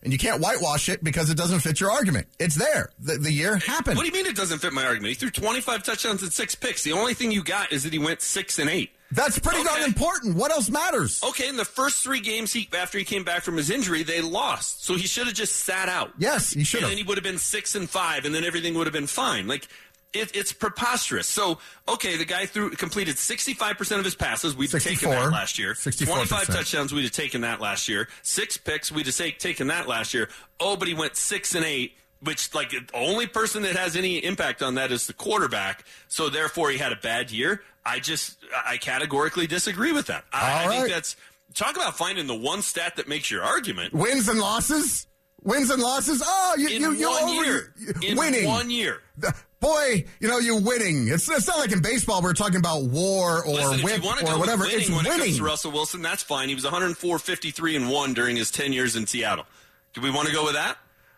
And 0.01 0.13
you 0.13 0.19
can't 0.19 0.41
whitewash 0.41 0.87
it 0.87 1.03
because 1.03 1.29
it 1.29 1.35
doesn't 1.35 1.59
fit 1.59 1.79
your 1.79 1.91
argument. 1.91 2.27
It's 2.39 2.55
there. 2.55 2.89
The, 2.99 3.17
the 3.17 3.31
year 3.31 3.57
happened. 3.57 3.97
What 3.97 4.03
do 4.03 4.07
you 4.07 4.13
mean 4.13 4.25
it 4.31 4.35
doesn't 4.35 4.59
fit 4.59 4.71
my 4.71 4.85
argument? 4.85 5.09
He 5.09 5.15
threw 5.15 5.29
25 5.29 5.83
touchdowns 5.83 6.23
and 6.23 6.31
six 6.31 6.55
picks. 6.55 6.83
The 6.83 6.93
only 6.93 7.13
thing 7.13 7.31
you 7.31 7.43
got 7.43 7.73
is 7.73 7.83
that 7.83 7.91
he 7.91 7.99
went 7.99 8.21
six 8.21 8.59
and 8.59 8.69
eight. 8.69 8.91
That's 9.11 9.39
pretty 9.39 9.63
darn 9.63 9.81
important. 9.81 10.35
What 10.35 10.51
else 10.51 10.69
matters? 10.69 11.23
Okay, 11.23 11.49
in 11.49 11.57
the 11.57 11.65
first 11.65 12.03
three 12.03 12.19
games 12.19 12.53
he 12.53 12.69
after 12.77 12.99
he 12.99 13.03
came 13.03 13.23
back 13.23 13.41
from 13.41 13.57
his 13.57 13.71
injury, 13.71 14.03
they 14.03 14.21
lost. 14.21 14.85
So 14.85 14.95
he 14.95 15.07
should 15.07 15.25
have 15.25 15.35
just 15.35 15.55
sat 15.55 15.89
out. 15.89 16.11
Yes, 16.19 16.51
he 16.51 16.63
should 16.63 16.83
And 16.83 16.91
then 16.91 16.97
he 16.97 17.03
would 17.03 17.17
have 17.17 17.23
been 17.23 17.39
six 17.39 17.73
and 17.73 17.89
five, 17.89 18.25
and 18.25 18.35
then 18.35 18.43
everything 18.43 18.75
would 18.75 18.85
have 18.85 18.93
been 18.93 19.07
fine. 19.07 19.47
Like 19.47 19.67
it, 20.13 20.35
it's 20.35 20.51
preposterous. 20.51 21.27
So 21.27 21.59
okay, 21.87 22.17
the 22.17 22.25
guy 22.25 22.45
threw 22.45 22.71
completed 22.71 23.17
sixty 23.17 23.53
five 23.53 23.77
percent 23.77 23.99
of 23.99 24.05
his 24.05 24.15
passes. 24.15 24.55
We'd 24.55 24.71
have 24.71 24.83
taken 24.83 25.09
that 25.09 25.31
last 25.31 25.59
year. 25.59 25.73
64%. 25.73 26.05
Twenty 26.05 26.25
five 26.25 26.47
touchdowns. 26.47 26.93
We'd 26.93 27.03
have 27.03 27.11
taken 27.11 27.41
that 27.41 27.61
last 27.61 27.87
year. 27.87 28.07
Six 28.21 28.57
picks. 28.57 28.91
We'd 28.91 29.05
have 29.05 29.37
taken 29.37 29.67
that 29.67 29.87
last 29.87 30.13
year. 30.13 30.29
Oh, 30.59 30.75
but 30.75 30.87
he 30.87 30.93
went 30.93 31.15
six 31.15 31.55
and 31.55 31.65
eight. 31.65 31.95
Which, 32.21 32.53
like, 32.53 32.71
the 32.71 32.85
only 32.93 33.27
person 33.27 33.61
that 33.63 33.77
has 33.77 33.95
any 33.95 34.17
impact 34.17 34.61
on 34.61 34.75
that 34.75 34.91
is 34.91 35.07
the 35.07 35.13
quarterback. 35.13 35.85
So, 36.09 36.27
therefore, 36.27 36.69
he 36.69 36.77
had 36.77 36.91
a 36.91 36.97
bad 36.97 37.31
year. 37.31 37.61
I 37.85 37.99
just, 37.99 38.35
I 38.65 38.75
categorically 38.75 39.47
disagree 39.47 39.93
with 39.93 40.07
that. 40.07 40.25
I, 40.33 40.65
I 40.65 40.67
think 40.67 40.89
that's 40.89 41.15
talk 41.53 41.77
about 41.77 41.97
finding 41.97 42.27
the 42.27 42.35
one 42.35 42.61
stat 42.61 42.97
that 42.97 43.07
makes 43.07 43.31
your 43.31 43.41
argument. 43.41 43.93
Wins 43.93 44.27
and 44.27 44.37
losses. 44.37 45.07
Wins 45.43 45.69
and 45.69 45.81
losses. 45.81 46.21
Oh, 46.25 46.55
you 46.57 46.67
In 46.69 46.81
you 46.81 46.91
you 46.93 47.09
one 47.09 47.23
over- 47.23 47.45
year. 47.45 47.73
you- 47.77 47.93
In 48.09 48.17
winning. 48.17 48.45
one 48.45 48.69
year. 48.69 49.01
The- 49.17 49.33
Boy, 49.59 50.05
you 50.21 50.29
know 50.29 50.37
you're 50.39 50.61
winning. 50.61 51.09
It's 51.09 51.27
it's 51.29 51.45
not 51.47 51.57
like 51.59 51.73
in 51.73 51.81
baseball 51.81 52.21
we're 52.21 52.31
talking 52.33 52.55
about 52.55 52.83
war 52.83 53.43
or 53.43 53.53
Listen, 53.55 53.81
whip 53.83 53.97
you 54.01 54.07
want 54.07 54.19
to 54.21 54.31
or 54.33 54.39
whatever. 54.39 54.63
winning 54.63 54.79
It's 54.79 54.89
when 54.89 55.05
it 55.05 55.09
comes 55.09 55.19
winning. 55.21 55.35
to 55.37 55.43
Russell 55.43 55.71
Wilson, 55.71 56.01
that's 56.01 56.23
fine. 56.23 56.47
He 56.47 56.55
was 56.55 56.63
104, 56.63 57.19
53, 57.19 57.75
and 57.75 57.89
1 57.89 58.13
during 58.13 58.37
his 58.37 58.51
10 58.51 58.71
years 58.71 58.95
in 58.95 59.05
Seattle. 59.05 59.45
Do 59.93 59.99
we 59.99 60.11
want 60.11 60.27
to 60.29 60.33
go 60.33 60.45
with 60.45 60.53
that? 60.53 60.77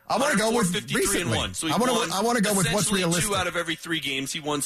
I 0.10 0.18
wanna 0.18 0.38
go 0.38 0.48
with 0.48 0.74
104, 0.74 0.74
53 0.74 1.02
recently. 1.02 1.22
and 1.22 1.32
1. 1.38 1.54
So 1.54 1.68
I 1.68 1.78
wanna- 1.78 2.16
I 2.16 2.22
wanna 2.22 2.42
go 2.42 2.54
with 2.54 2.72
what's 2.74 2.92
realistic. 2.92 3.26
two 3.30 3.36
out 3.36 3.46
of 3.46 3.56
every 3.56 3.76
three 3.76 4.00
games. 4.00 4.34
He 4.34 4.40
won 4.40 4.64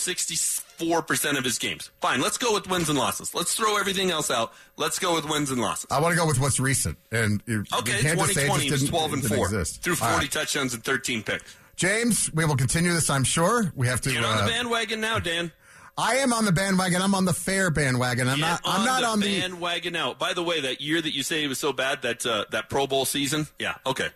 64% 0.77 1.37
of 1.37 1.43
his 1.43 1.57
games. 1.57 1.91
Fine, 2.01 2.21
let's 2.21 2.37
go 2.37 2.53
with 2.53 2.67
wins 2.69 2.89
and 2.89 2.97
losses. 2.97 3.33
Let's 3.33 3.55
throw 3.55 3.77
everything 3.77 4.11
else 4.11 4.29
out. 4.31 4.53
Let's 4.77 4.99
go 4.99 5.15
with 5.15 5.25
wins 5.29 5.51
and 5.51 5.61
losses. 5.61 5.87
I 5.91 5.99
want 5.99 6.13
to 6.13 6.17
go 6.19 6.25
with 6.27 6.39
what's 6.39 6.59
recent. 6.59 6.97
And 7.11 7.41
you, 7.45 7.63
Okay, 7.77 7.97
you 7.97 8.01
can't 8.03 8.19
just 8.19 8.33
say 8.33 8.41
it 8.43 8.47
2020 8.47 8.63
he 8.63 8.69
just 8.69 8.87
12 8.87 9.13
and 9.13 9.25
4. 9.25 9.37
exist. 9.45 9.81
Threw 9.83 9.95
40 9.95 10.13
right. 10.13 10.31
touchdowns 10.31 10.73
and 10.73 10.83
13 10.83 11.23
picks. 11.23 11.55
James, 11.75 12.31
we 12.33 12.45
will 12.45 12.55
continue 12.55 12.93
this. 12.93 13.09
I'm 13.09 13.23
sure 13.25 13.71
we 13.75 13.87
have 13.87 13.99
to. 14.01 14.11
Get 14.11 14.23
on 14.23 14.37
uh, 14.37 14.45
the 14.45 14.51
bandwagon 14.51 15.01
now, 15.01 15.19
Dan. 15.19 15.51
I 15.97 16.17
am 16.17 16.33
on 16.33 16.45
the 16.45 16.51
bandwagon. 16.51 17.01
I'm 17.01 17.15
on 17.15 17.25
the 17.25 17.33
fair 17.33 17.69
bandwagon. 17.69 18.27
I'm 18.27 18.37
Get 18.37 18.45
not. 18.47 18.61
I'm 18.65 18.85
not 18.85 19.01
the 19.01 19.07
on 19.07 19.19
the. 19.19 19.39
bandwagon 19.41 19.95
out. 19.95 20.17
By 20.19 20.33
the 20.33 20.43
way, 20.43 20.61
that 20.61 20.79
year 20.81 21.01
that 21.01 21.13
you 21.13 21.23
say 21.23 21.41
he 21.41 21.47
was 21.47 21.59
so 21.59 21.73
bad, 21.73 22.01
that 22.03 22.25
uh, 22.25 22.45
that 22.51 22.69
Pro 22.69 22.87
Bowl 22.87 23.05
season, 23.05 23.47
yeah, 23.59 23.75
okay. 23.85 24.07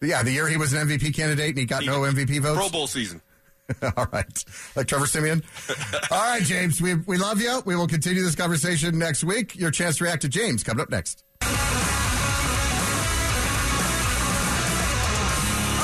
Yeah, 0.00 0.22
the 0.24 0.32
year 0.32 0.48
he 0.48 0.56
was 0.56 0.72
an 0.72 0.88
MVP 0.88 1.14
candidate 1.14 1.50
and 1.50 1.58
he 1.58 1.64
got 1.64 1.84
no 1.84 2.00
MVP 2.00 2.40
votes. 2.40 2.58
Pro 2.58 2.68
Bowl 2.68 2.86
season. 2.88 3.20
All 3.96 4.06
right. 4.12 4.44
Like 4.76 4.86
Trevor 4.86 5.06
Siemian. 5.06 5.42
All 6.10 6.18
right, 6.18 6.42
James. 6.42 6.80
We, 6.80 6.94
we 6.94 7.16
love 7.16 7.40
you. 7.40 7.62
We 7.64 7.76
will 7.76 7.86
continue 7.86 8.22
this 8.22 8.34
conversation 8.34 8.98
next 8.98 9.24
week. 9.24 9.56
Your 9.56 9.70
chance 9.70 9.98
to 9.98 10.04
react 10.04 10.22
to 10.22 10.28
James 10.28 10.62
coming 10.62 10.82
up 10.82 10.90
next. 10.90 11.24
All 11.42 11.48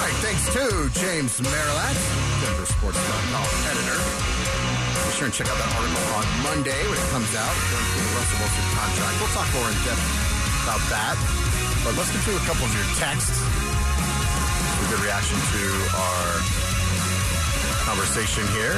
right. 0.04 0.16
Thanks 0.22 0.44
to 0.52 0.90
James 1.00 1.40
Merilatt, 1.40 1.96
DenverSports.com 2.42 3.48
editor. 3.70 3.98
Be 5.06 5.14
sure 5.16 5.26
and 5.26 5.34
check 5.34 5.48
out 5.48 5.58
that 5.58 5.72
article 5.78 6.04
on 6.18 6.26
Monday 6.42 6.78
when 6.86 6.98
it 6.98 7.08
comes 7.10 7.32
out. 7.34 7.54
Through 7.54 8.10
Russell 8.14 8.38
Wilson 8.42 8.66
contract. 8.74 9.14
We'll 9.22 9.34
talk 9.34 9.48
more 9.54 9.68
in 9.70 9.78
depth 9.86 10.04
about 10.66 10.82
that. 10.90 11.16
But 11.86 11.94
let's 11.96 12.10
get 12.12 12.22
to 12.26 12.34
a 12.36 12.44
couple 12.44 12.66
of 12.66 12.72
your 12.74 12.88
texts. 12.98 13.38
A 13.38 14.86
good 14.90 15.00
reaction 15.02 15.38
to 15.38 15.62
our 15.96 16.67
conversation 17.84 18.46
here. 18.48 18.74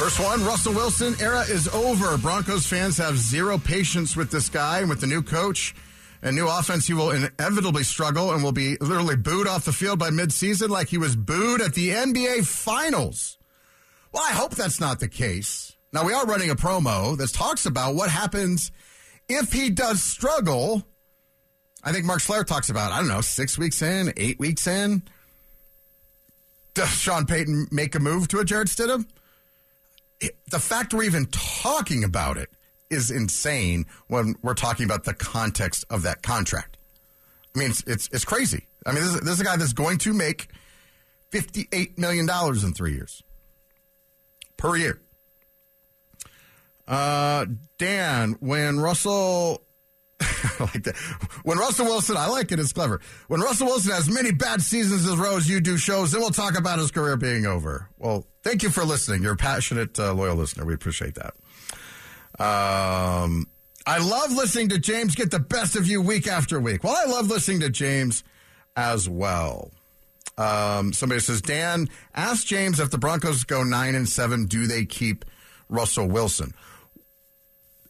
First 0.00 0.18
one, 0.18 0.42
Russell 0.44 0.72
Wilson 0.72 1.14
era 1.20 1.40
is 1.42 1.68
over. 1.68 2.16
Broncos 2.16 2.66
fans 2.66 2.96
have 2.96 3.18
zero 3.18 3.58
patience 3.58 4.16
with 4.16 4.30
this 4.30 4.48
guy 4.48 4.80
and 4.80 4.88
with 4.88 5.00
the 5.00 5.06
new 5.06 5.22
coach 5.22 5.74
and 6.22 6.34
new 6.34 6.48
offense. 6.48 6.86
He 6.86 6.94
will 6.94 7.10
inevitably 7.10 7.84
struggle 7.84 8.32
and 8.32 8.42
will 8.42 8.52
be 8.52 8.76
literally 8.80 9.16
booed 9.16 9.46
off 9.46 9.66
the 9.66 9.72
field 9.72 9.98
by 9.98 10.08
midseason 10.08 10.70
like 10.70 10.88
he 10.88 10.98
was 10.98 11.16
booed 11.16 11.60
at 11.60 11.74
the 11.74 11.90
NBA 11.90 12.46
Finals. 12.46 13.38
Well, 14.12 14.22
I 14.26 14.32
hope 14.32 14.54
that's 14.54 14.80
not 14.80 15.00
the 15.00 15.08
case. 15.08 15.76
Now, 15.92 16.04
we 16.04 16.12
are 16.12 16.24
running 16.24 16.50
a 16.50 16.56
promo 16.56 17.16
that 17.18 17.32
talks 17.32 17.66
about 17.66 17.94
what 17.94 18.10
happens 18.10 18.72
if 19.28 19.52
he 19.52 19.70
does 19.70 20.02
struggle. 20.02 20.82
I 21.82 21.92
think 21.92 22.04
Mark 22.04 22.20
Schler 22.20 22.44
talks 22.46 22.70
about, 22.70 22.92
I 22.92 22.98
don't 22.98 23.08
know, 23.08 23.20
six 23.20 23.58
weeks 23.58 23.82
in, 23.82 24.12
eight 24.16 24.38
weeks 24.38 24.66
in. 24.66 25.02
Does 26.80 26.88
Sean 26.88 27.26
Payton 27.26 27.66
make 27.70 27.94
a 27.94 28.00
move 28.00 28.28
to 28.28 28.38
a 28.38 28.44
Jarrett 28.46 28.68
Stidham? 28.68 29.04
The 30.50 30.58
fact 30.58 30.94
we're 30.94 31.02
even 31.02 31.26
talking 31.26 32.04
about 32.04 32.38
it 32.38 32.48
is 32.88 33.10
insane 33.10 33.84
when 34.06 34.34
we're 34.42 34.54
talking 34.54 34.86
about 34.86 35.04
the 35.04 35.12
context 35.12 35.84
of 35.90 36.00
that 36.04 36.22
contract. 36.22 36.78
I 37.54 37.58
mean, 37.58 37.68
it's 37.68 37.82
it's, 37.86 38.08
it's 38.12 38.24
crazy. 38.24 38.66
I 38.86 38.92
mean, 38.92 39.02
this 39.02 39.14
is, 39.14 39.20
this 39.20 39.34
is 39.34 39.40
a 39.42 39.44
guy 39.44 39.56
that's 39.58 39.74
going 39.74 39.98
to 39.98 40.14
make 40.14 40.48
fifty-eight 41.30 41.98
million 41.98 42.24
dollars 42.24 42.64
in 42.64 42.72
three 42.72 42.94
years 42.94 43.22
per 44.56 44.74
year. 44.74 45.02
Uh, 46.88 47.44
Dan, 47.76 48.38
when 48.40 48.80
Russell 48.80 49.64
like 50.60 50.82
that. 50.84 50.96
When 51.44 51.58
Russell 51.58 51.86
Wilson, 51.86 52.16
I 52.16 52.26
like 52.26 52.52
it, 52.52 52.60
it's 52.60 52.72
clever. 52.72 53.00
When 53.28 53.40
Russell 53.40 53.68
Wilson 53.68 53.92
has 53.92 54.08
many 54.08 54.32
bad 54.32 54.60
seasons 54.60 55.06
as 55.06 55.16
Rose, 55.16 55.48
you 55.48 55.60
do 55.60 55.76
shows, 55.76 56.12
then 56.12 56.20
we'll 56.20 56.30
talk 56.30 56.58
about 56.58 56.78
his 56.78 56.90
career 56.90 57.16
being 57.16 57.46
over. 57.46 57.88
Well, 57.98 58.26
thank 58.42 58.62
you 58.62 58.70
for 58.70 58.84
listening. 58.84 59.22
You're 59.22 59.32
a 59.32 59.36
passionate, 59.36 59.98
uh, 59.98 60.12
loyal 60.12 60.36
listener. 60.36 60.64
We 60.64 60.74
appreciate 60.74 61.14
that. 61.14 61.34
Um, 62.38 63.46
I 63.86 63.98
love 63.98 64.32
listening 64.32 64.68
to 64.70 64.78
James 64.78 65.14
get 65.14 65.30
the 65.30 65.38
best 65.38 65.76
of 65.76 65.86
you 65.86 66.02
week 66.02 66.26
after 66.26 66.60
week. 66.60 66.84
Well, 66.84 66.96
I 66.96 67.10
love 67.10 67.28
listening 67.28 67.60
to 67.60 67.70
James 67.70 68.22
as 68.76 69.08
well. 69.08 69.70
Um, 70.36 70.92
somebody 70.92 71.20
says, 71.20 71.42
Dan, 71.42 71.88
ask 72.14 72.46
James 72.46 72.80
if 72.80 72.90
the 72.90 72.98
Broncos 72.98 73.44
go 73.44 73.62
nine 73.62 73.94
and 73.94 74.08
seven, 74.08 74.46
do 74.46 74.66
they 74.66 74.84
keep 74.84 75.24
Russell 75.68 76.08
Wilson? 76.08 76.52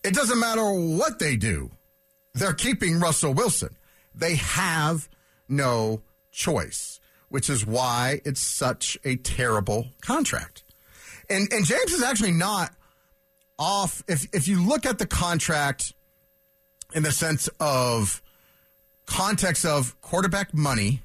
It 0.02 0.14
doesn't 0.14 0.40
matter 0.40 0.64
what 0.64 1.18
they 1.18 1.36
do 1.36 1.70
they're 2.34 2.52
keeping 2.52 3.00
Russell 3.00 3.34
Wilson. 3.34 3.76
They 4.14 4.36
have 4.36 5.08
no 5.48 6.02
choice, 6.30 7.00
which 7.28 7.50
is 7.50 7.66
why 7.66 8.20
it's 8.24 8.40
such 8.40 8.98
a 9.04 9.16
terrible 9.16 9.88
contract. 10.00 10.62
And 11.28 11.52
and 11.52 11.64
James 11.64 11.92
is 11.92 12.02
actually 12.02 12.32
not 12.32 12.72
off 13.58 14.02
if 14.08 14.26
if 14.32 14.48
you 14.48 14.64
look 14.66 14.86
at 14.86 14.98
the 14.98 15.06
contract 15.06 15.92
in 16.94 17.02
the 17.02 17.12
sense 17.12 17.48
of 17.60 18.22
context 19.06 19.64
of 19.64 20.00
quarterback 20.00 20.54
money 20.54 21.02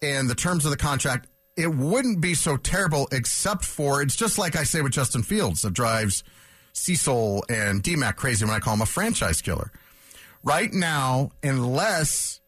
and 0.00 0.28
the 0.28 0.34
terms 0.34 0.64
of 0.64 0.70
the 0.70 0.76
contract, 0.76 1.28
it 1.56 1.74
wouldn't 1.74 2.20
be 2.20 2.34
so 2.34 2.56
terrible 2.56 3.08
except 3.12 3.64
for 3.64 4.00
it's 4.00 4.16
just 4.16 4.38
like 4.38 4.56
I 4.56 4.62
say 4.62 4.80
with 4.80 4.92
Justin 4.92 5.22
Fields 5.22 5.62
that 5.62 5.74
drives 5.74 6.24
Cecil 6.72 7.44
and 7.48 7.82
DMAC 7.82 8.16
crazy 8.16 8.44
when 8.44 8.54
I 8.54 8.60
call 8.60 8.74
him 8.74 8.82
a 8.82 8.86
franchise 8.86 9.42
killer. 9.42 9.70
Right 10.42 10.72
now, 10.72 11.30
unless 11.42 12.40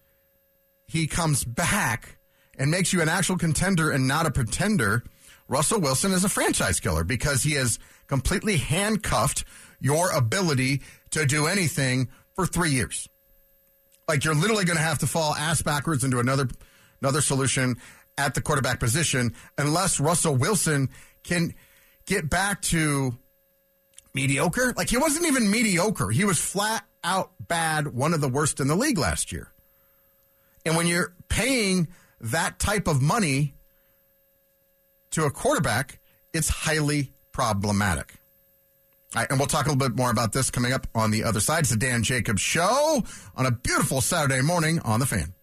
he 0.86 1.06
comes 1.06 1.44
back 1.44 2.18
and 2.58 2.70
makes 2.70 2.92
you 2.92 3.00
an 3.00 3.08
actual 3.08 3.36
contender 3.36 3.90
and 3.90 4.06
not 4.06 4.26
a 4.26 4.30
pretender, 4.30 5.04
Russell 5.48 5.80
Wilson 5.80 6.12
is 6.12 6.24
a 6.24 6.28
franchise 6.28 6.80
killer 6.80 7.04
because 7.04 7.42
he 7.42 7.52
has 7.52 7.78
completely 8.06 8.56
handcuffed 8.56 9.44
your 9.80 10.10
ability 10.10 10.82
to 11.10 11.26
do 11.26 11.46
anything 11.46 12.08
for 12.34 12.46
three 12.46 12.70
years. 12.70 13.08
Like 14.08 14.24
you're 14.24 14.34
literally 14.34 14.64
going 14.64 14.76
to 14.76 14.82
have 14.82 14.98
to 14.98 15.06
fall 15.06 15.34
ass 15.34 15.62
backwards 15.62 16.04
into 16.04 16.18
another 16.18 16.48
another 17.00 17.20
solution 17.20 17.76
at 18.18 18.34
the 18.34 18.40
quarterback 18.40 18.78
position 18.78 19.34
unless 19.56 20.00
Russell 20.00 20.36
Wilson 20.36 20.90
can 21.22 21.54
get 22.06 22.28
back 22.28 22.60
to 22.62 23.16
mediocre. 24.14 24.74
Like 24.76 24.90
he 24.90 24.96
wasn't 24.96 25.26
even 25.26 25.50
mediocre. 25.50 26.10
He 26.10 26.24
was 26.24 26.40
flat 26.40 26.84
out 27.02 27.32
bad, 27.40 27.88
one 27.88 28.14
of 28.14 28.20
the 28.20 28.28
worst 28.28 28.60
in 28.60 28.68
the 28.68 28.76
league 28.76 28.98
last 28.98 29.32
year. 29.32 29.52
And 30.64 30.76
when 30.76 30.86
you're 30.86 31.14
paying 31.28 31.88
that 32.20 32.58
type 32.58 32.86
of 32.86 33.00
money 33.00 33.54
to 35.12 35.24
a 35.24 35.30
quarterback, 35.30 35.98
it's 36.32 36.48
highly 36.48 37.12
problematic. 37.32 38.14
Right, 39.14 39.26
and 39.28 39.40
we'll 39.40 39.48
talk 39.48 39.66
a 39.66 39.70
little 39.70 39.88
bit 39.88 39.96
more 39.96 40.10
about 40.10 40.32
this 40.32 40.50
coming 40.50 40.72
up 40.72 40.86
on 40.94 41.10
the 41.10 41.24
other 41.24 41.40
side. 41.40 41.60
It's 41.60 41.70
the 41.70 41.76
Dan 41.76 42.04
Jacobs 42.04 42.40
Show 42.40 43.02
on 43.34 43.46
a 43.46 43.50
beautiful 43.50 44.00
Saturday 44.00 44.40
morning 44.40 44.78
on 44.80 45.00
the 45.00 45.06
fan. 45.06 45.34